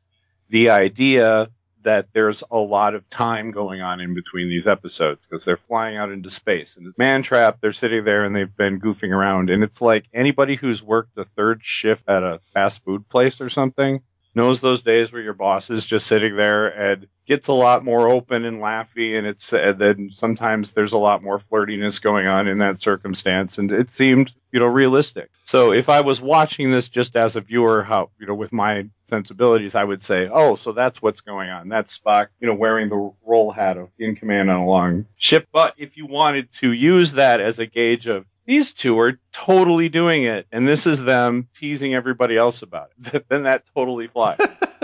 the 0.50 0.72
idea 0.72 1.50
that 1.84 2.12
there's 2.12 2.44
a 2.52 2.58
lot 2.58 2.96
of 2.96 3.08
time 3.08 3.52
going 3.52 3.82
on 3.82 4.02
in 4.02 4.14
between 4.14 4.50
these 4.50 4.68
episodes 4.68 5.26
because 5.26 5.46
they're 5.46 5.56
flying 5.56 5.96
out 5.96 6.12
into 6.12 6.30
space. 6.30 6.76
And 6.76 6.94
Man 6.98 7.22
Trap, 7.22 7.60
they're 7.62 7.72
sitting 7.72 8.04
there 8.04 8.26
and 8.26 8.36
they've 8.36 8.56
been 8.58 8.82
goofing 8.82 9.12
around. 9.12 9.50
And 9.50 9.64
it's 9.64 9.82
like 9.82 10.06
anybody 10.14 10.56
who's 10.56 10.84
worked 10.84 11.18
a 11.18 11.24
third 11.24 11.62
shift 11.64 12.04
at 12.10 12.24
a 12.24 12.42
fast 12.54 12.84
food 12.84 13.08
place 13.08 13.40
or 13.40 13.50
something 13.50 14.02
knows 14.38 14.62
those 14.62 14.82
days 14.82 15.12
where 15.12 15.22
your 15.22 15.34
boss 15.34 15.70
is 15.70 15.86
just 15.86 16.08
sitting 16.08 16.36
there 16.38 16.68
and 16.68 17.08
gets 17.26 17.48
a 17.48 17.54
lot 17.54 17.84
more 17.84 18.08
open 18.08 18.46
and 18.46 18.58
laughy 18.58 19.18
and 19.18 19.28
it's 19.28 19.52
and 19.52 19.78
then 19.78 20.10
sometimes 20.14 20.72
there's 20.72 20.94
a 20.94 20.98
lot 20.98 21.22
more 21.22 21.40
flirtiness 21.40 22.02
going 22.02 22.28
on 22.28 22.48
in 22.48 22.60
that 22.60 22.82
circumstance 22.82 23.58
and 23.58 23.72
it 23.72 23.90
seemed 23.90 24.32
you 24.52 24.62
know 24.62 24.68
realistic. 24.68 25.30
So 25.44 25.74
if 25.74 25.90
i 25.90 26.02
was 26.02 26.22
watching 26.22 26.72
this 26.72 26.88
just 26.88 27.18
as 27.18 27.36
a 27.36 27.42
viewer 27.42 27.84
how 27.84 28.12
you 28.20 28.28
know 28.28 28.36
with 28.36 28.54
my 28.54 28.88
sensibilities 29.06 29.76
i 29.76 29.84
would 29.84 30.04
say 30.04 30.30
oh 30.32 30.56
so 30.56 30.72
that's 30.72 31.02
what's 31.02 31.22
going 31.22 31.50
on. 31.50 31.68
That's 31.68 31.98
spock 31.98 32.28
you 32.40 32.48
know 32.48 32.56
wearing 32.56 32.90
the 32.90 33.12
role 33.26 33.52
hat 33.52 33.78
of 33.78 33.90
in 33.98 34.16
command 34.16 34.50
on 34.50 34.58
a 34.58 34.66
long 34.66 35.08
ship. 35.18 35.48
But 35.52 35.74
if 35.78 35.98
you 35.98 36.06
wanted 36.06 36.52
to 36.62 36.72
use 36.72 37.14
that 37.14 37.42
as 37.42 37.60
a 37.60 37.66
gauge 37.66 38.08
of 38.08 38.26
these 38.48 38.72
two 38.72 38.98
are 39.00 39.20
totally 39.34 39.90
doing 39.90 40.24
it, 40.24 40.48
and 40.52 40.68
this 40.68 40.88
is 40.88 41.04
them 41.04 41.48
teasing 41.60 41.94
everybody 41.94 42.36
else 42.38 42.64
about 42.64 42.90
it. 42.98 43.26
then 43.30 43.44
that 43.44 43.70
totally 43.76 44.08
flies. 44.08 44.40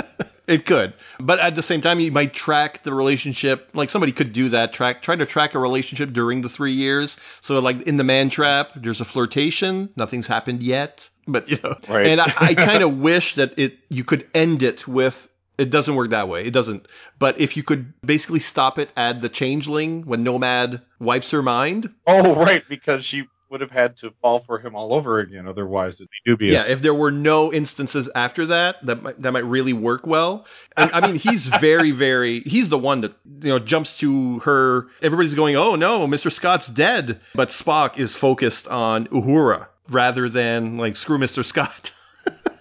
it 0.47 0.65
could, 0.65 0.93
but 1.17 1.39
at 1.39 1.55
the 1.55 1.63
same 1.63 1.79
time, 1.79 2.01
you 2.01 2.11
might 2.11 2.33
track 2.33 2.83
the 2.83 2.93
relationship. 2.93 3.69
Like 3.73 3.89
somebody 3.89 4.11
could 4.11 4.33
do 4.33 4.49
that, 4.49 4.73
track 4.73 5.01
try 5.01 5.15
to 5.15 5.25
track 5.25 5.55
a 5.55 5.59
relationship 5.59 6.11
during 6.11 6.41
the 6.41 6.49
three 6.49 6.73
years. 6.73 7.17
So, 7.39 7.57
like 7.59 7.83
in 7.83 7.95
the 7.95 8.03
man 8.03 8.29
trap, 8.29 8.73
there's 8.75 8.99
a 8.99 9.05
flirtation. 9.05 9.89
Nothing's 9.95 10.27
happened 10.27 10.61
yet, 10.61 11.09
but 11.25 11.49
you 11.49 11.57
know. 11.63 11.77
Right. 11.87 12.07
And 12.07 12.19
I, 12.19 12.31
I 12.37 12.53
kind 12.55 12.83
of 12.83 12.97
wish 12.97 13.35
that 13.35 13.53
it 13.57 13.77
you 13.89 14.03
could 14.03 14.27
end 14.35 14.61
it 14.61 14.85
with 14.85 15.29
It 15.57 15.69
doesn't 15.69 15.95
work 15.95 16.09
that 16.09 16.27
way. 16.27 16.45
It 16.45 16.51
doesn't. 16.51 16.85
But 17.17 17.39
if 17.39 17.55
you 17.55 17.63
could 17.63 17.93
basically 18.01 18.39
stop 18.39 18.77
it 18.77 18.91
at 18.97 19.21
the 19.21 19.29
changeling 19.29 20.05
when 20.05 20.25
Nomad 20.25 20.81
wipes 20.99 21.31
her 21.31 21.41
mind. 21.41 21.93
Oh, 22.05 22.35
right, 22.35 22.63
because 22.67 23.05
she 23.05 23.27
would 23.53 23.61
have 23.61 23.71
had 23.71 23.95
to 23.97 24.11
fall 24.19 24.39
for 24.39 24.57
him 24.57 24.75
all 24.75 24.93
over 24.93 25.19
again. 25.19 25.47
Otherwise, 25.47 25.95
it'd 25.95 26.09
be 26.09 26.31
dubious. 26.31 26.65
Yeah, 26.65 26.71
if 26.71 26.81
there 26.81 26.93
were 26.93 27.11
no 27.11 27.53
instances 27.53 28.09
after 28.15 28.47
that, 28.47 28.83
that 28.83 29.03
might, 29.03 29.21
that 29.21 29.31
might 29.31 29.45
really 29.45 29.73
work 29.73 30.07
well. 30.07 30.47
And, 30.75 30.89
I 30.91 31.05
mean, 31.05 31.15
he's 31.15 31.45
very, 31.61 31.91
very, 31.91 32.39
he's 32.41 32.69
the 32.69 32.79
one 32.79 33.01
that, 33.01 33.13
you 33.41 33.49
know, 33.49 33.59
jumps 33.59 33.99
to 33.99 34.39
her. 34.39 34.87
Everybody's 35.03 35.35
going, 35.35 35.55
oh 35.55 35.75
no, 35.75 36.07
Mr. 36.07 36.31
Scott's 36.31 36.67
dead. 36.67 37.19
But 37.35 37.49
Spock 37.49 37.99
is 37.99 38.15
focused 38.15 38.67
on 38.67 39.05
Uhura 39.07 39.67
rather 39.87 40.29
than 40.29 40.77
like, 40.79 40.95
screw 40.95 41.19
Mr. 41.19 41.45
Scott. 41.45 41.93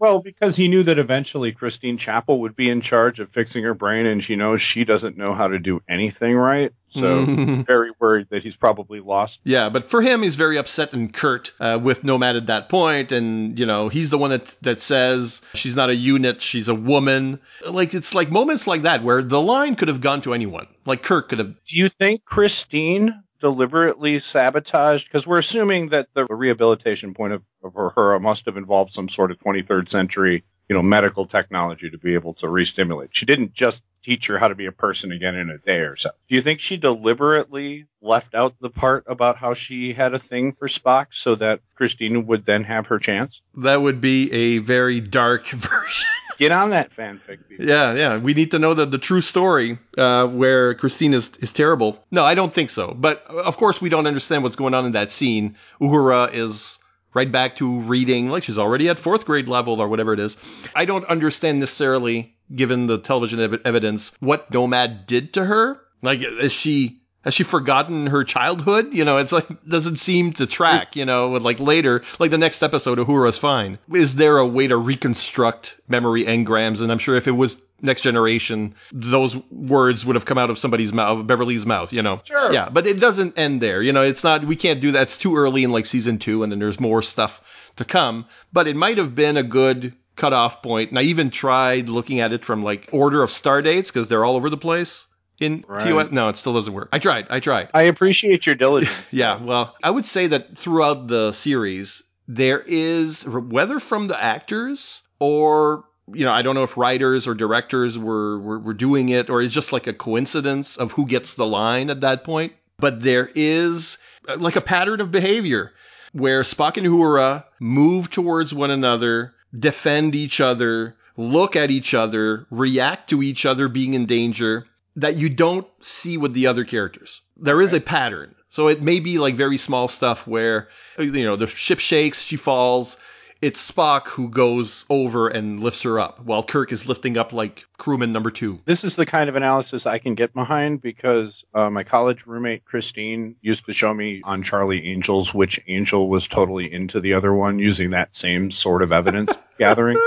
Well, 0.02 0.20
because 0.20 0.56
he 0.56 0.66
knew 0.66 0.82
that 0.82 0.98
eventually 0.98 1.52
Christine 1.52 1.96
Chapel 1.96 2.40
would 2.40 2.56
be 2.56 2.68
in 2.68 2.80
charge 2.80 3.20
of 3.20 3.28
fixing 3.28 3.62
her 3.62 3.72
brain, 3.72 4.04
and 4.04 4.22
she 4.22 4.34
knows 4.34 4.60
she 4.60 4.84
doesn't 4.84 5.16
know 5.16 5.32
how 5.32 5.46
to 5.46 5.60
do 5.60 5.80
anything 5.88 6.36
right. 6.36 6.72
So, 6.88 7.24
very 7.24 7.92
worried 8.00 8.26
that 8.30 8.42
he's 8.42 8.56
probably 8.56 8.98
lost. 8.98 9.38
Yeah, 9.44 9.68
but 9.68 9.86
for 9.86 10.02
him, 10.02 10.24
he's 10.24 10.34
very 10.34 10.58
upset 10.58 10.92
and 10.92 11.14
curt 11.14 11.52
uh, 11.60 11.78
with 11.80 12.02
Nomad 12.02 12.34
at 12.34 12.46
that 12.46 12.68
point, 12.68 13.12
and 13.12 13.56
you 13.56 13.64
know 13.64 13.88
he's 13.88 14.10
the 14.10 14.18
one 14.18 14.30
that 14.30 14.58
that 14.62 14.80
says 14.80 15.40
she's 15.54 15.76
not 15.76 15.88
a 15.88 15.94
unit, 15.94 16.40
she's 16.40 16.66
a 16.66 16.74
woman. 16.74 17.38
Like 17.64 17.94
it's 17.94 18.12
like 18.12 18.28
moments 18.28 18.66
like 18.66 18.82
that 18.82 19.04
where 19.04 19.22
the 19.22 19.40
line 19.40 19.76
could 19.76 19.86
have 19.86 20.00
gone 20.00 20.20
to 20.22 20.34
anyone. 20.34 20.66
Like 20.84 21.04
Kirk 21.04 21.28
could 21.28 21.38
have. 21.38 21.54
Do 21.62 21.78
you 21.78 21.88
think 21.88 22.24
Christine 22.24 23.22
deliberately 23.42 24.20
sabotaged? 24.20 25.08
Because 25.08 25.26
we're 25.26 25.38
assuming 25.38 25.88
that 25.88 26.12
the 26.12 26.24
rehabilitation 26.24 27.12
point 27.12 27.32
of, 27.32 27.42
of 27.64 27.74
her 27.94 28.18
must 28.20 28.46
have 28.46 28.56
involved 28.56 28.92
some 28.92 29.08
sort 29.08 29.32
of 29.32 29.38
23rd 29.40 29.88
century, 29.88 30.44
you 30.68 30.76
know, 30.76 30.82
medical 30.82 31.26
technology 31.26 31.90
to 31.90 31.98
be 31.98 32.14
able 32.14 32.34
to 32.34 32.48
re-stimulate. 32.48 33.10
She 33.12 33.26
didn't 33.26 33.52
just 33.52 33.82
teach 34.02 34.28
her 34.28 34.38
how 34.38 34.46
to 34.46 34.54
be 34.54 34.66
a 34.66 34.72
person 34.72 35.10
again 35.10 35.34
in 35.34 35.50
a 35.50 35.58
day 35.58 35.80
or 35.80 35.96
so. 35.96 36.10
Do 36.28 36.36
you 36.36 36.40
think 36.40 36.60
she 36.60 36.76
deliberately 36.76 37.86
left 38.00 38.34
out 38.36 38.58
the 38.58 38.70
part 38.70 39.04
about 39.08 39.36
how 39.36 39.54
she 39.54 39.92
had 39.92 40.14
a 40.14 40.20
thing 40.20 40.52
for 40.52 40.68
Spock 40.68 41.08
so 41.10 41.34
that 41.34 41.60
Christina 41.74 42.20
would 42.20 42.44
then 42.44 42.62
have 42.62 42.86
her 42.86 43.00
chance? 43.00 43.42
That 43.56 43.82
would 43.82 44.00
be 44.00 44.32
a 44.32 44.58
very 44.58 45.00
dark 45.00 45.46
version. 45.48 46.08
Get 46.42 46.50
on 46.50 46.70
that 46.70 46.90
fanfic. 46.90 47.48
People. 47.48 47.66
Yeah, 47.66 47.94
yeah. 47.94 48.18
We 48.18 48.34
need 48.34 48.50
to 48.50 48.58
know 48.58 48.74
the, 48.74 48.84
the 48.84 48.98
true 48.98 49.20
story 49.20 49.78
uh, 49.96 50.26
where 50.26 50.74
Christine 50.74 51.14
is, 51.14 51.30
is 51.40 51.52
terrible. 51.52 52.04
No, 52.10 52.24
I 52.24 52.34
don't 52.34 52.52
think 52.52 52.68
so. 52.68 52.94
But 52.98 53.24
of 53.28 53.56
course, 53.56 53.80
we 53.80 53.88
don't 53.88 54.08
understand 54.08 54.42
what's 54.42 54.56
going 54.56 54.74
on 54.74 54.84
in 54.84 54.90
that 54.92 55.12
scene. 55.12 55.54
Uhura 55.80 56.34
is 56.34 56.80
right 57.14 57.30
back 57.30 57.54
to 57.56 57.78
reading, 57.82 58.28
like 58.28 58.42
she's 58.42 58.58
already 58.58 58.88
at 58.88 58.98
fourth 58.98 59.24
grade 59.24 59.48
level 59.48 59.80
or 59.80 59.86
whatever 59.86 60.12
it 60.12 60.18
is. 60.18 60.36
I 60.74 60.84
don't 60.84 61.04
understand 61.04 61.60
necessarily, 61.60 62.34
given 62.52 62.88
the 62.88 62.98
television 62.98 63.38
ev- 63.38 63.60
evidence, 63.64 64.10
what 64.18 64.50
Nomad 64.50 65.06
did 65.06 65.34
to 65.34 65.44
her. 65.44 65.78
Like, 66.02 66.22
is 66.22 66.50
she 66.50 67.01
has 67.22 67.34
she 67.34 67.42
forgotten 67.44 68.06
her 68.08 68.24
childhood? 68.24 68.94
You 68.94 69.04
know, 69.04 69.18
it's 69.18 69.32
like 69.32 69.46
doesn't 69.66 69.96
seem 69.96 70.32
to 70.34 70.46
track. 70.46 70.96
You 70.96 71.04
know, 71.04 71.30
like 71.30 71.60
later, 71.60 72.02
like 72.18 72.30
the 72.30 72.38
next 72.38 72.62
episode, 72.62 72.98
of 72.98 73.06
Uhura's 73.06 73.38
fine. 73.38 73.78
Is 73.92 74.16
there 74.16 74.38
a 74.38 74.46
way 74.46 74.66
to 74.66 74.76
reconstruct 74.76 75.78
memory 75.88 76.24
engrams? 76.24 76.80
And 76.80 76.90
I'm 76.90 76.98
sure 76.98 77.16
if 77.16 77.26
it 77.28 77.32
was 77.32 77.60
next 77.84 78.02
generation, 78.02 78.74
those 78.92 79.36
words 79.50 80.04
would 80.06 80.14
have 80.16 80.24
come 80.24 80.38
out 80.38 80.50
of 80.50 80.58
somebody's 80.58 80.92
mouth, 80.92 81.26
Beverly's 81.26 81.66
mouth. 81.66 81.92
You 81.92 82.02
know, 82.02 82.20
Sure. 82.24 82.52
yeah. 82.52 82.68
But 82.68 82.86
it 82.86 83.00
doesn't 83.00 83.36
end 83.38 83.60
there. 83.60 83.82
You 83.82 83.92
know, 83.92 84.02
it's 84.02 84.24
not. 84.24 84.44
We 84.44 84.56
can't 84.56 84.80
do 84.80 84.92
that. 84.92 85.02
It's 85.02 85.18
too 85.18 85.36
early 85.36 85.64
in 85.64 85.70
like 85.70 85.86
season 85.86 86.18
two, 86.18 86.42
and 86.42 86.50
then 86.52 86.58
there's 86.58 86.80
more 86.80 87.02
stuff 87.02 87.40
to 87.76 87.84
come. 87.84 88.26
But 88.52 88.66
it 88.68 88.76
might 88.76 88.98
have 88.98 89.14
been 89.14 89.36
a 89.36 89.42
good 89.42 89.94
cutoff 90.16 90.62
point. 90.62 90.90
And 90.90 90.98
I 90.98 91.02
even 91.02 91.30
tried 91.30 91.88
looking 91.88 92.20
at 92.20 92.32
it 92.32 92.44
from 92.44 92.62
like 92.62 92.88
order 92.92 93.22
of 93.22 93.30
star 93.30 93.62
dates 93.62 93.90
because 93.90 94.08
they're 94.08 94.24
all 94.24 94.36
over 94.36 94.50
the 94.50 94.58
place 94.58 95.06
in 95.42 95.64
Right. 95.68 95.82
TOS. 95.82 96.10
No, 96.12 96.28
it 96.28 96.36
still 96.36 96.54
doesn't 96.54 96.72
work. 96.72 96.88
I 96.92 96.98
tried. 96.98 97.26
I 97.30 97.40
tried. 97.40 97.68
I 97.74 97.82
appreciate 97.82 98.46
your 98.46 98.54
diligence. 98.54 98.92
Yeah, 99.12 99.42
well, 99.42 99.74
I 99.82 99.90
would 99.90 100.06
say 100.06 100.26
that 100.28 100.56
throughout 100.56 101.08
the 101.08 101.32
series, 101.32 102.02
there 102.28 102.62
is 102.66 103.26
whether 103.26 103.78
from 103.78 104.08
the 104.08 104.22
actors 104.22 105.02
or 105.18 105.84
you 106.12 106.24
know, 106.24 106.32
I 106.32 106.42
don't 106.42 106.54
know 106.56 106.64
if 106.64 106.76
writers 106.76 107.28
or 107.28 107.34
directors 107.34 107.96
were, 107.98 108.38
were 108.40 108.58
were 108.58 108.74
doing 108.74 109.08
it 109.10 109.30
or 109.30 109.40
it's 109.40 109.54
just 109.54 109.72
like 109.72 109.86
a 109.86 109.92
coincidence 109.92 110.76
of 110.76 110.92
who 110.92 111.06
gets 111.06 111.34
the 111.34 111.46
line 111.46 111.90
at 111.90 112.00
that 112.00 112.24
point. 112.24 112.52
But 112.78 113.00
there 113.02 113.30
is 113.34 113.98
uh, 114.28 114.36
like 114.38 114.56
a 114.56 114.60
pattern 114.60 115.00
of 115.00 115.10
behavior 115.12 115.72
where 116.12 116.42
Spock 116.42 116.76
and 116.76 116.86
Uhura 116.86 117.44
move 117.60 118.10
towards 118.10 118.52
one 118.52 118.70
another, 118.70 119.34
defend 119.56 120.14
each 120.14 120.40
other, 120.40 120.96
look 121.16 121.54
at 121.56 121.70
each 121.70 121.94
other, 121.94 122.46
react 122.50 123.08
to 123.10 123.22
each 123.22 123.46
other 123.46 123.68
being 123.68 123.94
in 123.94 124.06
danger 124.06 124.66
that 124.96 125.16
you 125.16 125.28
don't 125.28 125.66
see 125.80 126.16
with 126.16 126.34
the 126.34 126.46
other 126.46 126.64
characters. 126.64 127.20
There 127.36 127.60
is 127.60 127.72
a 127.72 127.80
pattern. 127.80 128.34
So 128.48 128.68
it 128.68 128.82
may 128.82 129.00
be 129.00 129.18
like 129.18 129.34
very 129.34 129.56
small 129.56 129.88
stuff 129.88 130.26
where, 130.26 130.68
you 130.98 131.24
know, 131.24 131.36
the 131.36 131.46
ship 131.46 131.80
shakes, 131.80 132.22
she 132.22 132.36
falls. 132.36 132.98
It's 133.40 133.72
Spock 133.72 134.06
who 134.06 134.28
goes 134.28 134.84
over 134.88 135.26
and 135.26 135.58
lifts 135.60 135.82
her 135.82 135.98
up 135.98 136.20
while 136.20 136.44
Kirk 136.44 136.70
is 136.70 136.86
lifting 136.86 137.16
up 137.16 137.32
like 137.32 137.64
crewman 137.76 138.12
number 138.12 138.30
two. 138.30 138.60
This 138.66 138.84
is 138.84 138.94
the 138.94 139.04
kind 139.04 139.28
of 139.28 139.34
analysis 139.34 139.84
I 139.84 139.98
can 139.98 140.14
get 140.14 140.32
behind 140.32 140.80
because 140.80 141.44
uh, 141.52 141.68
my 141.68 141.82
college 141.82 142.24
roommate 142.26 142.64
Christine 142.64 143.34
used 143.40 143.64
to 143.64 143.72
show 143.72 143.92
me 143.92 144.20
on 144.22 144.44
Charlie 144.44 144.86
Angels 144.86 145.34
which 145.34 145.58
angel 145.66 146.08
was 146.08 146.28
totally 146.28 146.72
into 146.72 147.00
the 147.00 147.14
other 147.14 147.34
one 147.34 147.58
using 147.58 147.90
that 147.90 148.14
same 148.14 148.52
sort 148.52 148.80
of 148.82 148.92
evidence 148.92 149.36
gathering. 149.58 149.98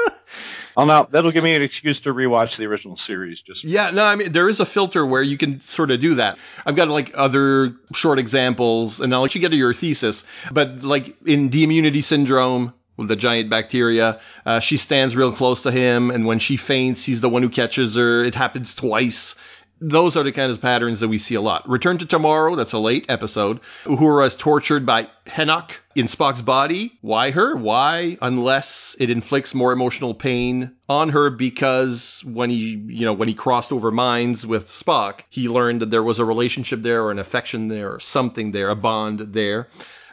I'll 0.78 0.86
now 0.86 1.04
that'll 1.04 1.32
give 1.32 1.44
me 1.44 1.56
an 1.56 1.62
excuse 1.62 2.02
to 2.02 2.14
rewatch 2.14 2.58
the 2.58 2.66
original 2.66 2.98
series. 2.98 3.42
Just 3.42 3.64
Yeah, 3.64 3.92
no, 3.92 4.06
I 4.06 4.16
mean, 4.16 4.32
there 4.32 4.50
is 4.50 4.60
a 4.60 4.66
filter 4.66 5.06
where 5.06 5.22
you 5.22 5.38
can 5.38 5.62
sort 5.62 5.92
of 5.92 6.00
do 6.00 6.16
that. 6.16 6.38
I've 6.66 6.76
got 6.76 6.88
like 6.90 7.12
other 7.16 7.76
short 7.94 8.20
examples 8.20 9.00
and 9.00 9.14
I'll 9.14 9.22
let 9.22 9.36
you 9.36 9.42
get 9.42 9.50
to 9.50 9.58
your 9.58 9.74
thesis, 9.74 10.26
but 10.52 10.84
like 10.84 11.16
in 11.26 11.50
the 11.50 11.64
immunity 11.64 12.02
syndrome, 12.02 12.74
with 12.98 13.10
the 13.10 13.16
giant 13.16 13.50
bacteria, 13.50 14.20
uh, 14.46 14.60
she 14.60 14.78
stands 14.78 15.16
real 15.16 15.32
close 15.32 15.64
to 15.64 15.72
him. 15.72 16.12
And 16.12 16.26
when 16.26 16.40
she 16.40 16.58
faints, 16.58 17.04
he's 17.04 17.22
the 17.22 17.30
one 17.30 17.42
who 17.42 17.50
catches 17.50 17.96
her. 17.96 18.24
It 18.24 18.36
happens 18.36 18.74
twice. 18.74 19.36
Those 19.88 20.18
are 20.18 20.24
the 20.24 20.32
kind 20.32 20.52
of 20.52 20.60
patterns 20.60 21.00
that 21.02 21.10
we 21.10 21.20
see 21.20 21.36
a 21.36 21.42
lot. 21.42 21.70
Return 21.70 22.00
to 22.00 22.08
Tomorrow, 22.08 22.56
that's 22.56 22.74
a 22.74 22.80
late 22.80 23.06
episode. 23.08 23.60
Uhura 23.84 24.26
is 24.26 24.36
tortured 24.36 24.84
by 24.84 25.08
Henoch 25.28 25.80
in 25.94 26.08
Spock's 26.08 26.42
body. 26.42 26.98
Why 27.02 27.30
her? 27.30 27.56
Why? 27.56 28.18
Unless 28.20 28.96
it 29.00 29.12
inflicts 29.12 29.54
more 29.54 29.72
emotional 29.72 30.16
pain 30.16 30.72
on 30.90 31.10
her 31.10 31.30
because 31.30 32.24
when 32.26 32.50
he, 32.50 32.84
you 32.88 33.06
know, 33.06 33.14
when 33.14 33.28
he 33.28 33.36
crossed 33.36 33.72
over 33.72 33.92
minds 33.92 34.44
with 34.48 34.66
Spock, 34.66 35.20
he 35.30 35.48
learned 35.48 35.84
that 35.84 35.92
there 35.92 36.02
was 36.02 36.18
a 36.18 36.26
relationship 36.26 36.82
there 36.82 37.04
or 37.04 37.12
an 37.12 37.20
affection 37.20 37.68
there 37.68 37.94
or 37.94 38.00
something 38.00 38.54
there, 38.54 38.70
a 38.70 38.76
bond 38.76 39.20
there. 39.20 39.68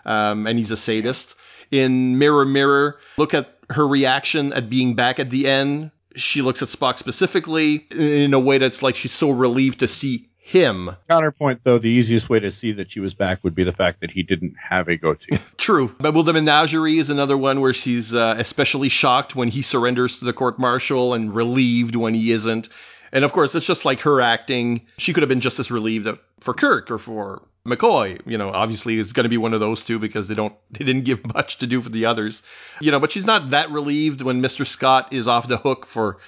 Um, 0.04 0.46
and 0.46 0.58
he's 0.58 0.70
a 0.70 0.76
sadist. 0.76 1.34
In 1.70 2.18
Mirror 2.18 2.44
Mirror, 2.44 2.98
look 3.16 3.32
at 3.32 3.56
her 3.70 3.88
reaction 3.88 4.52
at 4.52 4.68
being 4.68 4.94
back 4.94 5.18
at 5.18 5.30
the 5.30 5.48
end. 5.48 5.92
She 6.16 6.42
looks 6.42 6.62
at 6.62 6.68
Spock 6.68 6.98
specifically 6.98 7.86
in 7.90 8.34
a 8.34 8.38
way 8.38 8.58
that's 8.58 8.82
like 8.82 8.94
she's 8.94 9.12
so 9.12 9.30
relieved 9.30 9.80
to 9.80 9.88
see 9.88 10.28
him. 10.38 10.90
counterpoint 11.08 11.60
though, 11.62 11.78
the 11.78 11.88
easiest 11.88 12.28
way 12.28 12.40
to 12.40 12.50
see 12.50 12.72
that 12.72 12.90
she 12.90 13.00
was 13.00 13.14
back 13.14 13.42
would 13.44 13.54
be 13.54 13.64
the 13.64 13.72
fact 13.72 14.00
that 14.00 14.10
he 14.10 14.22
didn't 14.22 14.54
have 14.58 14.88
a 14.88 14.96
goatee. 14.96 15.38
True. 15.56 15.94
But 15.98 16.12
Babul 16.12 16.24
the 16.24 16.32
Menagerie 16.32 16.98
is 16.98 17.10
another 17.10 17.38
one 17.38 17.60
where 17.60 17.72
she's 17.72 18.12
uh, 18.12 18.34
especially 18.36 18.88
shocked 18.88 19.36
when 19.36 19.48
he 19.48 19.62
surrenders 19.62 20.18
to 20.18 20.24
the 20.24 20.32
court 20.32 20.58
martial 20.58 21.14
and 21.14 21.34
relieved 21.34 21.96
when 21.96 22.12
he 22.12 22.32
isn't. 22.32 22.68
And 23.12 23.24
of 23.24 23.32
course, 23.32 23.54
it's 23.54 23.66
just 23.66 23.84
like 23.84 24.00
her 24.00 24.20
acting. 24.20 24.82
She 24.98 25.12
could 25.12 25.22
have 25.22 25.28
been 25.28 25.40
just 25.40 25.58
as 25.58 25.70
relieved 25.70 26.08
for 26.40 26.54
Kirk 26.54 26.90
or 26.90 26.98
for 26.98 27.42
McCoy. 27.66 28.20
You 28.26 28.38
know, 28.38 28.50
obviously 28.50 28.98
it's 28.98 29.12
going 29.12 29.24
to 29.24 29.30
be 29.30 29.38
one 29.38 29.54
of 29.54 29.60
those 29.60 29.82
two 29.82 29.98
because 29.98 30.28
they 30.28 30.34
don't, 30.34 30.54
they 30.70 30.84
didn't 30.84 31.04
give 31.04 31.26
much 31.34 31.58
to 31.58 31.66
do 31.66 31.80
for 31.80 31.88
the 31.88 32.06
others. 32.06 32.42
You 32.80 32.90
know, 32.90 33.00
but 33.00 33.12
she's 33.12 33.26
not 33.26 33.50
that 33.50 33.70
relieved 33.70 34.22
when 34.22 34.42
Mr. 34.42 34.66
Scott 34.66 35.12
is 35.12 35.28
off 35.28 35.48
the 35.48 35.58
hook 35.58 35.86
for 35.86 36.18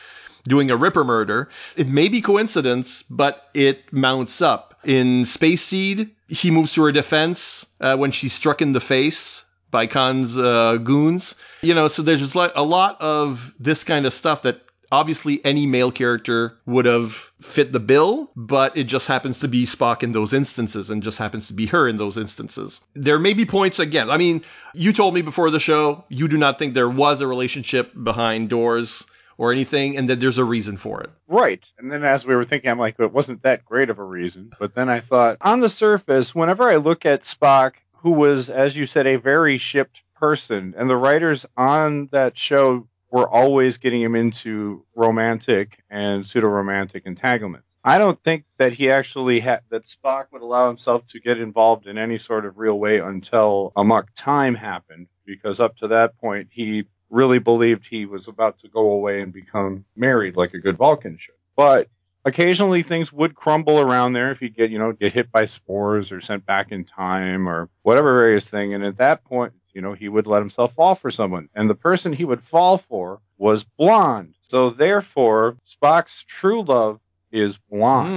doing 0.44 0.70
a 0.70 0.76
Ripper 0.76 1.04
murder. 1.04 1.48
It 1.76 1.88
may 1.88 2.08
be 2.08 2.20
coincidence, 2.20 3.02
but 3.04 3.48
it 3.54 3.92
mounts 3.92 4.42
up. 4.42 4.78
In 4.84 5.24
Space 5.24 5.62
Seed, 5.62 6.10
he 6.28 6.50
moves 6.50 6.74
to 6.74 6.82
her 6.84 6.92
defense 6.92 7.64
uh, 7.80 7.96
when 7.96 8.10
she's 8.10 8.32
struck 8.32 8.60
in 8.60 8.72
the 8.72 8.80
face 8.80 9.44
by 9.70 9.86
Khan's 9.86 10.38
uh, 10.38 10.76
goons. 10.76 11.34
You 11.62 11.74
know, 11.74 11.88
so 11.88 12.02
there's 12.02 12.20
just 12.20 12.36
like 12.36 12.52
a 12.54 12.62
lot 12.62 13.00
of 13.00 13.54
this 13.58 13.82
kind 13.82 14.06
of 14.06 14.12
stuff 14.12 14.42
that 14.42 14.60
obviously 14.92 15.44
any 15.44 15.66
male 15.66 15.90
character 15.90 16.58
would 16.66 16.86
have 16.86 17.12
fit 17.40 17.72
the 17.72 17.80
bill, 17.80 18.30
but 18.36 18.76
it 18.76 18.84
just 18.84 19.06
happens 19.06 19.38
to 19.40 19.48
be 19.48 19.64
Spock 19.64 20.02
in 20.02 20.12
those 20.12 20.32
instances 20.32 20.90
and 20.90 21.02
just 21.02 21.18
happens 21.18 21.46
to 21.48 21.52
be 21.52 21.66
her 21.66 21.88
in 21.88 21.96
those 21.96 22.16
instances. 22.16 22.80
There 22.94 23.18
may 23.18 23.34
be 23.34 23.44
points 23.44 23.78
again. 23.78 24.10
I 24.10 24.16
mean, 24.16 24.42
you 24.74 24.92
told 24.92 25.14
me 25.14 25.22
before 25.22 25.50
the 25.50 25.60
show 25.60 26.04
you 26.08 26.28
do 26.28 26.38
not 26.38 26.58
think 26.58 26.74
there 26.74 26.90
was 26.90 27.20
a 27.20 27.26
relationship 27.26 27.92
behind 28.02 28.48
doors 28.48 29.06
or 29.36 29.52
anything 29.52 29.96
and 29.96 30.08
that 30.08 30.20
there's 30.20 30.38
a 30.38 30.44
reason 30.44 30.76
for 30.76 31.00
it. 31.00 31.10
Right. 31.26 31.64
And 31.78 31.90
then 31.90 32.04
as 32.04 32.24
we 32.24 32.36
were 32.36 32.44
thinking, 32.44 32.70
I'm 32.70 32.78
like, 32.78 32.98
it 32.98 33.12
wasn't 33.12 33.42
that 33.42 33.64
great 33.64 33.90
of 33.90 33.98
a 33.98 34.04
reason. 34.04 34.52
But 34.58 34.74
then 34.74 34.88
I 34.88 35.00
thought, 35.00 35.38
on 35.40 35.60
the 35.60 35.68
surface, 35.68 36.34
whenever 36.34 36.70
I 36.70 36.76
look 36.76 37.04
at 37.04 37.22
Spock, 37.22 37.72
who 37.94 38.12
was, 38.12 38.50
as 38.50 38.76
you 38.76 38.86
said, 38.86 39.06
a 39.06 39.16
very 39.16 39.58
shipped 39.58 40.02
person, 40.14 40.74
and 40.76 40.88
the 40.88 40.96
writers 40.96 41.46
on 41.56 42.06
that 42.12 42.38
show 42.38 42.86
were 43.14 43.28
always 43.28 43.78
getting 43.78 44.02
him 44.02 44.16
into 44.16 44.84
romantic 44.96 45.80
and 45.88 46.26
pseudo 46.26 46.48
romantic 46.48 47.04
entanglements. 47.06 47.68
I 47.84 47.98
don't 47.98 48.20
think 48.20 48.44
that 48.56 48.72
he 48.72 48.90
actually 48.90 49.38
had 49.38 49.60
that 49.68 49.84
Spock 49.84 50.32
would 50.32 50.42
allow 50.42 50.66
himself 50.66 51.06
to 51.06 51.20
get 51.20 51.38
involved 51.38 51.86
in 51.86 51.96
any 51.96 52.18
sort 52.18 52.44
of 52.44 52.58
real 52.58 52.76
way 52.76 52.98
until 52.98 53.72
Amok 53.76 54.08
Time 54.16 54.56
happened, 54.56 55.06
because 55.24 55.60
up 55.60 55.76
to 55.76 55.88
that 55.88 56.18
point 56.18 56.48
he 56.50 56.86
really 57.08 57.38
believed 57.38 57.86
he 57.86 58.04
was 58.04 58.26
about 58.26 58.58
to 58.58 58.68
go 58.68 58.90
away 58.90 59.20
and 59.20 59.32
become 59.32 59.84
married 59.94 60.36
like 60.36 60.52
a 60.54 60.58
good 60.58 60.76
Vulcan 60.76 61.16
should. 61.16 61.36
But 61.54 61.86
occasionally 62.24 62.82
things 62.82 63.12
would 63.12 63.36
crumble 63.36 63.78
around 63.78 64.14
there 64.14 64.32
if 64.32 64.42
you 64.42 64.48
get, 64.48 64.70
you 64.70 64.80
know, 64.80 64.90
get 64.90 65.12
hit 65.12 65.30
by 65.30 65.44
spores 65.44 66.10
or 66.10 66.20
sent 66.20 66.44
back 66.46 66.72
in 66.72 66.84
time 66.84 67.48
or 67.48 67.68
whatever 67.82 68.12
various 68.12 68.48
thing. 68.48 68.74
And 68.74 68.84
at 68.84 68.96
that 68.96 69.24
point, 69.24 69.52
you 69.74 69.82
know, 69.82 69.92
he 69.92 70.08
would 70.08 70.26
let 70.26 70.38
himself 70.40 70.74
fall 70.74 70.94
for 70.94 71.10
someone. 71.10 71.48
And 71.54 71.68
the 71.68 71.74
person 71.74 72.12
he 72.12 72.24
would 72.24 72.42
fall 72.42 72.78
for 72.78 73.20
was 73.36 73.64
blonde. 73.64 74.34
So 74.42 74.70
therefore, 74.70 75.56
Spock's 75.66 76.24
true 76.26 76.62
love 76.62 77.00
is 77.32 77.58
blonde 77.68 78.08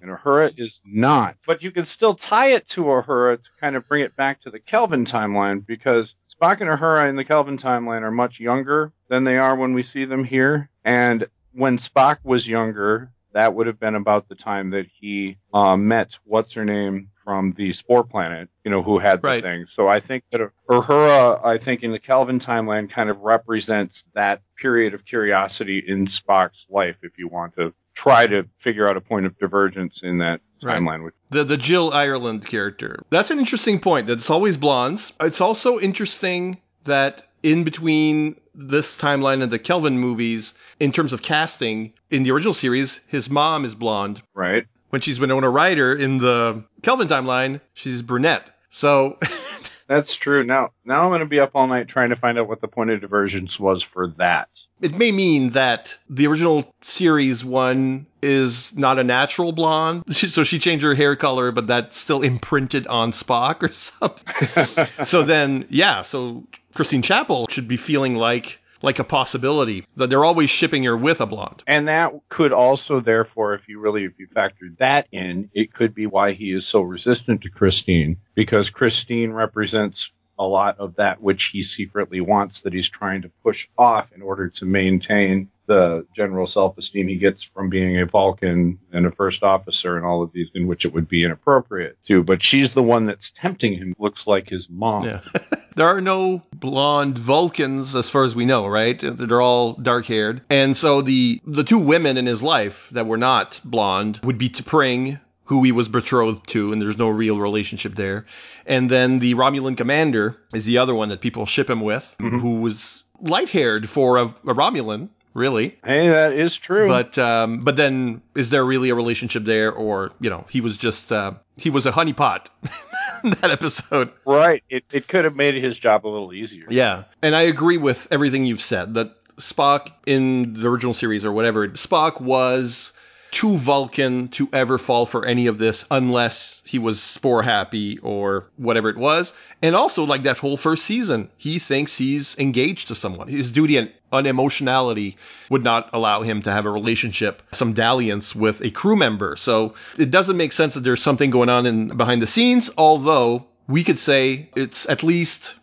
Hmm. 0.00 0.04
and 0.04 0.18
Uhura 0.18 0.52
is 0.58 0.80
not. 0.84 1.36
But 1.46 1.62
you 1.62 1.70
can 1.70 1.84
still 1.84 2.14
tie 2.14 2.48
it 2.48 2.66
to 2.70 2.82
Uhura 2.84 3.40
to 3.40 3.50
kind 3.60 3.76
of 3.76 3.86
bring 3.86 4.02
it 4.02 4.16
back 4.16 4.40
to 4.40 4.50
the 4.50 4.58
Kelvin 4.58 5.04
timeline 5.04 5.64
because 5.64 6.16
Spock 6.34 6.60
and 6.60 6.68
Uhura 6.68 7.08
in 7.08 7.14
the 7.14 7.24
Kelvin 7.24 7.58
timeline 7.58 8.02
are 8.02 8.10
much 8.10 8.40
younger 8.40 8.92
than 9.08 9.22
they 9.22 9.38
are 9.38 9.54
when 9.54 9.72
we 9.72 9.82
see 9.82 10.04
them 10.04 10.24
here. 10.24 10.68
And 10.84 11.28
when 11.52 11.78
Spock 11.78 12.18
was 12.24 12.48
younger, 12.48 13.12
that 13.32 13.54
would 13.54 13.68
have 13.68 13.78
been 13.78 13.94
about 13.94 14.28
the 14.28 14.34
time 14.34 14.70
that 14.70 14.86
he 14.98 15.38
uh, 15.54 15.76
met 15.76 16.18
what's 16.24 16.54
her 16.54 16.64
name 16.64 17.10
from 17.26 17.52
the 17.56 17.72
Spore 17.72 18.04
Planet, 18.04 18.48
you 18.64 18.70
know, 18.70 18.82
who 18.84 18.98
had 18.98 19.20
the 19.20 19.26
Right. 19.26 19.42
thing. 19.42 19.66
So 19.66 19.88
I 19.88 19.98
think 19.98 20.22
that 20.30 20.40
Uhura, 20.70 21.44
I 21.44 21.58
think 21.58 21.82
in 21.82 21.90
the 21.90 21.98
Kelvin 21.98 22.38
timeline, 22.38 22.88
kind 22.88 23.10
of 23.10 23.18
represents 23.18 24.04
that 24.14 24.42
period 24.56 24.94
of 24.94 25.04
curiosity 25.04 25.82
in 25.84 26.06
Spock's 26.06 26.66
life. 26.70 26.98
If 27.02 27.18
you 27.18 27.26
want 27.26 27.56
to 27.56 27.74
try 27.94 28.28
to 28.28 28.46
figure 28.58 28.88
out 28.88 28.96
a 28.96 29.00
point 29.00 29.26
of 29.26 29.36
divergence 29.38 30.04
in 30.04 30.18
that 30.18 30.40
timeline, 30.62 31.02
which 31.04 31.14
The 31.30 31.42
the 31.42 31.56
Jill 31.56 31.92
Ireland 31.92 32.46
character. 32.46 33.02
That's 33.10 33.32
an 33.32 33.40
interesting 33.40 33.80
point. 33.80 34.06
That 34.06 34.14
it's 34.14 34.30
always 34.30 34.56
blondes. 34.56 35.12
It's 35.20 35.40
also 35.40 35.80
interesting 35.80 36.58
that 36.84 37.24
in 37.42 37.64
between 37.64 38.36
this 38.54 38.96
timeline 38.96 39.42
and 39.42 39.50
the 39.50 39.58
Kelvin 39.58 39.98
movies, 39.98 40.54
in 40.78 40.92
terms 40.92 41.12
of 41.12 41.22
casting, 41.22 41.92
in 42.10 42.22
the 42.22 42.30
original 42.30 42.54
series, 42.54 43.00
his 43.08 43.28
mom 43.28 43.64
is 43.64 43.74
blonde. 43.74 44.22
right? 44.32 44.66
When 44.90 45.00
she's 45.00 45.18
Winona 45.20 45.50
Ryder 45.50 45.94
in 45.94 46.18
the 46.18 46.64
Kelvin 46.82 47.08
timeline, 47.08 47.60
she's 47.74 48.02
brunette. 48.02 48.50
So 48.68 49.18
That's 49.88 50.16
true. 50.16 50.42
Now, 50.42 50.70
now 50.84 51.04
I'm 51.04 51.10
going 51.10 51.20
to 51.20 51.26
be 51.26 51.38
up 51.40 51.52
all 51.54 51.66
night 51.66 51.88
trying 51.88 52.10
to 52.10 52.16
find 52.16 52.38
out 52.38 52.48
what 52.48 52.60
the 52.60 52.68
point 52.68 52.90
of 52.90 53.00
divergence 53.00 53.60
was 53.60 53.82
for 53.82 54.08
that. 54.18 54.48
it 54.80 54.94
may 54.94 55.12
mean 55.12 55.50
that 55.50 55.96
the 56.10 56.26
original 56.26 56.74
series 56.82 57.44
one 57.44 58.06
is 58.20 58.76
not 58.76 58.98
a 58.98 59.04
natural 59.04 59.52
blonde. 59.52 60.02
So 60.16 60.42
she 60.44 60.58
changed 60.58 60.84
her 60.84 60.94
hair 60.94 61.14
color, 61.14 61.52
but 61.52 61.68
that's 61.68 61.96
still 61.98 62.22
imprinted 62.22 62.86
on 62.88 63.12
Spock 63.12 63.62
or 63.62 63.72
something. 63.72 64.86
so 65.04 65.22
then, 65.22 65.66
yeah, 65.68 66.02
so 66.02 66.44
Christine 66.74 67.02
Chapel 67.02 67.46
should 67.48 67.68
be 67.68 67.76
feeling 67.76 68.16
like 68.16 68.60
like 68.82 68.98
a 68.98 69.04
possibility 69.04 69.86
that 69.96 70.10
they're 70.10 70.24
always 70.24 70.50
shipping 70.50 70.84
her 70.84 70.96
with 70.96 71.20
a 71.20 71.26
blonde. 71.26 71.62
And 71.66 71.88
that 71.88 72.12
could 72.28 72.52
also, 72.52 73.00
therefore, 73.00 73.54
if 73.54 73.68
you 73.68 73.80
really, 73.80 74.04
if 74.04 74.18
you 74.18 74.26
factor 74.26 74.66
that 74.78 75.08
in, 75.12 75.50
it 75.54 75.72
could 75.72 75.94
be 75.94 76.06
why 76.06 76.32
he 76.32 76.52
is 76.52 76.66
so 76.66 76.82
resistant 76.82 77.42
to 77.42 77.50
Christine, 77.50 78.18
because 78.34 78.70
Christine 78.70 79.32
represents 79.32 80.10
a 80.38 80.46
lot 80.46 80.78
of 80.78 80.96
that 80.96 81.22
which 81.22 81.44
he 81.46 81.62
secretly 81.62 82.20
wants 82.20 82.62
that 82.62 82.72
he's 82.72 82.88
trying 82.88 83.22
to 83.22 83.30
push 83.42 83.68
off 83.78 84.12
in 84.12 84.22
order 84.22 84.50
to 84.50 84.66
maintain 84.66 85.50
the 85.66 86.06
general 86.14 86.46
self-esteem 86.46 87.08
he 87.08 87.16
gets 87.16 87.42
from 87.42 87.68
being 87.68 87.98
a 87.98 88.06
Vulcan 88.06 88.78
and 88.92 89.06
a 89.06 89.10
first 89.10 89.42
officer 89.42 89.96
and 89.96 90.06
all 90.06 90.22
of 90.22 90.32
these 90.32 90.48
in 90.54 90.66
which 90.66 90.84
it 90.84 90.92
would 90.92 91.08
be 91.08 91.24
inappropriate 91.24 91.98
to. 92.06 92.22
But 92.22 92.42
she's 92.42 92.74
the 92.74 92.82
one 92.82 93.06
that's 93.06 93.30
tempting 93.30 93.74
him, 93.74 93.94
looks 93.98 94.26
like 94.26 94.48
his 94.48 94.68
mom. 94.70 95.04
Yeah. 95.04 95.20
there 95.76 95.88
are 95.88 96.00
no 96.00 96.42
blonde 96.54 97.18
Vulcans 97.18 97.94
as 97.94 98.10
far 98.10 98.24
as 98.24 98.34
we 98.34 98.46
know, 98.46 98.66
right? 98.66 98.98
They're 99.00 99.40
all 99.40 99.74
dark-haired. 99.74 100.42
And 100.50 100.76
so 100.76 101.02
the 101.02 101.40
the 101.44 101.64
two 101.64 101.78
women 101.78 102.16
in 102.16 102.26
his 102.26 102.42
life 102.42 102.88
that 102.92 103.06
were 103.06 103.18
not 103.18 103.60
blonde 103.64 104.20
would 104.24 104.38
be 104.38 104.48
T'Pring, 104.48 105.20
who 105.44 105.62
he 105.62 105.72
was 105.72 105.88
betrothed 105.88 106.46
to, 106.48 106.72
and 106.72 106.82
there's 106.82 106.98
no 106.98 107.08
real 107.08 107.38
relationship 107.38 107.94
there. 107.94 108.26
And 108.66 108.90
then 108.90 109.18
the 109.20 109.34
Romulan 109.34 109.76
commander 109.76 110.36
is 110.52 110.64
the 110.64 110.78
other 110.78 110.94
one 110.94 111.10
that 111.10 111.20
people 111.20 111.46
ship 111.46 111.70
him 111.70 111.80
with, 111.80 112.16
mm-hmm. 112.18 112.38
who 112.38 112.60
was 112.60 113.04
light-haired 113.20 113.88
for 113.88 114.18
a, 114.18 114.24
a 114.24 114.54
Romulan, 114.54 115.08
really. 115.36 115.78
Hey, 115.84 116.08
that 116.08 116.32
is 116.32 116.56
true. 116.56 116.88
But 116.88 117.16
um, 117.18 117.64
but 117.64 117.76
then 117.76 118.22
is 118.34 118.50
there 118.50 118.64
really 118.64 118.90
a 118.90 118.94
relationship 118.94 119.44
there, 119.44 119.70
or 119.72 120.12
you 120.20 120.30
know, 120.30 120.46
he 120.48 120.60
was 120.60 120.76
just 120.76 121.12
uh, 121.12 121.34
he 121.56 121.70
was 121.70 121.86
a 121.86 121.92
honeypot 121.92 122.46
that 123.40 123.50
episode. 123.50 124.10
right. 124.24 124.64
It, 124.68 124.84
it 124.90 125.08
could 125.08 125.24
have 125.24 125.36
made 125.36 125.54
his 125.54 125.78
job 125.78 126.06
a 126.06 126.08
little 126.08 126.32
easier. 126.32 126.66
Yeah. 126.70 127.04
And 127.22 127.36
I 127.36 127.42
agree 127.42 127.76
with 127.76 128.08
everything 128.10 128.46
you've 128.46 128.60
said 128.60 128.94
that 128.94 129.12
Spock 129.36 129.88
in 130.06 130.54
the 130.54 130.68
original 130.68 130.94
series 130.94 131.24
or 131.24 131.32
whatever, 131.32 131.68
Spock 131.68 132.20
was 132.20 132.92
too 133.36 133.58
Vulcan 133.58 134.28
to 134.28 134.48
ever 134.54 134.78
fall 134.78 135.04
for 135.04 135.26
any 135.26 135.46
of 135.46 135.58
this 135.58 135.84
unless 135.90 136.62
he 136.64 136.78
was 136.78 137.02
spore 137.02 137.42
happy 137.42 137.98
or 137.98 138.46
whatever 138.56 138.88
it 138.88 138.96
was. 138.96 139.34
And 139.60 139.76
also, 139.76 140.04
like 140.04 140.22
that 140.22 140.38
whole 140.38 140.56
first 140.56 140.86
season, 140.86 141.28
he 141.36 141.58
thinks 141.58 141.98
he's 141.98 142.34
engaged 142.38 142.88
to 142.88 142.94
someone. 142.94 143.28
His 143.28 143.50
duty 143.50 143.76
and 143.76 143.92
unemotionality 144.10 145.16
would 145.50 145.62
not 145.62 145.90
allow 145.92 146.22
him 146.22 146.40
to 146.44 146.50
have 146.50 146.64
a 146.64 146.70
relationship, 146.70 147.42
some 147.52 147.74
dalliance 147.74 148.34
with 148.34 148.62
a 148.62 148.70
crew 148.70 148.96
member. 148.96 149.36
So 149.36 149.74
it 149.98 150.10
doesn't 150.10 150.38
make 150.38 150.52
sense 150.52 150.72
that 150.72 150.80
there's 150.80 151.02
something 151.02 151.28
going 151.28 151.50
on 151.50 151.66
in 151.66 151.88
behind 151.94 152.22
the 152.22 152.26
scenes, 152.26 152.70
although 152.78 153.44
we 153.68 153.84
could 153.84 153.98
say 153.98 154.48
it's 154.56 154.88
at 154.88 155.02
least 155.02 155.56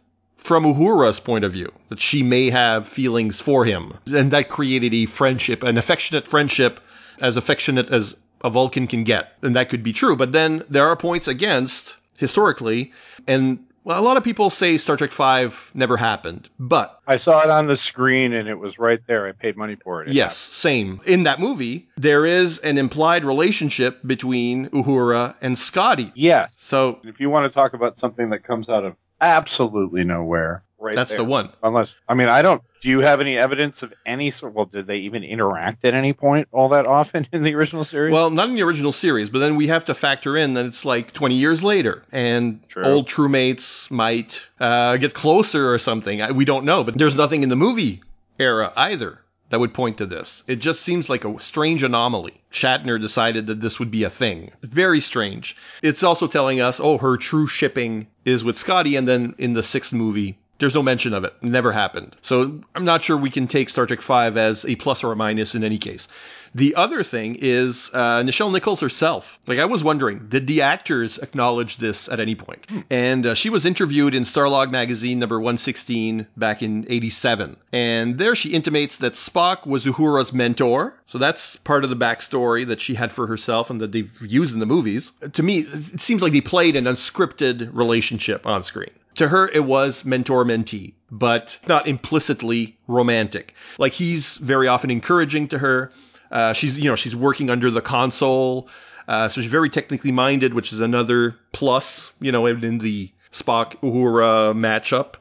from 0.44 0.66
Uhura's 0.66 1.22
point 1.22 1.46
of 1.46 1.54
view, 1.54 1.72
that 1.88 2.02
she 2.02 2.22
may 2.22 2.50
have 2.50 2.86
feelings 2.86 3.40
for 3.40 3.64
him. 3.64 3.94
And 4.14 4.30
that 4.32 4.50
created 4.50 4.94
a 4.94 5.06
friendship, 5.06 5.64
an 5.64 5.78
affectionate 5.78 6.28
friendship, 6.28 6.82
as 7.20 7.38
affectionate 7.38 7.90
as 7.90 8.16
a 8.44 8.50
Vulcan 8.50 8.88
can 8.88 9.04
get. 9.04 9.34
And 9.42 9.56
that 9.56 9.70
could 9.70 9.84
be 9.84 9.94
true. 9.94 10.16
But 10.16 10.32
then 10.32 10.64
there 10.70 10.88
are 10.88 10.96
points 10.96 11.28
against, 11.28 11.96
historically, 12.18 12.92
and 13.28 13.66
well, 13.84 14.00
a 14.00 14.04
lot 14.04 14.16
of 14.16 14.24
people 14.24 14.50
say 14.50 14.78
Star 14.78 14.96
Trek 14.96 15.12
V 15.12 15.56
never 15.74 15.98
happened. 15.98 16.50
But 16.58 17.00
I 17.06 17.18
saw 17.18 17.44
it 17.44 17.50
on 17.50 17.68
the 17.68 17.76
screen 17.76 18.34
and 18.34 18.48
it 18.48 18.58
was 18.58 18.80
right 18.80 19.00
there. 19.08 19.28
I 19.28 19.34
paid 19.34 19.58
money 19.58 19.76
for 19.76 20.02
it. 20.02 20.10
It 20.10 20.14
yes, 20.14 20.38
same. 20.38 21.02
In 21.06 21.24
that 21.24 21.40
movie, 21.40 21.90
there 21.98 22.26
is 22.26 22.60
an 22.60 22.78
implied 22.78 23.26
relationship 23.26 24.00
between 24.06 24.70
Uhura 24.70 25.36
and 25.42 25.58
Scotty. 25.58 26.12
Yes. 26.16 26.56
So 26.58 27.00
If 27.04 27.20
you 27.20 27.30
want 27.30 27.52
to 27.52 27.54
talk 27.54 27.74
about 27.74 28.00
something 28.00 28.30
that 28.30 28.44
comes 28.44 28.70
out 28.70 28.86
of 28.86 28.96
absolutely 29.20 30.06
nowhere, 30.06 30.64
right 30.84 30.96
that's 30.96 31.12
there. 31.12 31.20
the 31.20 31.24
one. 31.24 31.50
Unless, 31.64 31.98
I 32.08 32.14
mean, 32.14 32.28
I 32.28 32.42
don't. 32.42 32.62
Do 32.82 32.90
you 32.90 33.00
have 33.00 33.22
any 33.22 33.38
evidence 33.38 33.82
of 33.82 33.94
any 34.06 34.30
sort? 34.30 34.54
Well, 34.54 34.66
did 34.66 34.86
they 34.86 34.98
even 34.98 35.24
interact 35.24 35.86
at 35.86 35.94
any 35.94 36.14
point 36.14 36.50
all 36.52 36.70
that 36.70 36.86
often 36.86 37.26
in 37.34 37.44
the 37.44 37.56
original 37.56 37.84
series? 37.84 38.14
Well, 38.14 38.30
not 38.30 38.50
in 38.50 38.56
the 38.56 38.64
original 38.64 38.92
series, 38.92 39.30
but 39.30 39.40
then 39.40 39.56
we 39.56 39.68
have 39.68 39.86
to 39.86 39.96
factor 39.96 40.38
in 40.38 40.54
that 40.56 40.66
it's 40.66 40.86
like 40.86 41.14
20 41.14 41.36
years 41.36 41.64
later, 41.64 42.04
and 42.12 42.60
True. 42.68 42.84
old 42.84 43.08
true 43.08 43.30
mates 43.30 43.90
might 43.90 44.42
uh, 44.60 44.98
get 44.98 45.14
closer 45.14 45.74
or 45.74 45.78
something. 45.78 46.22
I, 46.22 46.32
we 46.32 46.46
don't 46.46 46.66
know, 46.66 46.84
but 46.84 46.98
there's 46.98 47.16
nothing 47.16 47.44
in 47.44 47.50
the 47.50 47.56
movie 47.56 48.02
era 48.38 48.74
either 48.76 49.20
that 49.54 49.60
would 49.60 49.74
point 49.74 50.00
to 50.00 50.06
this. 50.08 50.44
It 50.48 50.56
just 50.56 50.82
seems 50.82 51.10
like 51.10 51.26
a 51.26 51.40
strange 51.40 51.84
anomaly. 51.84 52.42
Shatner 52.52 53.00
decided 53.00 53.46
that 53.46 53.62
this 53.62 53.78
would 53.78 53.92
be 53.92 54.04
a 54.04 54.10
thing. 54.10 54.52
Very 54.64 55.00
strange. 55.00 55.56
It's 55.84 56.02
also 56.02 56.26
telling 56.26 56.60
us, 56.60 56.80
oh, 56.80 56.98
her 56.98 57.18
true 57.18 57.46
shipping 57.46 58.08
is 58.26 58.44
with 58.44 58.58
Scotty, 58.58 58.96
and 58.96 59.08
then 59.08 59.36
in 59.38 59.54
the 59.54 59.62
sixth 59.62 59.94
movie, 59.94 60.40
there's 60.60 60.76
no 60.76 60.84
mention 60.84 61.14
of 61.14 61.24
it. 61.24 61.34
It 61.42 61.50
never 61.50 61.72
happened. 61.72 62.16
So 62.22 62.62
I'm 62.76 62.86
not 62.86 63.02
sure 63.02 63.18
we 63.18 63.30
can 63.30 63.48
take 63.48 63.70
Star 63.70 63.86
Trek 63.86 64.02
V 64.02 64.40
as 64.40 64.66
a 64.66 64.76
plus 64.76 65.04
or 65.04 65.12
a 65.12 65.16
minus 65.16 65.56
in 65.56 65.64
any 65.64 65.78
case. 65.78 66.08
The 66.56 66.76
other 66.76 67.02
thing 67.02 67.36
is 67.40 67.90
uh, 67.94 68.22
Nichelle 68.22 68.52
Nichols 68.52 68.80
herself. 68.80 69.40
Like 69.48 69.58
I 69.58 69.66
was 69.66 69.84
wondering, 69.84 70.28
did 70.30 70.46
the 70.46 70.62
actors 70.62 71.18
acknowledge 71.18 71.78
this 71.78 72.08
at 72.08 72.20
any 72.20 72.36
point? 72.36 72.68
And 72.92 73.26
uh, 73.26 73.34
she 73.34 73.50
was 73.50 73.66
interviewed 73.66 74.14
in 74.14 74.22
Starlog 74.22 74.70
magazine 74.70 75.18
number 75.18 75.40
116 75.40 76.28
back 76.38 76.62
in 76.62 76.86
87. 76.88 77.58
And 77.72 78.20
there 78.20 78.36
she 78.36 78.52
intimates 78.52 78.98
that 78.98 79.14
Spock 79.14 79.66
was 79.66 79.86
Uhura's 79.86 80.32
mentor. 80.32 80.94
So 81.08 81.18
that's 81.18 81.56
part 81.56 81.84
of 81.84 81.90
the 81.90 81.96
backstory 81.96 82.68
that 82.68 82.80
she 82.80 82.94
had 82.94 83.12
for 83.12 83.26
herself 83.26 83.72
and 83.72 83.82
that 83.82 83.92
they've 83.92 84.16
used 84.22 84.54
in 84.54 84.60
the 84.60 84.68
movies. 84.68 85.12
To 85.34 85.42
me, 85.42 85.60
it 85.62 86.00
seems 86.00 86.22
like 86.22 86.34
they 86.34 86.42
played 86.42 86.76
an 86.76 86.86
unscripted 86.86 87.72
relationship 87.74 88.46
on 88.46 88.64
screen. 88.64 88.92
To 89.16 89.28
her, 89.28 89.50
it 89.50 89.66
was 89.66 90.06
mentor 90.06 90.44
mentee, 90.44 90.94
but 91.12 91.60
not 91.68 91.88
implicitly 91.88 92.76
romantic. 92.88 93.54
Like 93.78 93.94
he's 93.94 94.38
very 94.38 94.68
often 94.68 94.90
encouraging 94.90 95.48
to 95.50 95.60
her. 95.60 95.92
Uh, 96.32 96.54
she's, 96.54 96.78
you 96.80 96.90
know, 96.90 96.96
she's 96.96 97.16
working 97.16 97.50
under 97.50 97.70
the 97.70 97.82
console. 97.82 98.68
Uh, 99.08 99.28
so 99.28 99.42
she's 99.42 99.52
very 99.52 99.70
technically 99.70 100.12
minded, 100.12 100.54
which 100.54 100.74
is 100.74 100.80
another 100.80 101.36
plus, 101.52 102.14
you 102.22 102.32
know, 102.32 102.46
in 102.48 102.80
the 102.80 103.12
Spock 103.32 103.76
Uhura 103.82 104.54
matchup. 104.56 105.16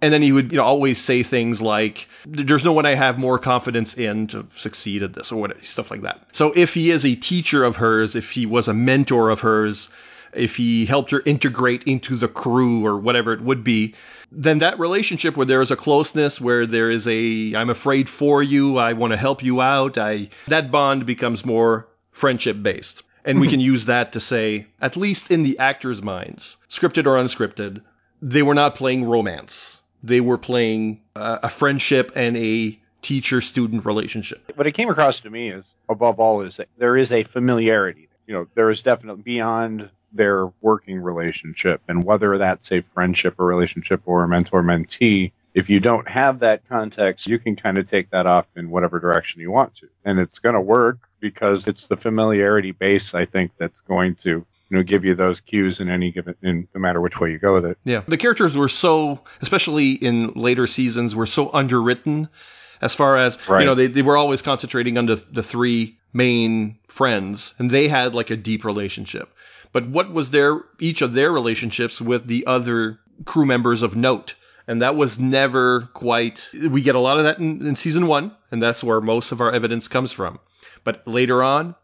And 0.00 0.12
then 0.12 0.20
he 0.20 0.32
would, 0.32 0.50
you 0.50 0.58
know, 0.58 0.64
always 0.64 0.98
say 0.98 1.22
things 1.22 1.62
like, 1.62 2.08
there's 2.26 2.64
no 2.64 2.72
one 2.72 2.86
I 2.86 2.94
have 2.94 3.18
more 3.18 3.38
confidence 3.38 3.94
in 3.94 4.26
to 4.28 4.44
succeed 4.50 5.02
at 5.02 5.14
this 5.14 5.30
or 5.30 5.40
whatever, 5.40 5.62
stuff 5.62 5.90
like 5.92 6.02
that. 6.02 6.20
So 6.32 6.52
if 6.56 6.74
he 6.74 6.90
is 6.90 7.06
a 7.06 7.14
teacher 7.14 7.62
of 7.62 7.76
hers, 7.76 8.16
if 8.16 8.32
he 8.32 8.44
was 8.44 8.66
a 8.66 8.74
mentor 8.74 9.30
of 9.30 9.40
hers, 9.40 9.88
if 10.32 10.56
he 10.56 10.86
helped 10.86 11.10
her 11.10 11.22
integrate 11.24 11.84
into 11.84 12.16
the 12.16 12.28
crew 12.28 12.84
or 12.86 12.98
whatever 12.98 13.32
it 13.32 13.40
would 13.40 13.62
be, 13.64 13.94
then 14.30 14.58
that 14.58 14.78
relationship 14.78 15.36
where 15.36 15.46
there 15.46 15.60
is 15.60 15.70
a 15.70 15.76
closeness, 15.76 16.40
where 16.40 16.66
there 16.66 16.90
is 16.90 17.06
a, 17.06 17.54
I'm 17.54 17.70
afraid 17.70 18.08
for 18.08 18.42
you, 18.42 18.78
I 18.78 18.92
want 18.92 19.12
to 19.12 19.16
help 19.16 19.42
you 19.42 19.60
out, 19.60 19.98
I, 19.98 20.28
that 20.48 20.70
bond 20.70 21.06
becomes 21.06 21.44
more 21.44 21.88
friendship 22.12 22.62
based. 22.62 23.02
And 23.24 23.40
we 23.40 23.46
can 23.46 23.60
use 23.60 23.84
that 23.84 24.12
to 24.12 24.20
say, 24.20 24.66
at 24.80 24.96
least 24.96 25.30
in 25.30 25.44
the 25.44 25.56
actors' 25.60 26.02
minds, 26.02 26.56
scripted 26.68 27.06
or 27.06 27.16
unscripted, 27.16 27.80
they 28.20 28.42
were 28.42 28.54
not 28.54 28.74
playing 28.74 29.04
romance 29.04 29.82
they 30.02 30.20
were 30.20 30.38
playing 30.38 31.00
uh, 31.16 31.38
a 31.42 31.48
friendship 31.48 32.12
and 32.14 32.36
a 32.36 32.78
teacher 33.02 33.40
student 33.40 33.84
relationship. 33.84 34.52
What 34.54 34.66
it 34.66 34.72
came 34.72 34.90
across 34.90 35.20
to 35.20 35.30
me 35.30 35.48
is, 35.50 35.74
above 35.88 36.20
all, 36.20 36.42
is 36.42 36.56
that 36.56 36.68
there 36.76 36.96
is 36.96 37.12
a 37.12 37.22
familiarity. 37.22 38.08
You 38.26 38.34
know, 38.34 38.46
there 38.54 38.70
is 38.70 38.82
definitely 38.82 39.22
beyond 39.22 39.90
their 40.12 40.46
working 40.60 41.00
relationship, 41.00 41.80
and 41.88 42.04
whether 42.04 42.38
that's 42.38 42.70
a 42.72 42.82
friendship 42.82 43.38
or 43.38 43.46
relationship 43.46 44.02
or 44.06 44.24
a 44.24 44.28
mentor 44.28 44.62
mentee. 44.62 45.32
If 45.54 45.68
you 45.68 45.80
don't 45.80 46.08
have 46.08 46.38
that 46.38 46.66
context, 46.68 47.26
you 47.26 47.38
can 47.38 47.56
kind 47.56 47.76
of 47.76 47.86
take 47.86 48.10
that 48.10 48.26
off 48.26 48.46
in 48.56 48.70
whatever 48.70 48.98
direction 48.98 49.42
you 49.42 49.50
want 49.50 49.74
to. 49.76 49.88
And 50.04 50.18
it's 50.18 50.38
going 50.38 50.54
to 50.54 50.60
work 50.60 51.10
because 51.20 51.68
it's 51.68 51.88
the 51.88 51.96
familiarity 51.96 52.72
base, 52.72 53.14
I 53.14 53.26
think, 53.26 53.52
that's 53.58 53.80
going 53.82 54.14
to 54.16 54.46
you 54.72 54.78
know, 54.78 54.82
give 54.82 55.04
you 55.04 55.14
those 55.14 55.40
cues 55.40 55.80
in 55.80 55.90
any 55.90 56.10
given, 56.10 56.34
in 56.42 56.66
no 56.74 56.80
matter 56.80 56.98
which 56.98 57.20
way 57.20 57.30
you 57.30 57.38
go 57.38 57.52
with 57.52 57.66
it. 57.66 57.76
Yeah, 57.84 58.00
the 58.08 58.16
characters 58.16 58.56
were 58.56 58.70
so, 58.70 59.20
especially 59.42 59.92
in 59.92 60.32
later 60.32 60.66
seasons, 60.66 61.14
were 61.14 61.26
so 61.26 61.52
underwritten. 61.52 62.30
As 62.80 62.94
far 62.94 63.18
as 63.18 63.38
right. 63.48 63.60
you 63.60 63.66
know, 63.66 63.74
they, 63.74 63.86
they 63.86 64.00
were 64.00 64.16
always 64.16 64.40
concentrating 64.40 64.96
on 64.96 65.06
the, 65.06 65.22
the 65.30 65.42
three 65.42 65.98
main 66.14 66.78
friends, 66.88 67.52
and 67.58 67.70
they 67.70 67.86
had 67.86 68.14
like 68.14 68.30
a 68.30 68.36
deep 68.36 68.64
relationship. 68.64 69.28
But 69.72 69.88
what 69.88 70.12
was 70.12 70.30
their 70.30 70.60
each 70.78 71.02
of 71.02 71.14
their 71.14 71.32
relationships 71.32 72.00
with 72.00 72.26
the 72.26 72.46
other 72.46 72.98
crew 73.24 73.46
members 73.46 73.82
of 73.82 73.96
note? 73.96 74.34
And 74.68 74.80
that 74.80 74.96
was 74.96 75.18
never 75.18 75.88
quite. 75.94 76.48
We 76.52 76.82
get 76.82 76.94
a 76.94 77.00
lot 77.00 77.18
of 77.18 77.24
that 77.24 77.38
in, 77.38 77.66
in 77.66 77.74
season 77.74 78.06
one, 78.06 78.36
and 78.50 78.62
that's 78.62 78.84
where 78.84 79.00
most 79.00 79.32
of 79.32 79.40
our 79.40 79.50
evidence 79.50 79.88
comes 79.88 80.12
from. 80.12 80.38
But 80.84 81.06
later 81.06 81.42
on, 81.42 81.74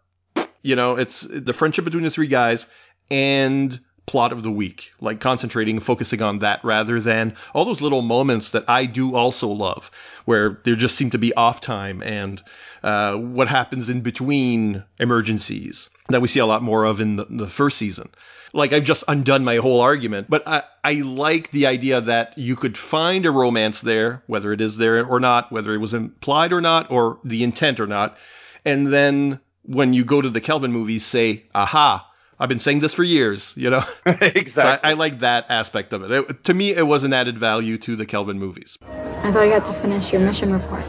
you 0.63 0.77
know, 0.77 0.97
it's 0.97 1.27
the 1.29 1.53
friendship 1.53 1.85
between 1.85 2.05
the 2.05 2.11
three 2.11 2.27
guys 2.27 2.67
and 3.11 3.79
plot 4.09 4.33
of 4.33 4.43
the 4.43 4.51
week, 4.51 4.93
like 5.01 5.21
concentrating, 5.21 5.79
focusing 5.79 6.23
on 6.23 6.41
that 6.41 6.65
rather 6.65 7.01
than 7.01 7.37
all 7.55 7.65
those 7.65 7.83
little 7.83 8.03
moments 8.03 8.51
that 8.51 8.65
I 8.67 8.87
do 8.87 9.15
also 9.15 9.47
love, 9.47 9.91
where 10.25 10.61
there 10.65 10.75
just 10.75 10.97
seem 10.97 11.11
to 11.11 11.19
be 11.19 11.33
off 11.35 11.61
time 11.61 12.03
and 12.03 12.43
uh, 12.83 13.17
what 13.17 13.49
happens 13.49 13.89
in 13.89 14.01
between 14.01 14.83
emergencies 14.99 15.91
that 16.09 16.23
we 16.23 16.29
see 16.29 16.41
a 16.41 16.47
lot 16.47 16.63
more 16.63 16.85
of 16.85 17.01
in 17.01 17.17
the, 17.17 17.27
the, 17.29 17.47
first 17.47 17.77
season. 17.77 18.09
Like 18.55 18.73
I've 18.73 18.85
just 18.85 19.05
undone 19.09 19.45
my 19.45 19.57
whole 19.57 19.81
argument, 19.81 20.31
but 20.31 20.43
I, 20.49 20.63
I 20.83 20.95
like 20.95 21.51
the 21.51 21.67
idea 21.67 22.01
that 22.01 22.37
you 22.39 22.57
could 22.57 22.79
find 22.79 23.27
a 23.27 23.31
romance 23.31 23.83
there, 23.83 24.23
whether 24.27 24.53
it 24.55 24.63
is 24.63 24.79
there 24.79 25.05
or 25.05 25.21
not, 25.21 25.53
whether 25.53 25.75
it 25.75 25.79
was 25.79 25.93
implied 25.93 26.53
or 26.55 26.63
not, 26.63 26.91
or 26.91 27.19
the 27.25 27.45
intent 27.45 27.79
or 27.79 27.87
not, 27.87 28.17
and 28.65 28.87
then 28.87 29.41
when 29.63 29.93
you 29.93 30.03
go 30.03 30.23
to 30.23 30.31
the 30.31 30.41
Kelvin 30.41 30.73
movies, 30.73 31.05
say, 31.05 31.45
aha, 31.55 32.08
I've 32.41 32.49
been 32.49 32.61
saying 32.61 32.81
this 32.81 32.95
for 32.95 33.03
years, 33.03 33.55
you 33.57 33.69
know? 33.69 33.83
exactly. 34.07 34.49
So 34.49 34.63
I, 34.63 34.91
I, 34.91 34.93
like 34.93 35.21
that 35.21 35.47
aspect 35.49 35.93
of 35.93 36.05
it. 36.05 36.11
it. 36.13 36.45
To 36.45 36.55
me, 36.55 36.71
it 36.71 36.87
was 36.87 37.03
an 37.03 37.13
added 37.13 37.37
value 37.37 37.79
to 37.79 37.97
the 37.97 38.07
Kelvin 38.07 38.39
movies. 38.39 38.79
I 38.83 39.33
thought 39.33 39.43
you 39.43 39.53
had 39.53 39.65
to 39.65 39.73
finish 39.73 40.13
your 40.13 40.23
mission 40.23 40.53
report. 40.53 40.85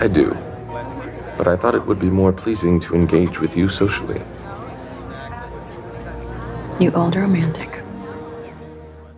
I 0.00 0.08
do. 0.08 0.30
But 1.36 1.48
I 1.48 1.56
thought 1.56 1.74
it 1.74 1.86
would 1.86 1.98
be 1.98 2.08
more 2.08 2.32
pleasing 2.32 2.78
to 2.80 2.94
engage 2.94 3.40
with 3.40 3.56
you 3.56 3.68
socially. 3.68 4.22
You 6.78 6.92
old 6.92 7.16
romantic. 7.16 7.80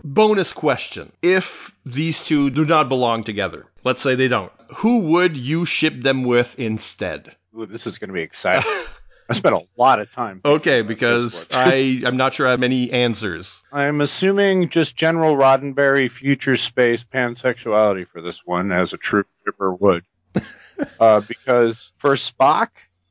Bonus 0.05 0.53
question. 0.55 1.13
If 1.21 1.77
these 1.85 2.25
two 2.25 2.49
do 2.49 2.65
not 2.65 2.89
belong 2.89 3.25
together, 3.25 3.67
let's 3.85 4.01
say 4.01 4.15
they 4.15 4.29
don't, 4.29 4.53
who 4.77 5.01
would 5.01 5.37
you 5.37 5.67
ship 5.67 6.01
them 6.01 6.25
with 6.25 6.59
instead? 6.59 7.37
Ooh, 7.57 7.67
this 7.67 7.87
is 7.87 7.99
going 7.99 8.09
to 8.09 8.15
be 8.15 8.23
exciting. 8.23 8.71
I 9.29 9.35
spent 9.35 9.55
a 9.55 9.63
lot 9.77 10.01
of 10.01 10.11
time. 10.11 10.41
Okay, 10.43 10.81
because 10.81 11.49
I 11.53 12.03
I'm 12.05 12.17
not 12.17 12.33
sure 12.33 12.47
I 12.47 12.53
have 12.53 12.61
many 12.61 12.91
answers. 12.91 13.63
I'm 13.71 14.01
assuming 14.01 14.71
just 14.71 14.97
general 14.97 15.37
Roddenberry 15.37 16.11
future 16.11 16.57
space 16.57 17.05
pansexuality 17.05 18.09
for 18.09 18.23
this 18.23 18.41
one, 18.45 18.73
as 18.73 18.95
a 18.95 18.97
true 18.97 19.25
shipper 19.45 19.75
would. 19.75 20.05
uh, 21.01 21.21
because 21.21 21.93
for 21.99 22.13
Spock, 22.13 22.69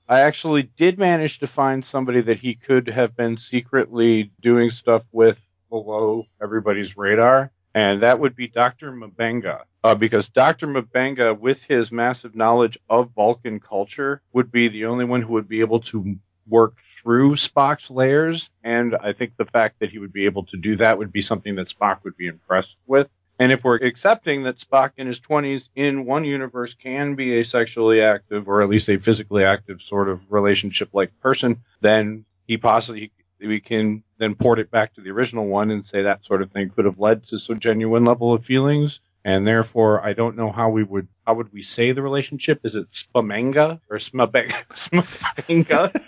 I 0.09 0.21
actually 0.21 0.63
did 0.63 0.97
manage 0.97 1.39
to 1.39 1.47
find 1.47 1.85
somebody 1.85 2.21
that 2.21 2.39
he 2.39 2.55
could 2.55 2.87
have 2.87 3.15
been 3.15 3.37
secretly 3.37 4.31
doing 4.41 4.71
stuff 4.71 5.03
with 5.11 5.39
below 5.69 6.25
everybody's 6.41 6.97
radar, 6.97 7.51
and 7.77 8.01
that 8.01 8.19
would 8.19 8.35
be 8.35 8.47
Dr. 8.47 8.91
M'Benga 8.91 9.65
uh, 9.83 9.93
because 9.93 10.27
Dr. 10.29 10.65
M'Benga, 10.65 11.39
with 11.39 11.61
his 11.61 11.91
massive 11.91 12.35
knowledge 12.35 12.79
of 12.89 13.11
Vulcan 13.11 13.59
culture, 13.59 14.19
would 14.33 14.51
be 14.51 14.67
the 14.69 14.87
only 14.87 15.05
one 15.05 15.21
who 15.21 15.33
would 15.33 15.47
be 15.47 15.59
able 15.59 15.81
to 15.81 16.17
work 16.47 16.77
through 16.77 17.35
Spock's 17.35 17.91
layers. 17.91 18.49
And 18.63 18.95
I 18.95 19.13
think 19.13 19.37
the 19.37 19.45
fact 19.45 19.75
that 19.79 19.91
he 19.91 19.99
would 19.99 20.11
be 20.11 20.25
able 20.25 20.45
to 20.45 20.57
do 20.57 20.77
that 20.77 20.97
would 20.97 21.11
be 21.11 21.21
something 21.21 21.53
that 21.57 21.67
Spock 21.67 22.03
would 22.03 22.17
be 22.17 22.25
impressed 22.25 22.75
with. 22.87 23.11
And 23.37 23.51
if 23.51 23.63
we're 23.63 23.75
accepting 23.75 24.43
that 24.43 24.57
Spock 24.57 24.93
in 24.97 25.05
his 25.05 25.19
20s 25.19 25.69
in 25.75 26.07
one 26.07 26.25
universe 26.25 26.73
can 26.73 27.13
be 27.13 27.37
a 27.37 27.45
sexually 27.45 28.01
active 28.01 28.47
or 28.47 28.63
at 28.63 28.69
least 28.69 28.89
a 28.89 28.97
physically 28.97 29.43
active 29.43 29.81
sort 29.81 30.09
of 30.09 30.31
relationship 30.31 30.89
like 30.93 31.19
person, 31.19 31.61
then 31.81 32.25
he 32.47 32.57
possibly 32.57 33.11
we 33.39 33.59
can 33.59 34.03
then 34.17 34.35
port 34.35 34.59
it 34.59 34.71
back 34.71 34.93
to 34.93 35.01
the 35.01 35.11
original 35.11 35.45
one 35.45 35.71
and 35.71 35.85
say 35.85 36.03
that 36.03 36.25
sort 36.25 36.41
of 36.41 36.51
thing 36.51 36.69
could 36.69 36.85
have 36.85 36.99
led 36.99 37.23
to 37.27 37.37
some 37.37 37.59
genuine 37.59 38.05
level 38.05 38.33
of 38.33 38.43
feelings 38.43 38.99
and 39.23 39.45
therefore 39.45 40.05
I 40.05 40.13
don't 40.13 40.37
know 40.37 40.51
how 40.51 40.69
we 40.69 40.83
would 40.83 41.07
how 41.25 41.35
would 41.35 41.51
we 41.51 41.61
say 41.61 41.91
the 41.91 42.01
relationship? 42.01 42.61
Is 42.63 42.75
it 42.75 42.89
Spamenga 42.91 43.81
or 43.89 43.97
Smabenga? 43.97 44.67
Smabenga? 44.69 46.01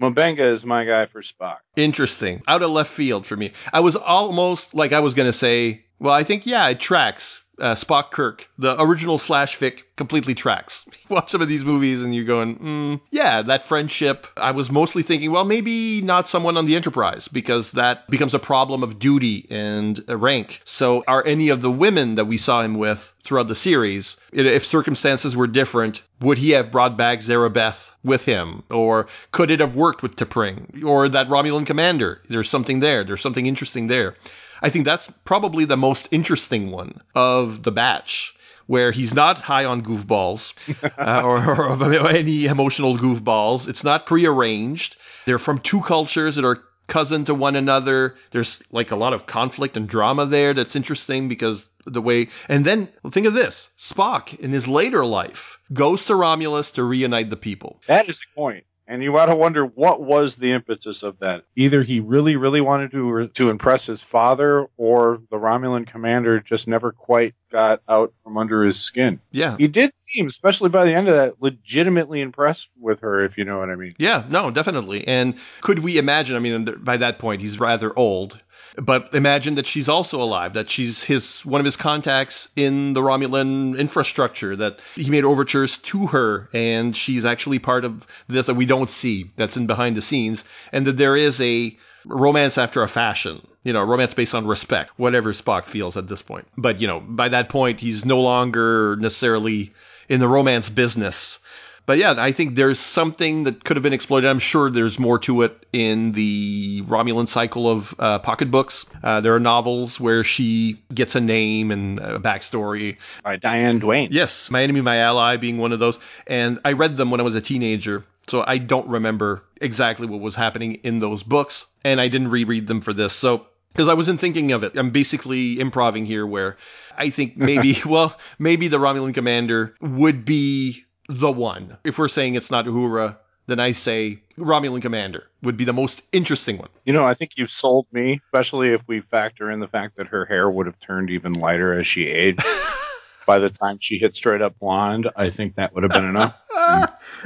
M'Benga 0.00 0.52
is 0.52 0.64
my 0.64 0.84
guy 0.84 1.06
for 1.06 1.22
Spock. 1.22 1.58
Interesting. 1.74 2.42
Out 2.46 2.62
of 2.62 2.70
left 2.70 2.92
field 2.92 3.26
for 3.26 3.36
me. 3.36 3.52
I 3.72 3.80
was 3.80 3.96
almost 3.96 4.74
like 4.74 4.92
I 4.92 5.00
was 5.00 5.14
going 5.14 5.28
to 5.28 5.32
say, 5.32 5.86
well, 5.98 6.12
I 6.12 6.22
think, 6.22 6.44
yeah, 6.44 6.68
it 6.68 6.80
tracks 6.80 7.42
uh, 7.58 7.74
Spock 7.74 8.10
Kirk, 8.10 8.48
the 8.58 8.80
original 8.80 9.18
slash 9.18 9.58
fic, 9.58 9.82
completely 9.96 10.34
tracks. 10.34 10.88
watch 11.08 11.30
some 11.30 11.42
of 11.42 11.48
these 11.48 11.64
movies 11.64 12.02
and 12.02 12.14
you're 12.14 12.24
going, 12.24 12.56
mm, 12.58 13.00
yeah, 13.10 13.42
that 13.42 13.64
friendship. 13.64 14.26
I 14.36 14.50
was 14.50 14.70
mostly 14.70 15.02
thinking, 15.02 15.30
well, 15.30 15.44
maybe 15.44 16.00
not 16.02 16.28
someone 16.28 16.56
on 16.56 16.66
the 16.66 16.76
Enterprise 16.76 17.28
because 17.28 17.72
that 17.72 18.08
becomes 18.10 18.34
a 18.34 18.38
problem 18.38 18.82
of 18.82 18.98
duty 18.98 19.46
and 19.50 20.02
rank. 20.08 20.60
So 20.64 21.04
are 21.08 21.24
any 21.26 21.48
of 21.48 21.62
the 21.62 21.70
women 21.70 22.14
that 22.16 22.26
we 22.26 22.36
saw 22.36 22.62
him 22.62 22.74
with 22.74 23.14
throughout 23.24 23.48
the 23.48 23.54
series, 23.54 24.16
if 24.32 24.64
circumstances 24.64 25.36
were 25.36 25.46
different, 25.46 26.02
would 26.20 26.38
he 26.38 26.50
have 26.50 26.70
brought 26.70 26.96
back 26.96 27.20
Beth 27.52 27.92
with 28.04 28.24
him? 28.24 28.62
Or 28.70 29.06
could 29.32 29.50
it 29.50 29.60
have 29.60 29.76
worked 29.76 30.02
with 30.02 30.16
T'Pring? 30.16 30.84
Or 30.84 31.08
that 31.08 31.28
Romulan 31.28 31.66
commander? 31.66 32.20
There's 32.28 32.48
something 32.48 32.80
there. 32.80 33.04
There's 33.04 33.20
something 33.20 33.46
interesting 33.46 33.86
there. 33.86 34.14
I 34.62 34.70
think 34.70 34.84
that's 34.84 35.10
probably 35.24 35.64
the 35.64 35.76
most 35.76 36.08
interesting 36.10 36.70
one 36.70 37.00
of 37.14 37.62
the 37.62 37.72
batch 37.72 38.34
where 38.66 38.90
he's 38.90 39.14
not 39.14 39.38
high 39.38 39.64
on 39.64 39.82
goofballs 39.82 40.54
uh, 40.98 41.22
or, 41.24 41.38
or, 41.70 42.08
any 42.08 42.46
emotional 42.46 42.96
goofballs. 42.96 43.68
It's 43.68 43.84
not 43.84 44.06
prearranged. 44.06 44.96
They're 45.24 45.38
from 45.38 45.58
two 45.58 45.80
cultures 45.82 46.36
that 46.36 46.44
are 46.44 46.62
cousin 46.86 47.24
to 47.24 47.34
one 47.34 47.56
another. 47.56 48.16
There's 48.30 48.62
like 48.70 48.90
a 48.90 48.96
lot 48.96 49.12
of 49.12 49.26
conflict 49.26 49.76
and 49.76 49.88
drama 49.88 50.26
there 50.26 50.54
that's 50.54 50.76
interesting 50.76 51.28
because 51.28 51.68
the 51.84 52.02
way, 52.02 52.28
and 52.48 52.64
then 52.64 52.88
think 53.10 53.26
of 53.26 53.34
this 53.34 53.70
Spock 53.78 54.38
in 54.40 54.52
his 54.52 54.66
later 54.68 55.04
life 55.04 55.58
goes 55.72 56.04
to 56.06 56.14
Romulus 56.14 56.70
to 56.72 56.84
reunite 56.84 57.30
the 57.30 57.36
people. 57.36 57.80
That 57.86 58.08
is 58.08 58.20
the 58.20 58.40
point. 58.40 58.64
And 58.88 59.02
you 59.02 59.16
ought 59.18 59.26
to 59.26 59.34
wonder 59.34 59.64
what 59.64 60.00
was 60.00 60.36
the 60.36 60.52
impetus 60.52 61.02
of 61.02 61.18
that. 61.18 61.44
Either 61.56 61.82
he 61.82 62.00
really, 62.00 62.36
really 62.36 62.60
wanted 62.60 62.92
to 62.92 63.28
to 63.28 63.50
impress 63.50 63.86
his 63.86 64.00
father, 64.00 64.66
or 64.76 65.20
the 65.30 65.38
Romulan 65.38 65.86
commander 65.86 66.40
just 66.40 66.68
never 66.68 66.92
quite 66.92 67.34
got 67.50 67.82
out 67.88 68.12
from 68.22 68.36
under 68.38 68.64
his 68.64 68.78
skin. 68.78 69.20
Yeah, 69.32 69.56
he 69.56 69.66
did 69.66 69.92
seem, 69.96 70.28
especially 70.28 70.68
by 70.68 70.84
the 70.84 70.94
end 70.94 71.08
of 71.08 71.14
that, 71.14 71.34
legitimately 71.40 72.20
impressed 72.20 72.68
with 72.78 73.00
her, 73.00 73.20
if 73.20 73.38
you 73.38 73.44
know 73.44 73.58
what 73.58 73.70
I 73.70 73.74
mean. 73.74 73.94
Yeah, 73.98 74.24
no, 74.28 74.50
definitely. 74.50 75.06
And 75.06 75.34
could 75.62 75.80
we 75.80 75.98
imagine? 75.98 76.36
I 76.36 76.38
mean, 76.38 76.76
by 76.78 76.98
that 76.98 77.18
point, 77.18 77.42
he's 77.42 77.58
rather 77.58 77.92
old. 77.98 78.40
But 78.76 79.14
imagine 79.14 79.54
that 79.54 79.66
she's 79.66 79.88
also 79.88 80.22
alive, 80.22 80.52
that 80.52 80.68
she's 80.68 81.02
his 81.02 81.44
one 81.44 81.60
of 81.60 81.64
his 81.64 81.76
contacts 81.76 82.50
in 82.56 82.92
the 82.92 83.00
Romulan 83.00 83.78
infrastructure, 83.78 84.54
that 84.56 84.80
he 84.94 85.10
made 85.10 85.24
overtures 85.24 85.78
to 85.78 86.06
her, 86.08 86.48
and 86.52 86.96
she's 86.96 87.24
actually 87.24 87.58
part 87.58 87.84
of 87.84 88.06
this 88.26 88.46
that 88.46 88.54
we 88.54 88.66
don't 88.66 88.90
see, 88.90 89.30
that's 89.36 89.56
in 89.56 89.66
behind 89.66 89.96
the 89.96 90.02
scenes, 90.02 90.44
and 90.72 90.86
that 90.86 90.98
there 90.98 91.16
is 91.16 91.40
a 91.40 91.76
romance 92.04 92.58
after 92.58 92.82
a 92.82 92.88
fashion. 92.88 93.46
You 93.64 93.72
know, 93.72 93.82
romance 93.82 94.14
based 94.14 94.34
on 94.34 94.46
respect, 94.46 94.92
whatever 94.96 95.32
Spock 95.32 95.64
feels 95.64 95.96
at 95.96 96.06
this 96.06 96.22
point. 96.22 96.46
But, 96.56 96.80
you 96.80 96.86
know, 96.86 97.00
by 97.00 97.28
that 97.28 97.48
point, 97.48 97.80
he's 97.80 98.04
no 98.04 98.20
longer 98.20 98.96
necessarily 99.00 99.72
in 100.08 100.20
the 100.20 100.28
romance 100.28 100.70
business. 100.70 101.40
But 101.86 101.98
yeah, 101.98 102.14
I 102.18 102.32
think 102.32 102.56
there's 102.56 102.80
something 102.80 103.44
that 103.44 103.64
could 103.64 103.76
have 103.76 103.82
been 103.82 103.92
exploited. 103.92 104.28
I'm 104.28 104.40
sure 104.40 104.70
there's 104.70 104.98
more 104.98 105.20
to 105.20 105.42
it 105.42 105.66
in 105.72 106.12
the 106.12 106.82
Romulan 106.82 107.28
cycle 107.28 107.70
of 107.70 107.94
uh, 108.00 108.18
pocketbooks. 108.18 108.86
Uh, 109.04 109.20
there 109.20 109.34
are 109.34 109.40
novels 109.40 110.00
where 110.00 110.24
she 110.24 110.82
gets 110.92 111.14
a 111.14 111.20
name 111.20 111.70
and 111.70 112.00
a 112.00 112.18
backstory. 112.18 112.96
By 113.22 113.36
Diane 113.36 113.78
Duane. 113.78 114.08
Yes, 114.10 114.50
My 114.50 114.64
Enemy, 114.64 114.80
My 114.80 114.98
Ally 114.98 115.36
being 115.36 115.58
one 115.58 115.70
of 115.72 115.78
those. 115.78 116.00
And 116.26 116.58
I 116.64 116.72
read 116.72 116.96
them 116.96 117.12
when 117.12 117.20
I 117.20 117.22
was 117.22 117.36
a 117.36 117.40
teenager. 117.40 118.04
So 118.26 118.42
I 118.44 118.58
don't 118.58 118.88
remember 118.88 119.44
exactly 119.60 120.08
what 120.08 120.20
was 120.20 120.34
happening 120.34 120.74
in 120.82 120.98
those 120.98 121.22
books. 121.22 121.66
And 121.84 122.00
I 122.00 122.08
didn't 122.08 122.28
reread 122.28 122.66
them 122.66 122.80
for 122.80 122.92
this. 122.92 123.12
So 123.12 123.46
because 123.76 123.88
I 123.88 123.94
wasn't 123.94 124.20
thinking 124.20 124.52
of 124.52 124.64
it. 124.64 124.74
I'm 124.74 124.90
basically 124.90 125.60
improving 125.60 126.06
here 126.06 126.26
where 126.26 126.56
I 126.96 127.10
think 127.10 127.36
maybe, 127.36 127.76
well, 127.86 128.16
maybe 128.38 128.68
the 128.68 128.78
Romulan 128.78 129.12
commander 129.12 129.74
would 129.82 130.24
be 130.24 130.85
the 131.08 131.30
one. 131.30 131.76
If 131.84 131.98
we're 131.98 132.08
saying 132.08 132.34
it's 132.34 132.50
not 132.50 132.66
Uhura, 132.66 133.16
then 133.46 133.60
I 133.60 133.70
say 133.72 134.20
Romulan 134.38 134.82
Commander 134.82 135.24
would 135.42 135.56
be 135.56 135.64
the 135.64 135.72
most 135.72 136.02
interesting 136.12 136.58
one. 136.58 136.68
You 136.84 136.92
know, 136.92 137.06
I 137.06 137.14
think 137.14 137.32
you've 137.36 137.50
sold 137.50 137.86
me, 137.92 138.20
especially 138.26 138.72
if 138.72 138.82
we 138.86 139.00
factor 139.00 139.50
in 139.50 139.60
the 139.60 139.68
fact 139.68 139.96
that 139.96 140.08
her 140.08 140.24
hair 140.24 140.50
would 140.50 140.66
have 140.66 140.78
turned 140.80 141.10
even 141.10 141.32
lighter 141.32 141.72
as 141.78 141.86
she 141.86 142.06
aged. 142.06 142.42
By 143.26 143.38
the 143.40 143.50
time 143.50 143.78
she 143.80 143.98
hit 143.98 144.14
straight 144.14 144.40
up 144.40 144.58
blonde, 144.58 145.10
I 145.16 145.30
think 145.30 145.56
that 145.56 145.74
would 145.74 145.82
have 145.82 145.92
been 145.92 146.04
enough. 146.04 146.34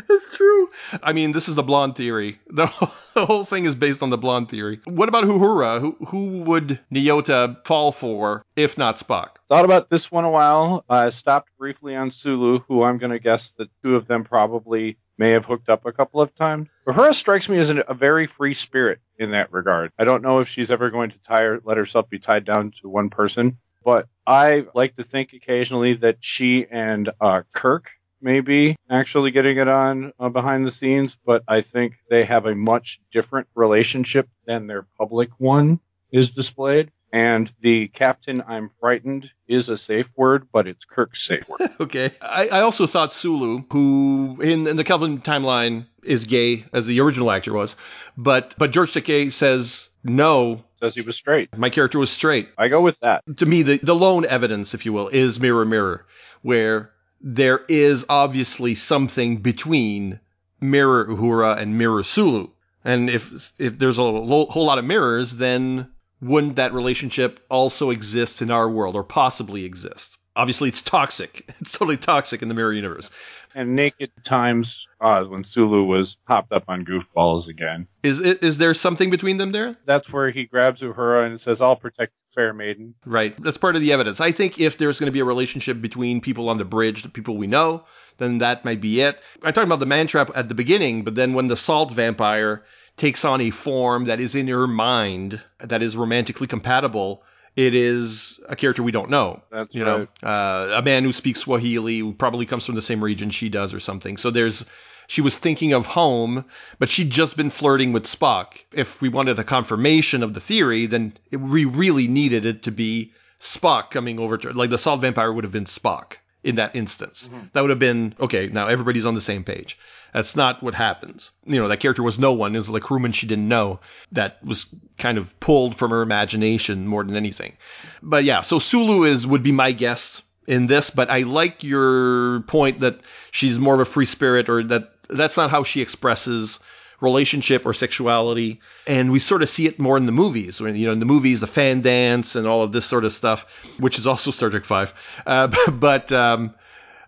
That's 0.08 0.36
true. 0.36 0.70
I 1.02 1.12
mean, 1.12 1.32
this 1.32 1.48
is 1.48 1.54
the 1.54 1.62
blonde 1.62 1.96
theory. 1.96 2.40
The, 2.48 2.66
the 3.14 3.26
whole 3.26 3.44
thing 3.44 3.64
is 3.64 3.74
based 3.74 4.02
on 4.02 4.10
the 4.10 4.18
blonde 4.18 4.48
theory. 4.48 4.80
What 4.84 5.08
about 5.08 5.24
Uhura? 5.24 5.80
Who, 5.80 5.96
who 6.06 6.42
would 6.42 6.80
Nyota 6.92 7.64
fall 7.66 7.92
for 7.92 8.44
if 8.56 8.78
not 8.78 8.96
Spock? 8.96 9.36
Thought 9.48 9.64
about 9.64 9.90
this 9.90 10.10
one 10.10 10.24
a 10.24 10.30
while. 10.30 10.84
I 10.88 11.10
stopped 11.10 11.50
briefly 11.58 11.94
on 11.96 12.10
Sulu, 12.10 12.60
who 12.68 12.82
I'm 12.82 12.98
going 12.98 13.12
to 13.12 13.18
guess 13.18 13.52
the 13.52 13.68
two 13.84 13.96
of 13.96 14.06
them 14.06 14.24
probably 14.24 14.96
may 15.18 15.32
have 15.32 15.44
hooked 15.44 15.68
up 15.68 15.84
a 15.84 15.92
couple 15.92 16.22
of 16.22 16.34
times. 16.34 16.68
Uhura 16.88 17.12
strikes 17.12 17.48
me 17.48 17.58
as 17.58 17.68
an, 17.68 17.82
a 17.86 17.94
very 17.94 18.26
free 18.26 18.54
spirit 18.54 19.00
in 19.18 19.32
that 19.32 19.52
regard. 19.52 19.92
I 19.98 20.04
don't 20.04 20.22
know 20.22 20.40
if 20.40 20.48
she's 20.48 20.70
ever 20.70 20.90
going 20.90 21.10
to 21.10 21.18
tie 21.18 21.42
her, 21.42 21.60
let 21.62 21.76
herself 21.76 22.08
be 22.08 22.18
tied 22.18 22.46
down 22.46 22.72
to 22.80 22.88
one 22.88 23.10
person, 23.10 23.58
but 23.84 24.08
I 24.30 24.66
like 24.74 24.94
to 24.94 25.02
think 25.02 25.32
occasionally 25.32 25.94
that 25.94 26.18
she 26.20 26.64
and 26.70 27.10
uh, 27.20 27.42
Kirk 27.52 27.90
may 28.22 28.40
be 28.40 28.76
actually 28.88 29.32
getting 29.32 29.58
it 29.58 29.66
on 29.66 30.12
uh, 30.20 30.28
behind 30.28 30.64
the 30.64 30.70
scenes, 30.70 31.16
but 31.26 31.42
I 31.48 31.62
think 31.62 31.94
they 32.08 32.24
have 32.24 32.46
a 32.46 32.54
much 32.54 33.00
different 33.10 33.48
relationship 33.56 34.28
than 34.46 34.68
their 34.68 34.86
public 34.96 35.30
one 35.38 35.80
is 36.12 36.30
displayed. 36.30 36.92
And 37.12 37.52
the 37.60 37.88
captain, 37.88 38.44
I'm 38.46 38.68
frightened, 38.68 39.28
is 39.48 39.68
a 39.68 39.76
safe 39.76 40.08
word, 40.16 40.46
but 40.52 40.68
it's 40.68 40.84
Kirk's 40.84 41.26
safe 41.26 41.48
word. 41.48 41.68
okay. 41.80 42.12
I, 42.22 42.46
I, 42.52 42.60
also 42.60 42.86
thought 42.86 43.12
Sulu, 43.12 43.64
who 43.72 44.40
in, 44.40 44.68
in, 44.68 44.76
the 44.76 44.84
Kelvin 44.84 45.20
timeline 45.20 45.86
is 46.04 46.26
gay, 46.26 46.66
as 46.72 46.86
the 46.86 47.00
original 47.00 47.32
actor 47.32 47.52
was, 47.52 47.74
but 48.16 48.54
but 48.58 48.70
George 48.70 48.92
Takei 48.92 49.32
says 49.32 49.89
no. 50.04 50.64
Says 50.80 50.94
he 50.94 51.02
was 51.02 51.16
straight. 51.16 51.56
My 51.56 51.70
character 51.70 51.98
was 51.98 52.10
straight. 52.10 52.48
I 52.56 52.68
go 52.68 52.80
with 52.80 52.98
that. 53.00 53.22
To 53.36 53.46
me, 53.46 53.62
the, 53.62 53.78
the 53.82 53.94
lone 53.94 54.24
evidence, 54.24 54.74
if 54.74 54.86
you 54.86 54.92
will, 54.92 55.08
is 55.08 55.40
Mirror 55.40 55.66
Mirror, 55.66 56.06
where 56.42 56.90
there 57.20 57.60
is 57.68 58.06
obviously 58.08 58.74
something 58.74 59.38
between 59.38 60.20
Mirror 60.60 61.06
Uhura 61.06 61.58
and 61.58 61.76
Mirror 61.76 62.02
Sulu. 62.02 62.48
And 62.84 63.10
if 63.10 63.52
if 63.58 63.78
there's 63.78 63.98
a 63.98 64.02
whole 64.02 64.64
lot 64.64 64.78
of 64.78 64.86
mirrors, 64.86 65.36
then 65.36 65.90
wouldn't 66.22 66.56
that 66.56 66.72
relationship 66.72 67.40
also 67.50 67.90
exist 67.90 68.40
in 68.40 68.50
our 68.50 68.68
world 68.68 68.94
or 68.94 69.04
possibly 69.04 69.64
exist? 69.64 70.16
Obviously, 70.36 70.68
it's 70.68 70.82
toxic. 70.82 71.44
It's 71.60 71.72
totally 71.72 71.98
toxic 71.98 72.40
in 72.40 72.48
the 72.48 72.54
mirror 72.54 72.72
universe. 72.72 73.10
And 73.54 73.76
naked 73.76 74.10
times 74.24 74.88
uh, 75.00 75.24
when 75.24 75.44
Sulu 75.44 75.84
was 75.84 76.16
hopped 76.24 76.52
up 76.52 76.64
on 76.68 76.86
goofballs 76.86 77.48
again. 77.48 77.86
Is 78.02 78.18
is 78.20 78.56
there 78.56 78.72
something 78.72 79.10
between 79.10 79.36
them 79.36 79.52
there? 79.52 79.76
That's 79.84 80.10
where 80.10 80.30
he 80.30 80.46
grabs 80.46 80.80
Uhura 80.80 81.26
and 81.26 81.38
says, 81.38 81.60
"I'll 81.60 81.76
protect 81.76 82.12
you, 82.12 82.32
fair 82.32 82.54
maiden." 82.54 82.94
Right. 83.04 83.36
That's 83.42 83.58
part 83.58 83.76
of 83.76 83.82
the 83.82 83.92
evidence. 83.92 84.20
I 84.20 84.30
think 84.30 84.58
if 84.58 84.78
there's 84.78 84.98
going 84.98 85.08
to 85.08 85.12
be 85.12 85.20
a 85.20 85.24
relationship 85.24 85.82
between 85.82 86.20
people 86.20 86.48
on 86.48 86.58
the 86.58 86.64
bridge, 86.64 87.02
the 87.02 87.08
people 87.10 87.36
we 87.36 87.46
know, 87.46 87.84
then 88.16 88.38
that 88.38 88.64
might 88.64 88.80
be 88.80 89.00
it. 89.02 89.20
I 89.42 89.52
talked 89.52 89.66
about 89.66 89.80
the 89.80 89.86
man 89.86 90.06
trap 90.06 90.30
at 90.34 90.48
the 90.48 90.54
beginning, 90.54 91.04
but 91.04 91.14
then 91.14 91.34
when 91.34 91.48
the 91.48 91.56
salt 91.56 91.92
vampire 91.92 92.64
takes 92.96 93.24
on 93.24 93.40
a 93.40 93.50
form 93.50 94.04
that 94.04 94.20
is 94.20 94.34
in 94.34 94.46
your 94.46 94.66
mind 94.66 95.42
that 95.58 95.82
is 95.82 95.96
romantically 95.96 96.46
compatible, 96.46 97.22
it 97.56 97.74
is 97.74 98.40
a 98.48 98.56
character 98.56 98.82
we 98.82 98.92
don't 98.92 99.10
know. 99.10 99.42
That's 99.50 99.74
you 99.74 99.84
right. 99.84 100.08
know, 100.22 100.28
uh, 100.28 100.78
a 100.78 100.82
man 100.82 101.04
who 101.04 101.12
speaks 101.12 101.40
Swahili, 101.40 101.98
who 101.98 102.12
probably 102.12 102.46
comes 102.46 102.64
from 102.64 102.74
the 102.74 102.82
same 102.82 103.02
region 103.02 103.30
she 103.30 103.48
does 103.48 103.74
or 103.74 103.80
something. 103.80 104.16
So 104.16 104.30
there's, 104.30 104.64
she 105.08 105.20
was 105.20 105.36
thinking 105.36 105.72
of 105.72 105.86
home, 105.86 106.44
but 106.78 106.88
she'd 106.88 107.10
just 107.10 107.36
been 107.36 107.50
flirting 107.50 107.92
with 107.92 108.04
Spock. 108.04 108.60
If 108.72 109.02
we 109.02 109.08
wanted 109.08 109.38
a 109.38 109.44
confirmation 109.44 110.22
of 110.22 110.34
the 110.34 110.40
theory, 110.40 110.86
then 110.86 111.14
it, 111.30 111.38
we 111.38 111.64
really 111.64 112.06
needed 112.06 112.46
it 112.46 112.62
to 112.62 112.70
be 112.70 113.12
Spock 113.40 113.90
coming 113.90 114.20
over 114.20 114.38
to, 114.38 114.52
like 114.52 114.70
the 114.70 114.78
Salt 114.78 115.00
Vampire 115.00 115.32
would 115.32 115.44
have 115.44 115.52
been 115.52 115.64
Spock 115.64 116.16
in 116.42 116.54
that 116.56 116.74
instance. 116.74 117.28
Mm-hmm. 117.28 117.46
That 117.52 117.60
would 117.60 117.70
have 117.70 117.78
been, 117.78 118.14
okay, 118.20 118.48
now 118.48 118.66
everybody's 118.66 119.06
on 119.06 119.14
the 119.14 119.20
same 119.20 119.44
page. 119.44 119.78
That's 120.12 120.34
not 120.34 120.62
what 120.62 120.74
happens. 120.74 121.32
You 121.44 121.60
know, 121.60 121.68
that 121.68 121.80
character 121.80 122.02
was 122.02 122.18
no 122.18 122.32
one. 122.32 122.54
It 122.54 122.58
was 122.58 122.70
like 122.70 122.82
crewman 122.82 123.12
she 123.12 123.26
didn't 123.26 123.48
know 123.48 123.80
that 124.12 124.42
was 124.44 124.66
kind 124.98 125.18
of 125.18 125.38
pulled 125.40 125.76
from 125.76 125.90
her 125.90 126.02
imagination 126.02 126.86
more 126.86 127.04
than 127.04 127.16
anything. 127.16 127.56
But 128.02 128.24
yeah, 128.24 128.40
so 128.40 128.58
Sulu 128.58 129.04
is, 129.04 129.26
would 129.26 129.42
be 129.42 129.52
my 129.52 129.72
guess 129.72 130.22
in 130.46 130.66
this, 130.66 130.90
but 130.90 131.10
I 131.10 131.20
like 131.20 131.62
your 131.62 132.40
point 132.42 132.80
that 132.80 133.00
she's 133.30 133.58
more 133.58 133.74
of 133.74 133.80
a 133.80 133.84
free 133.84 134.06
spirit 134.06 134.48
or 134.48 134.62
that 134.64 134.92
that's 135.08 135.36
not 135.36 135.50
how 135.50 135.62
she 135.62 135.80
expresses 135.80 136.58
relationship 137.00 137.66
or 137.66 137.72
sexuality. 137.72 138.60
And 138.86 139.10
we 139.10 139.18
sort 139.18 139.42
of 139.42 139.48
see 139.48 139.66
it 139.66 139.78
more 139.78 139.96
in 139.96 140.04
the 140.04 140.12
movies. 140.12 140.60
When, 140.60 140.76
you 140.76 140.86
know, 140.86 140.92
in 140.92 141.00
the 141.00 141.06
movies, 141.06 141.40
the 141.40 141.46
fan 141.46 141.80
dance 141.80 142.36
and 142.36 142.46
all 142.46 142.62
of 142.62 142.72
this 142.72 142.86
sort 142.86 143.04
of 143.04 143.12
stuff, 143.12 143.46
which 143.78 143.98
is 143.98 144.06
also 144.06 144.30
Star 144.30 144.50
Trek 144.50 144.64
Five. 144.64 144.94
Uh, 145.26 145.48
but 145.72 146.12
um, 146.12 146.54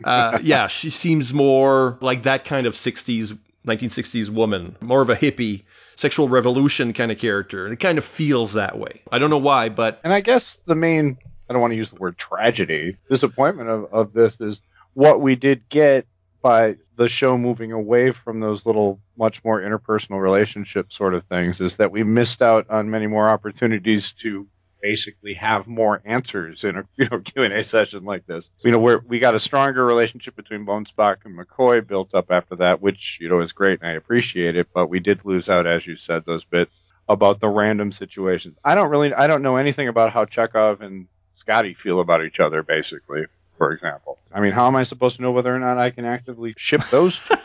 uh, 0.05 0.39
yeah, 0.43 0.67
she 0.67 0.91
seems 0.91 1.33
more 1.33 1.99
like 2.01 2.25
that 2.25 2.45
kind 2.45 2.67
of 2.67 2.75
60s, 2.75 3.37
1960s 3.67 4.29
woman, 4.29 4.77
more 4.81 5.03
of 5.03 5.11
a 5.11 5.17
hippie, 5.17 5.63
sexual 5.97 6.29
revolution 6.29 6.93
kind 6.93 7.13
of 7.13 7.19
character. 7.19 7.69
It 7.69 7.79
kind 7.79 7.99
of 7.99 8.05
feels 8.05 8.55
that 8.55 8.79
way. 8.79 9.03
I 9.11 9.19
don't 9.19 9.31
know 9.31 9.39
why, 9.39 9.69
but. 9.69 10.01
And 10.05 10.13
I 10.13 10.21
guess 10.21 10.59
the 10.67 10.75
main, 10.75 11.19
I 11.49 11.53
don't 11.53 11.63
want 11.63 11.73
to 11.73 11.77
use 11.77 11.91
the 11.91 11.97
word 11.97 12.19
tragedy, 12.19 12.97
disappointment 13.09 13.69
of, 13.69 13.93
of 13.93 14.13
this 14.13 14.41
is 14.41 14.61
what 14.95 15.21
we 15.21 15.37
did 15.37 15.69
get 15.69 16.07
by 16.43 16.77
the 16.97 17.09
show 17.09 17.39
moving 17.39 17.73
away 17.73 18.11
from 18.11 18.41
those 18.41 18.67
little, 18.67 19.01
much 19.17 19.43
more 19.45 19.61
interpersonal 19.61 20.21
relationship 20.21 20.93
sort 20.93 21.15
of 21.15 21.25
things 21.25 21.61
is 21.61 21.77
that 21.77 21.93
we 21.93 22.03
missed 22.03 22.43
out 22.43 22.69
on 22.69 22.91
many 22.91 23.07
more 23.07 23.29
opportunities 23.29 24.13
to 24.13 24.49
basically 24.83 25.35
have 25.35 25.69
more 25.69 26.03
answers 26.05 26.65
in 26.65 26.77
a 26.77 26.85
you 26.97 27.09
know 27.09 27.21
Q 27.21 27.45
and 27.45 27.55
A 27.55 27.63
session 27.63 28.05
like 28.05 28.27
this. 28.27 28.51
You 28.63 28.73
know, 28.73 28.81
where 28.81 28.99
we 28.99 29.21
got 29.21 29.35
a 29.35 29.41
stronger 29.41 29.85
relationship 29.85 30.37
between 30.37 30.65
Bone 30.65 30.85
Spock 30.85 31.19
and 31.25 31.39
McCoy 31.39 31.87
built 31.87 32.15
up 32.15 32.31
after 32.31 32.57
that, 32.57 32.83
which 32.83 33.19
you 33.21 33.29
know 33.29 33.41
is 33.41 33.53
great 33.53 33.81
and 33.81 33.89
I 33.89 33.95
appreciate 33.95 34.57
it. 34.57 34.69
But 34.75 34.89
we 34.89 35.01
did 35.01 35.25
lose 35.25 35.49
out, 35.49 35.67
as 35.67 35.87
you 35.87 35.97
said, 35.97 36.25
those 36.27 36.45
bits 36.45 36.75
about 37.09 37.41
the 37.41 37.49
random 37.49 37.93
situations. 37.93 38.59
I 38.65 38.75
don't 38.75 38.91
really, 38.91 39.15
I 39.15 39.27
don't 39.27 39.43
know 39.43 39.57
anything 39.57 39.89
about 39.89 40.13
how 40.13 40.25
Chekov 40.25 40.81
and 40.81 41.07
Scotty 41.35 41.75
feel 41.75 42.01
about 42.01 42.25
each 42.25 42.41
other, 42.41 42.63
basically. 42.63 43.25
For 43.63 43.71
example, 43.71 44.19
I 44.35 44.41
mean, 44.41 44.51
how 44.51 44.67
am 44.67 44.75
I 44.75 44.83
supposed 44.83 45.15
to 45.15 45.23
know 45.23 45.31
whether 45.31 45.55
or 45.55 45.61
not 45.61 45.79
I 45.79 45.91
can 45.91 46.05
actively 46.05 46.53
ship 46.57 46.83
those 46.91 47.21
two? 47.21 47.37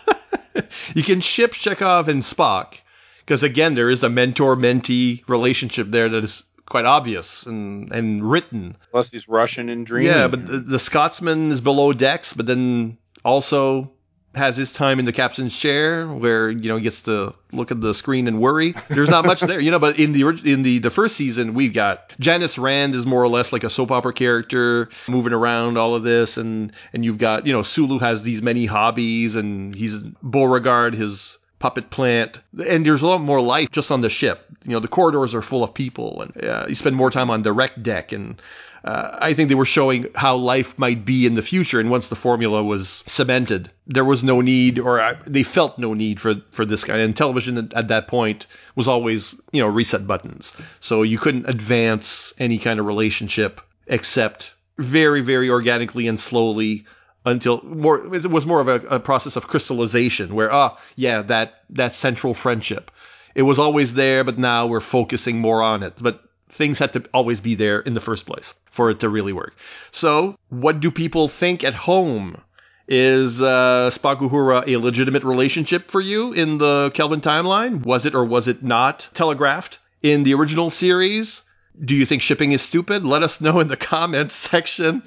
you 0.96 1.04
can 1.04 1.22
ship 1.22 1.54
Chekov 1.54 2.08
and 2.08 2.24
Spock 2.24 2.80
because 3.20 3.44
again, 3.44 3.76
there 3.76 3.88
is 3.88 4.04
a 4.04 4.10
mentor-mentee 4.10 5.30
relationship 5.30 5.92
there 5.92 6.10
that 6.10 6.24
is 6.24 6.44
quite 6.66 6.86
obvious 6.86 7.46
and, 7.46 7.92
and 7.92 8.28
written. 8.28 8.78
Plus, 8.90 9.12
he's 9.12 9.28
Russian 9.28 9.70
and 9.70 9.86
dreaming. 9.86 10.12
Yeah, 10.12 10.28
but 10.28 10.48
the, 10.48 10.58
the 10.58 10.80
Scotsman 10.80 11.52
is 11.52 11.62
below 11.62 11.94
decks, 11.94 12.34
but 12.34 12.48
then 12.48 12.98
also 13.24 13.92
has 14.38 14.56
his 14.56 14.72
time 14.72 15.00
in 15.00 15.06
the 15.06 15.12
captain's 15.12 15.58
chair 15.58 16.08
where 16.08 16.50
you 16.50 16.70
know 16.70 16.78
he 16.78 16.84
gets 16.84 17.02
to 17.04 17.34
look 17.52 17.72
at 17.72 17.82
the 17.82 17.94
screen 17.94 18.28
and 18.28 18.40
worry. 18.40 18.74
There's 18.90 19.10
not 19.10 19.26
much 19.26 19.42
there, 19.42 19.60
you 19.60 19.72
know. 19.72 19.80
But 19.80 20.00
in 20.00 20.14
the 20.14 20.28
in 20.46 20.64
the 20.64 20.80
the 20.80 20.90
first 20.90 21.16
season, 21.16 21.54
we've 21.54 21.74
got 21.74 22.16
Janice 22.20 22.58
Rand 22.58 22.96
is 22.96 23.06
more 23.06 23.22
or 23.22 23.28
less 23.28 23.52
like 23.52 23.64
a 23.64 23.70
soap 23.70 23.92
opera 23.92 24.14
character 24.14 24.90
moving 25.08 25.34
around 25.34 25.78
all 25.78 25.96
of 25.96 26.04
this, 26.04 26.38
and 26.38 26.72
and 26.94 27.04
you've 27.04 27.18
got 27.18 27.46
you 27.46 27.54
know 27.54 27.64
Sulu 27.64 28.00
has 28.00 28.24
these 28.24 28.42
many 28.42 28.66
hobbies, 28.66 29.36
and 29.36 29.76
he's 29.76 30.04
Beauregard 30.24 30.94
his 30.94 31.38
puppet 31.60 31.90
plant, 31.90 32.40
and 32.66 32.86
there's 32.86 33.02
a 33.02 33.08
lot 33.08 33.22
more 33.22 33.42
life 33.42 33.72
just 33.72 33.92
on 33.92 34.02
the 34.02 34.10
ship. 34.10 34.46
You 34.64 34.72
know, 34.72 34.80
the 34.80 34.88
corridors 34.88 35.34
are 35.34 35.42
full 35.42 35.64
of 35.64 35.74
people, 35.74 36.22
and 36.22 36.44
uh, 36.44 36.66
you 36.68 36.76
spend 36.76 36.96
more 36.96 37.10
time 37.10 37.30
on 37.30 37.42
the 37.44 37.52
rec 37.52 37.82
deck, 37.82 38.12
and 38.12 38.42
Uh, 38.88 39.18
I 39.20 39.34
think 39.34 39.50
they 39.50 39.56
were 39.56 39.66
showing 39.66 40.08
how 40.16 40.38
life 40.38 40.80
might 40.80 41.04
be 41.04 41.26
in 41.26 41.36
the 41.36 41.42
future, 41.42 41.78
and 41.82 41.92
once 41.92 42.08
the 42.08 42.16
formula 42.16 42.64
was 42.64 43.04
cemented, 43.06 43.70
there 43.86 44.06
was 44.06 44.24
no 44.24 44.40
need, 44.40 44.80
or 44.80 45.02
uh, 45.02 45.18
they 45.26 45.44
felt 45.44 45.78
no 45.78 45.94
need 45.94 46.22
for 46.22 46.36
for 46.52 46.66
this 46.66 46.86
kind. 46.86 47.02
And 47.02 47.16
television 47.16 47.58
at, 47.58 47.74
at 47.74 47.90
that 47.90 48.08
point 48.08 48.48
was 48.76 48.88
always, 48.88 49.36
you 49.52 49.62
know, 49.62 49.68
reset 49.68 50.08
buttons, 50.08 50.54
so 50.80 51.04
you 51.04 51.18
couldn't 51.18 51.50
advance 51.50 52.34
any 52.38 52.58
kind 52.58 52.80
of 52.80 52.86
relationship 52.86 53.60
except 53.88 54.54
very, 54.78 55.20
very 55.20 55.50
organically 55.50 56.08
and 56.08 56.18
slowly 56.18 56.86
until 57.26 57.62
more 57.64 58.16
it 58.16 58.32
was 58.32 58.46
more 58.46 58.62
of 58.62 58.70
a, 58.70 58.76
a 58.88 59.02
process 59.02 59.36
of 59.36 59.50
crystallization 59.50 60.34
where 60.34 60.50
ah 60.50 60.78
yeah 60.96 61.22
that 61.22 61.64
that 61.70 61.92
central 61.92 62.34
friendship 62.34 62.90
it 63.36 63.42
was 63.42 63.60
always 63.60 63.96
there 63.96 64.24
but 64.24 64.38
now 64.38 64.66
we're 64.66 64.80
focusing 64.80 65.42
more 65.42 65.62
on 65.62 65.84
it 65.84 65.94
but 66.02 66.24
things 66.50 66.80
had 66.80 66.94
to 66.94 67.04
always 67.14 67.42
be 67.42 67.56
there 67.56 67.80
in 67.82 67.94
the 67.94 68.00
first 68.00 68.26
place 68.26 68.54
for 68.66 68.90
it 68.90 69.00
to 69.00 69.10
really 69.10 69.34
work 69.34 69.56
so 69.92 70.36
what 70.50 70.80
do 70.80 70.92
people 70.92 71.28
think 71.28 71.64
at 71.64 71.76
home 71.76 72.42
is 72.88 73.42
uh, 73.42 73.90
Spock 73.92 74.18
Uhura 74.20 74.66
a 74.68 74.78
legitimate 74.78 75.24
relationship 75.24 75.92
for 75.92 76.00
you 76.00 76.34
in 76.34 76.58
the 76.58 76.92
Kelvin 76.94 77.22
timeline? 77.22 77.86
Was 77.86 78.06
it 78.06 78.16
or 78.16 78.24
was 78.24 78.48
it 78.48 78.64
not 78.64 79.10
telegraphed 79.14 79.80
in 80.02 80.24
the 80.24 80.34
original 80.34 80.70
series? 80.70 81.44
Do 81.84 81.94
you 81.96 82.06
think 82.06 82.22
shipping 82.22 82.54
is 82.54 82.62
stupid? 82.62 83.06
Let 83.06 83.24
us 83.24 83.42
know 83.42 83.60
in 83.60 83.68
the 83.68 83.78
comments 83.78 84.36
section. 84.36 85.04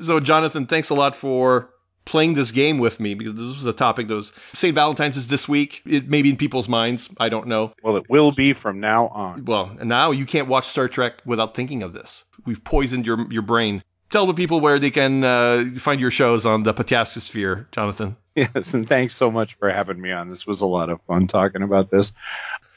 so, 0.00 0.20
Jonathan, 0.20 0.66
thanks 0.66 0.90
a 0.90 0.94
lot 0.94 1.16
for 1.16 1.70
playing 2.08 2.34
this 2.34 2.52
game 2.52 2.78
with 2.78 2.98
me 2.98 3.14
because 3.14 3.34
this 3.34 3.44
was 3.44 3.66
a 3.66 3.72
topic 3.72 4.08
that 4.08 4.14
was 4.14 4.32
St. 4.54 4.74
Valentine's 4.74 5.16
is 5.16 5.28
this 5.28 5.46
week. 5.46 5.82
It 5.84 6.08
may 6.08 6.22
be 6.22 6.30
in 6.30 6.36
people's 6.36 6.68
minds. 6.68 7.10
I 7.18 7.28
don't 7.28 7.46
know. 7.46 7.74
Well, 7.82 7.96
it 7.96 8.08
will 8.08 8.32
be 8.32 8.54
from 8.54 8.80
now 8.80 9.08
on. 9.08 9.44
Well, 9.44 9.76
and 9.78 9.88
now 9.88 10.10
you 10.10 10.24
can't 10.24 10.48
watch 10.48 10.66
Star 10.66 10.88
Trek 10.88 11.20
without 11.26 11.54
thinking 11.54 11.82
of 11.82 11.92
this. 11.92 12.24
We've 12.46 12.62
poisoned 12.62 13.06
your 13.06 13.30
your 13.30 13.42
brain. 13.42 13.84
Tell 14.10 14.26
the 14.26 14.32
people 14.32 14.60
where 14.60 14.78
they 14.78 14.90
can 14.90 15.22
uh, 15.22 15.66
find 15.76 16.00
your 16.00 16.10
shows 16.10 16.46
on 16.46 16.62
the 16.62 16.72
Podcastosphere, 16.72 17.70
Jonathan. 17.72 18.16
Yes, 18.38 18.72
and 18.72 18.88
thanks 18.88 19.16
so 19.16 19.32
much 19.32 19.54
for 19.54 19.68
having 19.68 20.00
me 20.00 20.12
on. 20.12 20.30
This 20.30 20.46
was 20.46 20.60
a 20.60 20.66
lot 20.66 20.90
of 20.90 21.02
fun 21.02 21.26
talking 21.26 21.62
about 21.62 21.90
this. 21.90 22.12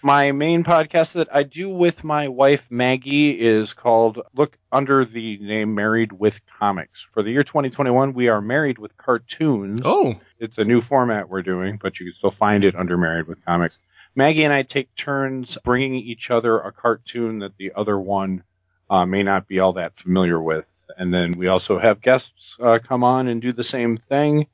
My 0.01 0.31
main 0.31 0.63
podcast 0.63 1.13
that 1.13 1.33
I 1.33 1.43
do 1.43 1.69
with 1.69 2.03
my 2.03 2.29
wife 2.29 2.71
Maggie 2.71 3.39
is 3.39 3.73
called 3.73 4.23
Look 4.33 4.57
under 4.71 5.05
the 5.05 5.37
name 5.37 5.75
Married 5.75 6.11
with 6.11 6.43
Comics. 6.47 7.05
For 7.11 7.21
the 7.21 7.29
year 7.29 7.43
2021, 7.43 8.13
we 8.13 8.29
are 8.29 8.41
married 8.41 8.79
with 8.79 8.97
cartoons. 8.97 9.81
Oh, 9.85 10.15
It's 10.39 10.57
a 10.57 10.65
new 10.65 10.81
format 10.81 11.29
we're 11.29 11.43
doing, 11.43 11.77
but 11.79 11.99
you 11.99 12.07
can 12.07 12.15
still 12.15 12.31
find 12.31 12.63
it 12.63 12.75
under 12.75 12.97
Married 12.97 13.27
with 13.27 13.45
Comics. 13.45 13.77
Maggie 14.15 14.43
and 14.43 14.53
I 14.53 14.63
take 14.63 14.95
turns 14.95 15.59
bringing 15.63 15.93
each 15.93 16.31
other 16.31 16.57
a 16.57 16.71
cartoon 16.71 17.39
that 17.39 17.55
the 17.57 17.73
other 17.75 17.99
one 17.99 18.43
uh, 18.89 19.05
may 19.05 19.21
not 19.21 19.47
be 19.47 19.59
all 19.59 19.73
that 19.73 19.95
familiar 19.95 20.41
with. 20.41 20.65
And 20.97 21.13
then 21.13 21.33
we 21.33 21.47
also 21.47 21.77
have 21.77 22.01
guests 22.01 22.57
uh, 22.59 22.79
come 22.83 23.03
on 23.03 23.27
and 23.27 23.41
do 23.41 23.53
the 23.53 23.63
same 23.63 23.97
thing. 23.97 24.47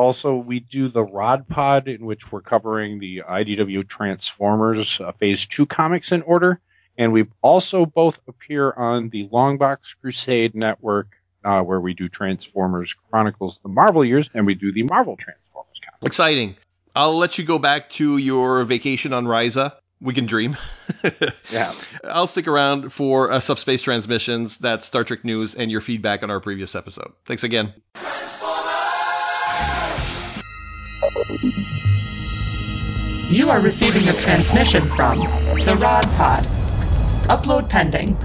Also, 0.00 0.38
we 0.38 0.60
do 0.60 0.88
the 0.88 1.04
Rod 1.04 1.46
Pod, 1.46 1.86
in 1.86 2.06
which 2.06 2.32
we're 2.32 2.40
covering 2.40 3.00
the 3.00 3.22
IDW 3.28 3.86
Transformers 3.86 4.98
uh, 4.98 5.12
Phase 5.12 5.44
2 5.44 5.66
comics 5.66 6.10
in 6.10 6.22
order. 6.22 6.58
And 6.96 7.12
we 7.12 7.26
also 7.42 7.84
both 7.84 8.18
appear 8.26 8.72
on 8.72 9.10
the 9.10 9.28
Longbox 9.28 9.96
Crusade 10.00 10.54
Network, 10.54 11.20
uh, 11.44 11.60
where 11.60 11.78
we 11.78 11.92
do 11.92 12.08
Transformers 12.08 12.94
Chronicles 13.10 13.58
the 13.58 13.68
Marvel 13.68 14.02
years, 14.02 14.30
and 14.32 14.46
we 14.46 14.54
do 14.54 14.72
the 14.72 14.84
Marvel 14.84 15.18
Transformers 15.18 15.78
comics. 15.84 16.06
exciting. 16.06 16.56
I'll 16.96 17.18
let 17.18 17.36
you 17.36 17.44
go 17.44 17.58
back 17.58 17.90
to 17.90 18.16
your 18.16 18.64
vacation 18.64 19.12
on 19.12 19.26
Risa. 19.26 19.74
We 20.00 20.14
can 20.14 20.24
dream. 20.24 20.56
Yeah. 21.52 21.72
I'll 22.04 22.26
stick 22.26 22.46
around 22.46 22.90
for 22.90 23.32
uh, 23.32 23.40
subspace 23.40 23.82
transmissions, 23.82 24.58
that's 24.58 24.86
Star 24.86 25.04
Trek 25.04 25.24
news, 25.24 25.54
and 25.54 25.70
your 25.70 25.80
feedback 25.80 26.22
on 26.22 26.30
our 26.30 26.40
previous 26.40 26.74
episode. 26.74 27.12
Thanks 27.26 27.44
again. 27.44 27.74
You 33.30 33.50
are 33.50 33.60
receiving 33.60 34.08
a 34.08 34.12
transmission 34.12 34.88
from 34.90 35.18
the 35.64 35.76
Rod 35.80 36.04
Pod. 36.12 36.44
Upload 37.28 37.68
pending. 37.68 38.16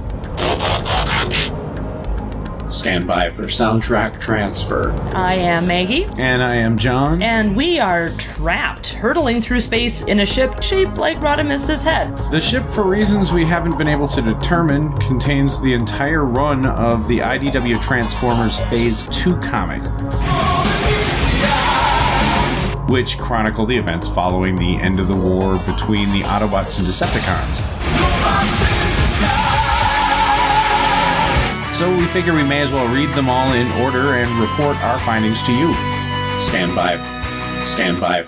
Stand 2.71 3.07
by 3.07 3.29
for 3.29 3.43
soundtrack 3.43 4.19
transfer. 4.19 4.91
I 5.15 5.35
am 5.35 5.67
Maggie, 5.67 6.05
And 6.17 6.43
I 6.43 6.55
am 6.57 6.77
John. 6.77 7.21
and 7.21 7.55
we 7.55 7.79
are 7.79 8.09
trapped, 8.09 8.91
hurtling 8.93 9.41
through 9.41 9.61
space 9.61 10.01
in 10.01 10.19
a 10.19 10.25
ship 10.25 10.61
shaped 10.61 10.97
like 10.97 11.21
Rodimus's 11.21 11.83
head. 11.83 12.17
The 12.31 12.41
ship, 12.41 12.65
for 12.65 12.83
reasons 12.83 13.31
we 13.31 13.45
haven't 13.45 13.77
been 13.77 13.87
able 13.87 14.07
to 14.09 14.21
determine, 14.21 14.91
contains 14.97 15.61
the 15.61 15.73
entire 15.73 16.23
run 16.25 16.65
of 16.65 17.07
the 17.07 17.19
IDW 17.19 17.81
Transformers 17.81 18.59
Phase 18.59 19.03
2 19.09 19.37
comic, 19.39 19.83
which 22.87 23.17
chronicle 23.17 23.65
the 23.65 23.77
events 23.77 24.07
following 24.07 24.55
the 24.55 24.77
end 24.77 24.99
of 24.99 25.07
the 25.07 25.15
war 25.15 25.57
between 25.65 26.11
the 26.11 26.21
Autobots 26.21 26.77
and 26.79 26.87
Decepticons. 26.87 27.63
So 31.75 31.89
we 31.97 32.05
figure 32.05 32.33
we 32.33 32.43
may 32.43 32.61
as 32.61 32.71
well 32.71 32.87
read 32.93 33.13
them 33.15 33.27
all 33.27 33.51
in 33.51 33.67
order 33.83 34.13
and 34.13 34.39
report 34.39 34.77
our 34.77 34.97
findings 34.99 35.43
to 35.43 35.51
you. 35.51 35.73
Stand 36.39 36.73
by. 36.73 36.95
Stand 37.65 37.99
by. 37.99 38.21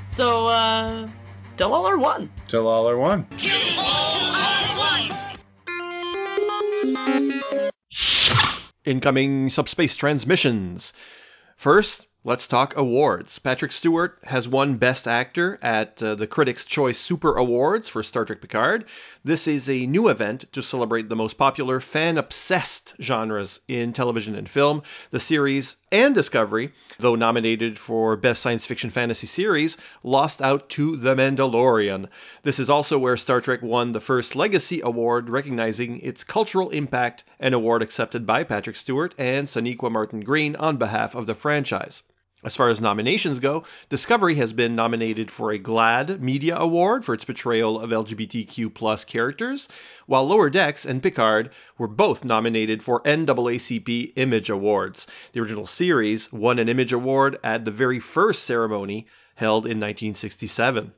So, 0.09 0.47
uh, 0.47 1.09
till 1.59 1.75
all 1.75 1.87
are 1.87 1.99
one. 1.99 2.31
Till 2.47 2.69
all 2.69 2.89
are 2.89 2.97
one. 2.97 3.27
Incoming 8.85 9.51
subspace 9.51 9.97
transmissions. 9.97 10.93
First, 11.57 12.07
let's 12.23 12.47
talk 12.47 12.77
awards. 12.77 13.41
Patrick 13.41 13.73
Stewart 13.73 14.19
has 14.25 14.49
won 14.49 14.77
Best 14.77 15.09
Actor 15.09 15.59
at 15.61 16.01
uh, 16.01 16.15
the 16.15 16.29
Critics' 16.29 16.65
Choice 16.65 16.97
Super 16.97 17.35
Awards 17.35 17.89
for 17.89 18.05
Star 18.05 18.25
Trek 18.25 18.41
Picard. 18.41 18.85
This 19.25 19.49
is 19.49 19.69
a 19.69 19.87
new 19.87 20.09
event 20.09 20.45
to 20.53 20.63
celebrate 20.63 21.09
the 21.09 21.17
most 21.17 21.35
popular 21.35 21.81
fan 21.81 22.17
obsessed 22.17 22.95
genres 23.03 23.61
in 23.67 23.93
television 23.93 24.37
and 24.37 24.49
film. 24.49 24.83
The 25.11 25.21
series 25.21 25.77
and 25.91 26.15
Discovery, 26.15 26.73
though 26.99 27.15
nominated 27.15 27.79
for 27.79 28.17
Best 28.17 28.43
Science 28.43 28.67
Fiction 28.67 28.91
Fantasy 28.91 29.27
Series, 29.27 29.77
lost 30.03 30.43
out 30.43 30.69
to 30.71 30.97
The 30.97 31.15
Mandalorian. 31.15 32.09
This 32.43 32.59
is 32.59 32.69
also 32.69 32.99
where 32.99 33.17
Star 33.17 33.41
Trek 33.41 33.63
won 33.63 33.93
the 33.93 34.01
first 34.01 34.37
Legacy 34.37 34.81
Award, 34.83 35.31
recognizing 35.31 36.01
its 36.01 36.25
cultural 36.25 36.71
impact, 36.71 37.25
an 37.41 37.55
award 37.55 37.83
accepted 37.83 38.27
by 38.27 38.45
Patrick 38.45 38.77
Stewart 38.77 39.15
and 39.19 39.47
Sonequa 39.47 39.91
Martin 39.91 40.21
Green 40.21 40.57
on 40.57 40.77
behalf 40.77 41.15
of 41.15 41.27
the 41.27 41.35
franchise. 41.35 42.03
As 42.45 42.55
far 42.55 42.69
as 42.69 42.81
nominations 42.81 43.41
go, 43.41 43.65
Discovery 43.89 44.37
has 44.37 44.53
been 44.53 44.77
nominated 44.77 45.29
for 45.29 45.51
a 45.51 45.59
GLAAD 45.59 46.21
Media 46.21 46.57
Award 46.57 47.05
for 47.05 47.13
its 47.13 47.25
portrayal 47.25 47.81
of 47.81 47.91
LGBTQ 47.91 48.73
plus 48.73 49.05
characters, 49.05 49.69
while 50.07 50.25
Lower 50.25 50.49
Decks 50.49 50.87
and 50.87 51.03
Picard 51.03 51.51
were 51.79 51.89
both 51.89 52.25
nominated 52.25 52.81
for 52.81 53.03
NAACP 53.03 54.13
Image 54.15 54.51
Awards. 54.51 55.09
The 55.33 55.41
original 55.41 55.67
series 55.67 56.33
won 56.33 56.61
an 56.61 56.69
Image 56.69 56.93
Award 56.93 57.41
at 57.43 57.65
the 57.65 57.73
very 57.73 57.99
first 57.99 58.45
ceremony 58.45 59.09
held 59.35 59.67
in 59.67 59.81
1967. 59.81 60.93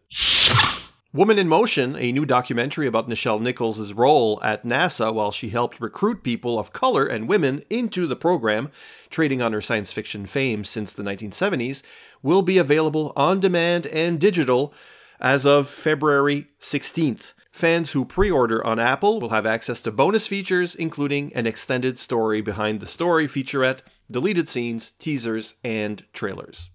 Woman 1.12 1.40
in 1.40 1.48
Motion, 1.48 1.96
a 1.96 2.12
new 2.12 2.24
documentary 2.24 2.86
about 2.86 3.08
Nichelle 3.08 3.40
Nichols' 3.40 3.92
role 3.94 4.38
at 4.44 4.64
NASA 4.64 5.12
while 5.12 5.32
she 5.32 5.48
helped 5.48 5.80
recruit 5.80 6.22
people 6.22 6.56
of 6.56 6.72
color 6.72 7.04
and 7.04 7.26
women 7.26 7.64
into 7.68 8.06
the 8.06 8.14
program, 8.14 8.70
trading 9.10 9.42
on 9.42 9.52
her 9.52 9.60
science 9.60 9.90
fiction 9.90 10.24
fame 10.24 10.62
since 10.62 10.92
the 10.92 11.02
1970s, 11.02 11.82
will 12.22 12.42
be 12.42 12.58
available 12.58 13.12
on 13.16 13.40
demand 13.40 13.88
and 13.88 14.20
digital 14.20 14.72
as 15.20 15.44
of 15.44 15.68
February 15.68 16.46
16th. 16.60 17.32
Fans 17.50 17.90
who 17.90 18.04
pre 18.04 18.30
order 18.30 18.64
on 18.64 18.78
Apple 18.78 19.18
will 19.18 19.30
have 19.30 19.46
access 19.46 19.80
to 19.80 19.90
bonus 19.90 20.28
features, 20.28 20.76
including 20.76 21.34
an 21.34 21.44
extended 21.44 21.98
story 21.98 22.40
behind 22.40 22.78
the 22.78 22.86
story 22.86 23.26
featurette, 23.26 23.80
deleted 24.12 24.48
scenes, 24.48 24.92
teasers, 25.00 25.54
and 25.64 26.04
trailers. 26.12 26.70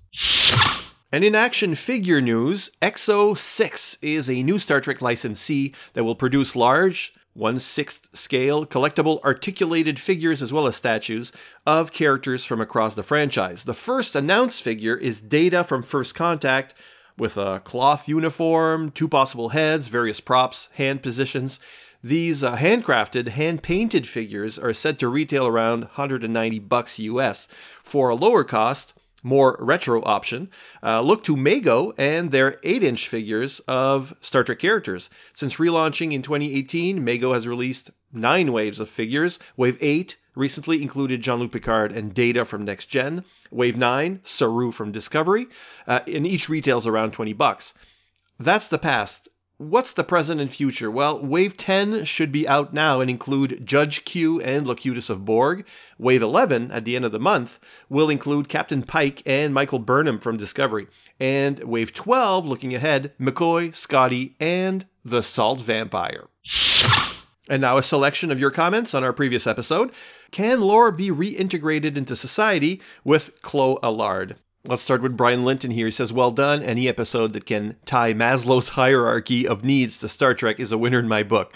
And 1.16 1.24
in 1.24 1.34
action 1.34 1.76
figure 1.76 2.20
news, 2.20 2.72
Exo 2.82 3.38
6 3.38 3.97
is 4.01 4.30
a 4.30 4.43
new 4.43 4.59
Star 4.59 4.82
Trek 4.82 5.01
licensee 5.01 5.74
that 5.93 6.03
will 6.03 6.13
produce 6.13 6.57
large, 6.57 7.13
one 7.32 7.57
sixth 7.57 8.09
scale, 8.11 8.66
collectible 8.66 9.24
articulated 9.24 9.97
figures 9.97 10.41
as 10.41 10.51
well 10.51 10.68
as 10.68 10.76
statues 10.76 11.32
of 11.66 11.93
characters 11.93 12.43
from 12.43 12.59
across 12.59 12.95
the 12.95 13.01
franchise. 13.01 13.63
The 13.63 13.74
first 13.74 14.13
announced 14.13 14.61
figure 14.61 14.97
is 14.97 15.22
Data 15.22 15.63
from 15.63 15.84
First 15.84 16.16
Contact 16.16 16.74
with 17.18 17.38
a 17.38 17.61
cloth 17.63 18.09
uniform, 18.09 18.91
two 18.91 19.07
possible 19.07 19.47
heads, 19.47 19.88
various 19.88 20.20
props, 20.20 20.68
hand 20.74 21.01
positions. 21.01 21.61
These 22.03 22.43
uh, 22.43 22.57
handcrafted, 22.57 23.30
hand-painted 23.30 24.05
figures 24.05 24.59
are 24.59 24.74
said 24.74 24.99
to 24.99 25.07
retail 25.07 25.47
around 25.47 25.86
190 25.95 26.59
bucks 26.59 26.99
US. 26.99 27.47
For 27.86 28.09
a 28.09 28.16
lower 28.16 28.43
cost, 28.43 28.93
more 29.26 29.58
retro 29.60 30.04
option, 30.04 30.50
uh, 30.84 31.02
look 31.02 31.24
to 31.24 31.36
Mego 31.36 31.94
and 31.98 32.30
their 32.30 32.60
8 32.64 32.84
inch 32.84 33.08
figures 33.08 33.60
of 33.68 34.16
Star 34.22 34.44
Trek 34.44 34.60
characters. 34.60 35.10
Since 35.34 35.56
relaunching 35.56 36.14
in 36.14 36.22
2018, 36.22 37.04
Mego 37.04 37.34
has 37.34 37.48
released 37.48 37.90
nine 38.14 38.54
waves 38.54 38.80
of 38.80 38.88
figures. 38.88 39.40
Wave 39.58 39.78
8 39.82 40.16
recently 40.36 40.82
included 40.82 41.22
Jean 41.22 41.40
Luc 41.40 41.52
Picard 41.52 41.92
and 41.92 42.14
Data 42.14 42.46
from 42.46 42.64
Next 42.64 42.86
Gen. 42.86 43.26
Wave 43.50 43.78
9, 43.78 44.20
Saru 44.24 44.72
from 44.72 44.92
Discovery, 44.92 45.48
uh, 45.88 46.02
and 46.08 46.28
each 46.28 46.48
retails 46.48 46.86
around 46.86 47.12
20 47.12 47.34
bucks. 47.34 47.74
That's 48.40 48.68
the 48.68 48.78
past. 48.78 49.30
What's 49.58 49.93
the 49.93 50.03
present 50.03 50.41
and 50.41 50.51
future? 50.51 50.91
Well, 50.91 51.18
Wave 51.18 51.56
10 51.56 52.03
should 52.03 52.30
be 52.30 52.45
out 52.45 52.74
now 52.74 52.99
and 52.99 53.10
include 53.10 53.66
Judge 53.66 54.03
Q 54.03 54.41
and 54.41 54.68
Locutus 54.68 55.10
of 55.10 55.24
Borg. 55.24 55.66
Wave 55.97 56.22
11, 56.22 56.72
at 56.72 56.84
the 56.84 56.97
end 56.97 57.06
of 57.06 57.14
the 57.14 57.20
month, 57.20 57.58
will 57.88 58.10
include 58.10 58.49
Captain 58.49 58.84
Pike 58.84 59.24
and 59.26 59.53
Michael 59.53 59.80
Burnham 59.80 60.20
from 60.20 60.36
Discovery. 60.36 60.88
And 61.22 61.58
Wave 61.64 61.93
12, 61.93 62.45
looking 62.45 62.76
ahead, 62.76 63.14
McCoy, 63.18 63.74
Scotty, 63.74 64.36
and 64.41 64.86
the 65.06 65.24
Salt 65.24 65.62
Vampire. 65.62 66.28
And 67.49 67.62
now 67.62 67.78
a 67.78 67.84
selection 67.84 68.32
of 68.32 68.39
your 68.41 68.51
comments 68.51 68.93
on 68.93 69.06
our 69.06 69.14
previous 69.14 69.47
episode. 69.47 69.91
Can 70.32 70.60
lore 70.60 70.91
be 70.91 71.12
reintegrated 71.12 71.95
into 71.95 72.18
society 72.18 72.82
with 73.06 73.41
Chloe 73.41 73.78
Allard? 73.82 74.36
Let's 74.68 74.82
start 74.82 75.03
with 75.03 75.16
Brian 75.16 75.43
Linton 75.43 75.70
here. 75.70 75.86
He 75.86 75.91
says, 75.91 76.11
Well 76.11 76.32
done. 76.32 76.63
Any 76.63 76.88
episode 76.88 77.34
that 77.34 77.45
can 77.45 77.76
tie 77.86 78.13
Maslow's 78.13 78.70
hierarchy 78.70 79.47
of 79.47 79.63
needs 79.63 79.99
to 79.99 80.07
Star 80.07 80.34
Trek 80.34 80.59
is 80.59 80.72
a 80.72 80.78
winner 80.78 80.97
in 80.97 81.07
my 81.07 81.22
book. 81.22 81.53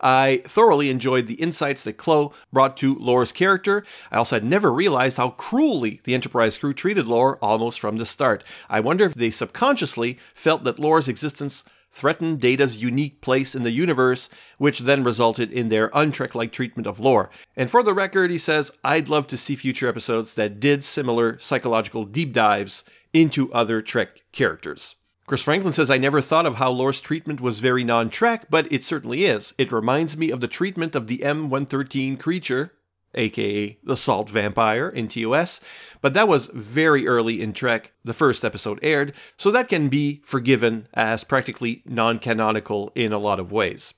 I 0.00 0.42
thoroughly 0.46 0.88
enjoyed 0.88 1.26
the 1.26 1.34
insights 1.34 1.82
that 1.82 1.96
Chloe 1.96 2.30
brought 2.52 2.76
to 2.76 2.94
Lore's 3.00 3.32
character. 3.32 3.82
I 4.12 4.16
also 4.16 4.36
had 4.36 4.44
never 4.44 4.72
realized 4.72 5.16
how 5.16 5.30
cruelly 5.30 6.00
the 6.04 6.14
Enterprise 6.14 6.56
crew 6.56 6.72
treated 6.72 7.08
Lore 7.08 7.36
almost 7.42 7.80
from 7.80 7.96
the 7.96 8.06
start. 8.06 8.44
I 8.70 8.78
wonder 8.78 9.06
if 9.06 9.14
they 9.14 9.30
subconsciously 9.30 10.20
felt 10.32 10.62
that 10.62 10.78
Lore's 10.78 11.08
existence 11.08 11.64
threatened 11.92 12.40
Data's 12.40 12.78
unique 12.78 13.20
place 13.20 13.54
in 13.54 13.62
the 13.62 13.70
universe, 13.70 14.30
which 14.56 14.80
then 14.80 15.04
resulted 15.04 15.52
in 15.52 15.68
their 15.68 15.90
untrek 15.90 16.34
like 16.34 16.50
treatment 16.50 16.86
of 16.86 16.98
lore. 16.98 17.28
And 17.54 17.70
for 17.70 17.82
the 17.82 17.92
record, 17.92 18.30
he 18.30 18.38
says, 18.38 18.72
I'd 18.82 19.10
love 19.10 19.26
to 19.26 19.36
see 19.36 19.56
future 19.56 19.88
episodes 19.88 20.34
that 20.34 20.58
did 20.58 20.82
similar 20.82 21.38
psychological 21.38 22.06
deep 22.06 22.32
dives 22.32 22.82
into 23.12 23.52
other 23.52 23.82
Trek 23.82 24.22
characters. 24.32 24.96
Chris 25.26 25.42
Franklin 25.42 25.72
says, 25.72 25.90
I 25.90 25.98
never 25.98 26.20
thought 26.20 26.46
of 26.46 26.56
how 26.56 26.70
Lore's 26.70 27.00
treatment 27.00 27.40
was 27.40 27.60
very 27.60 27.84
non 27.84 28.10
Trek, 28.10 28.46
but 28.48 28.72
it 28.72 28.82
certainly 28.82 29.24
is. 29.26 29.52
It 29.58 29.70
reminds 29.70 30.16
me 30.16 30.30
of 30.30 30.40
the 30.40 30.48
treatment 30.48 30.94
of 30.94 31.06
the 31.06 31.18
M113 31.18 32.18
creature 32.18 32.72
aka 33.14 33.78
the 33.84 33.96
Salt 33.96 34.30
Vampire 34.30 34.88
in 34.88 35.06
TOS, 35.06 35.60
but 36.00 36.14
that 36.14 36.28
was 36.28 36.50
very 36.54 37.06
early 37.06 37.42
in 37.42 37.52
Trek, 37.52 37.92
the 38.04 38.12
first 38.12 38.44
episode 38.44 38.78
aired, 38.82 39.12
so 39.36 39.50
that 39.50 39.68
can 39.68 39.88
be 39.88 40.22
forgiven 40.24 40.88
as 40.94 41.24
practically 41.24 41.82
non 41.84 42.18
canonical 42.18 42.90
in 42.94 43.12
a 43.12 43.18
lot 43.18 43.38
of 43.38 43.52
ways. 43.52 43.94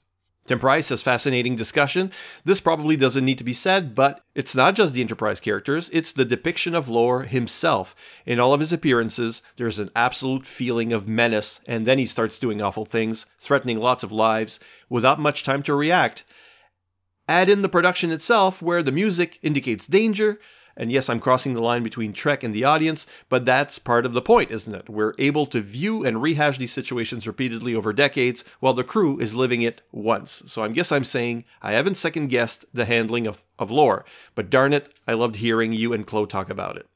Tim 0.46 0.60
says 0.82 1.02
fascinating 1.02 1.56
discussion. 1.56 2.12
This 2.44 2.60
probably 2.60 2.96
doesn't 2.96 3.24
need 3.24 3.38
to 3.38 3.44
be 3.44 3.54
said, 3.54 3.94
but 3.94 4.22
it's 4.34 4.54
not 4.54 4.74
just 4.74 4.92
the 4.92 5.00
Enterprise 5.00 5.40
characters, 5.40 5.88
it's 5.90 6.12
the 6.12 6.26
depiction 6.26 6.74
of 6.74 6.86
Lore 6.86 7.22
himself. 7.22 7.96
In 8.26 8.38
all 8.38 8.52
of 8.52 8.60
his 8.60 8.70
appearances, 8.70 9.42
there's 9.56 9.78
an 9.78 9.88
absolute 9.96 10.46
feeling 10.46 10.92
of 10.92 11.08
menace, 11.08 11.60
and 11.66 11.86
then 11.86 11.96
he 11.96 12.04
starts 12.04 12.38
doing 12.38 12.60
awful 12.60 12.84
things, 12.84 13.24
threatening 13.38 13.80
lots 13.80 14.02
of 14.02 14.12
lives, 14.12 14.60
without 14.90 15.18
much 15.18 15.44
time 15.44 15.62
to 15.62 15.74
react. 15.74 16.24
Add 17.28 17.48
in 17.48 17.62
the 17.62 17.68
production 17.68 18.10
itself, 18.10 18.60
where 18.60 18.82
the 18.82 18.92
music 18.92 19.38
indicates 19.42 19.86
danger. 19.86 20.40
And 20.76 20.90
yes, 20.90 21.08
I'm 21.08 21.20
crossing 21.20 21.54
the 21.54 21.62
line 21.62 21.82
between 21.82 22.12
Trek 22.12 22.42
and 22.42 22.52
the 22.52 22.64
audience, 22.64 23.06
but 23.28 23.44
that's 23.44 23.78
part 23.78 24.04
of 24.04 24.12
the 24.12 24.20
point, 24.20 24.50
isn't 24.50 24.74
it? 24.74 24.88
We're 24.88 25.14
able 25.18 25.46
to 25.46 25.60
view 25.60 26.04
and 26.04 26.20
rehash 26.20 26.58
these 26.58 26.72
situations 26.72 27.26
repeatedly 27.26 27.74
over 27.74 27.92
decades, 27.92 28.44
while 28.58 28.74
the 28.74 28.82
crew 28.82 29.18
is 29.20 29.36
living 29.36 29.62
it 29.62 29.82
once. 29.92 30.42
So 30.46 30.64
I 30.64 30.68
guess 30.68 30.90
I'm 30.90 31.04
saying 31.04 31.44
I 31.62 31.72
haven't 31.72 31.94
second 31.94 32.28
guessed 32.28 32.64
the 32.74 32.84
handling 32.84 33.26
of, 33.26 33.44
of 33.58 33.70
lore, 33.70 34.04
but 34.34 34.50
darn 34.50 34.72
it, 34.72 34.88
I 35.06 35.14
loved 35.14 35.36
hearing 35.36 35.72
you 35.72 35.92
and 35.92 36.06
Chloe 36.06 36.26
talk 36.26 36.50
about 36.50 36.76
it. 36.76 36.88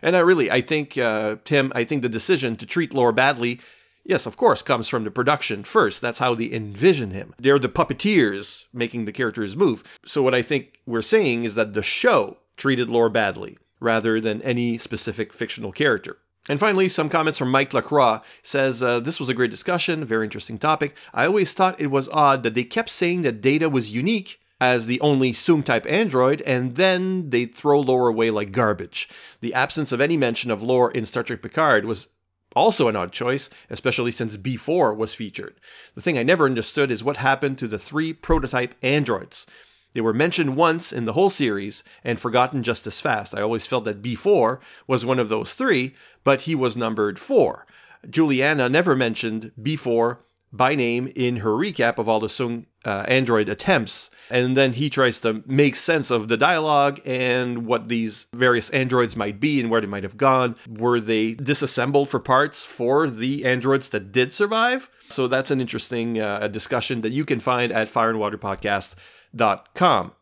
And 0.00 0.16
I 0.16 0.20
really, 0.20 0.50
I 0.50 0.62
think, 0.62 0.96
uh, 0.96 1.36
Tim, 1.44 1.70
I 1.74 1.84
think 1.84 2.00
the 2.00 2.08
decision 2.08 2.56
to 2.56 2.66
treat 2.66 2.94
lore 2.94 3.12
badly 3.12 3.60
Yes, 4.08 4.24
of 4.24 4.36
course, 4.36 4.62
comes 4.62 4.88
from 4.88 5.02
the 5.02 5.10
production 5.10 5.64
first. 5.64 6.00
That's 6.00 6.20
how 6.20 6.36
they 6.36 6.52
envision 6.52 7.10
him. 7.10 7.34
They're 7.40 7.58
the 7.58 7.68
puppeteers 7.68 8.66
making 8.72 9.04
the 9.04 9.10
characters 9.10 9.56
move. 9.56 9.82
So, 10.04 10.22
what 10.22 10.32
I 10.32 10.42
think 10.42 10.78
we're 10.86 11.02
saying 11.02 11.42
is 11.42 11.56
that 11.56 11.72
the 11.72 11.82
show 11.82 12.36
treated 12.56 12.88
Lore 12.88 13.10
badly, 13.10 13.58
rather 13.80 14.20
than 14.20 14.42
any 14.42 14.78
specific 14.78 15.32
fictional 15.32 15.72
character. 15.72 16.18
And 16.48 16.60
finally, 16.60 16.88
some 16.88 17.08
comments 17.08 17.36
from 17.36 17.50
Mike 17.50 17.74
Lacroix 17.74 18.20
says, 18.42 18.80
uh, 18.80 19.00
This 19.00 19.18
was 19.18 19.28
a 19.28 19.34
great 19.34 19.50
discussion, 19.50 20.04
very 20.04 20.24
interesting 20.24 20.58
topic. 20.58 20.94
I 21.12 21.26
always 21.26 21.52
thought 21.52 21.80
it 21.80 21.88
was 21.88 22.08
odd 22.10 22.44
that 22.44 22.54
they 22.54 22.62
kept 22.62 22.90
saying 22.90 23.22
that 23.22 23.40
Data 23.40 23.68
was 23.68 23.90
unique 23.90 24.38
as 24.60 24.86
the 24.86 25.00
only 25.00 25.32
Soong 25.32 25.64
type 25.64 25.84
android, 25.88 26.42
and 26.42 26.76
then 26.76 27.28
they'd 27.30 27.52
throw 27.52 27.80
lore 27.80 28.06
away 28.06 28.30
like 28.30 28.52
garbage. 28.52 29.08
The 29.40 29.52
absence 29.52 29.90
of 29.90 30.00
any 30.00 30.16
mention 30.16 30.52
of 30.52 30.62
lore 30.62 30.92
in 30.92 31.04
Star 31.06 31.24
Trek 31.24 31.42
Picard 31.42 31.84
was 31.84 32.08
also 32.56 32.88
an 32.88 32.96
odd 32.96 33.12
choice, 33.12 33.50
especially 33.70 34.10
since 34.10 34.38
B4 34.38 34.96
was 34.96 35.14
featured. 35.14 35.60
The 35.94 36.00
thing 36.00 36.16
I 36.16 36.22
never 36.22 36.46
understood 36.46 36.90
is 36.90 37.04
what 37.04 37.18
happened 37.18 37.58
to 37.58 37.68
the 37.68 37.78
three 37.78 38.14
prototype 38.14 38.74
androids. 38.82 39.46
They 39.92 40.00
were 40.00 40.12
mentioned 40.12 40.56
once 40.56 40.92
in 40.92 41.04
the 41.04 41.12
whole 41.12 41.30
series 41.30 41.84
and 42.02 42.18
forgotten 42.18 42.62
just 42.62 42.86
as 42.86 43.00
fast. 43.00 43.34
I 43.34 43.42
always 43.42 43.66
felt 43.66 43.84
that 43.84 44.02
B4 44.02 44.58
was 44.86 45.04
one 45.04 45.18
of 45.18 45.28
those 45.28 45.54
three, 45.54 45.94
but 46.24 46.42
he 46.42 46.54
was 46.54 46.76
numbered 46.76 47.18
4. 47.18 47.66
Juliana 48.08 48.68
never 48.68 48.96
mentioned 48.96 49.52
B4 49.62 50.18
by 50.52 50.74
name 50.74 51.12
in 51.14 51.36
her 51.36 51.50
recap 51.50 51.98
of 51.98 52.08
all 52.08 52.20
the 52.20 52.28
Soong 52.28 52.66
uh, 52.86 53.04
Android 53.08 53.50
attempts. 53.50 54.10
And 54.30 54.56
then 54.56 54.72
he 54.72 54.88
tries 54.88 55.18
to 55.20 55.42
make 55.46 55.76
sense 55.76 56.10
of 56.10 56.26
the 56.28 56.36
dialogue 56.36 57.00
and 57.04 57.66
what 57.66 57.88
these 57.88 58.26
various 58.32 58.70
androids 58.70 59.16
might 59.16 59.38
be 59.40 59.60
and 59.60 59.70
where 59.70 59.80
they 59.80 59.86
might 59.86 60.02
have 60.04 60.16
gone. 60.16 60.56
Were 60.68 61.00
they 61.00 61.34
disassembled 61.34 62.08
for 62.08 62.20
parts 62.20 62.64
for 62.64 63.10
the 63.10 63.44
androids 63.44 63.88
that 63.90 64.12
did 64.12 64.32
survive? 64.32 64.88
So 65.08 65.28
that's 65.28 65.50
an 65.50 65.60
interesting 65.60 66.20
uh, 66.20 66.48
discussion 66.48 67.02
that 67.02 67.12
you 67.12 67.24
can 67.24 67.40
find 67.40 67.72
at 67.72 67.92
fireandwaterpodcast.com. 67.92 70.12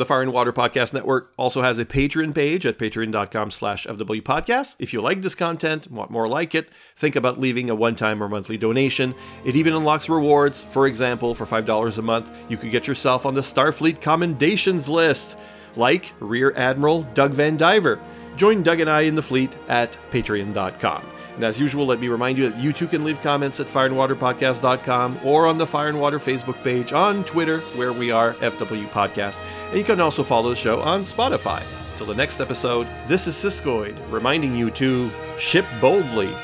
The 0.00 0.06
Fire 0.06 0.22
and 0.22 0.32
Water 0.32 0.50
Podcast 0.50 0.94
Network 0.94 1.34
also 1.36 1.60
has 1.60 1.78
a 1.78 1.84
Patreon 1.84 2.34
page 2.34 2.64
at 2.64 2.78
patreon.com 2.78 3.50
slash 3.50 3.86
fwpodcast. 3.86 4.76
If 4.78 4.94
you 4.94 5.02
like 5.02 5.20
this 5.20 5.34
content, 5.34 5.90
want 5.90 6.10
more 6.10 6.26
like 6.26 6.54
it, 6.54 6.70
think 6.96 7.16
about 7.16 7.38
leaving 7.38 7.68
a 7.68 7.74
one-time 7.74 8.22
or 8.22 8.28
monthly 8.30 8.56
donation. 8.56 9.14
It 9.44 9.56
even 9.56 9.74
unlocks 9.74 10.08
rewards. 10.08 10.64
For 10.70 10.86
example, 10.86 11.34
for 11.34 11.44
$5 11.44 11.98
a 11.98 12.00
month, 12.00 12.30
you 12.48 12.56
could 12.56 12.70
get 12.70 12.86
yourself 12.86 13.26
on 13.26 13.34
the 13.34 13.42
Starfleet 13.42 14.00
Commendations 14.00 14.88
list, 14.88 15.36
like 15.76 16.14
Rear 16.18 16.54
Admiral 16.56 17.02
Doug 17.12 17.32
Van 17.32 17.58
Diver. 17.58 18.00
Join 18.40 18.62
Doug 18.62 18.80
and 18.80 18.88
I 18.88 19.02
in 19.02 19.16
the 19.16 19.22
fleet 19.22 19.54
at 19.68 19.98
patreon.com. 20.10 21.06
And 21.34 21.44
as 21.44 21.60
usual, 21.60 21.84
let 21.84 22.00
me 22.00 22.08
remind 22.08 22.38
you 22.38 22.48
that 22.48 22.58
you 22.58 22.72
too 22.72 22.88
can 22.88 23.04
leave 23.04 23.20
comments 23.20 23.60
at 23.60 23.66
fireandwaterpodcast.com 23.66 25.18
or 25.22 25.46
on 25.46 25.58
the 25.58 25.66
Fire 25.66 25.90
and 25.90 26.00
Water 26.00 26.18
Facebook 26.18 26.56
page, 26.64 26.94
on 26.94 27.22
Twitter, 27.24 27.58
where 27.76 27.92
we 27.92 28.10
are 28.10 28.32
FW 28.36 28.88
Podcast. 28.88 29.42
And 29.68 29.76
you 29.76 29.84
can 29.84 30.00
also 30.00 30.22
follow 30.22 30.48
the 30.48 30.56
show 30.56 30.80
on 30.80 31.02
Spotify. 31.02 31.62
Till 31.98 32.06
the 32.06 32.14
next 32.14 32.40
episode, 32.40 32.88
this 33.06 33.26
is 33.26 33.34
Siskoid 33.34 33.94
reminding 34.10 34.56
you 34.56 34.70
to 34.70 35.10
ship 35.36 35.66
boldly 35.78 36.34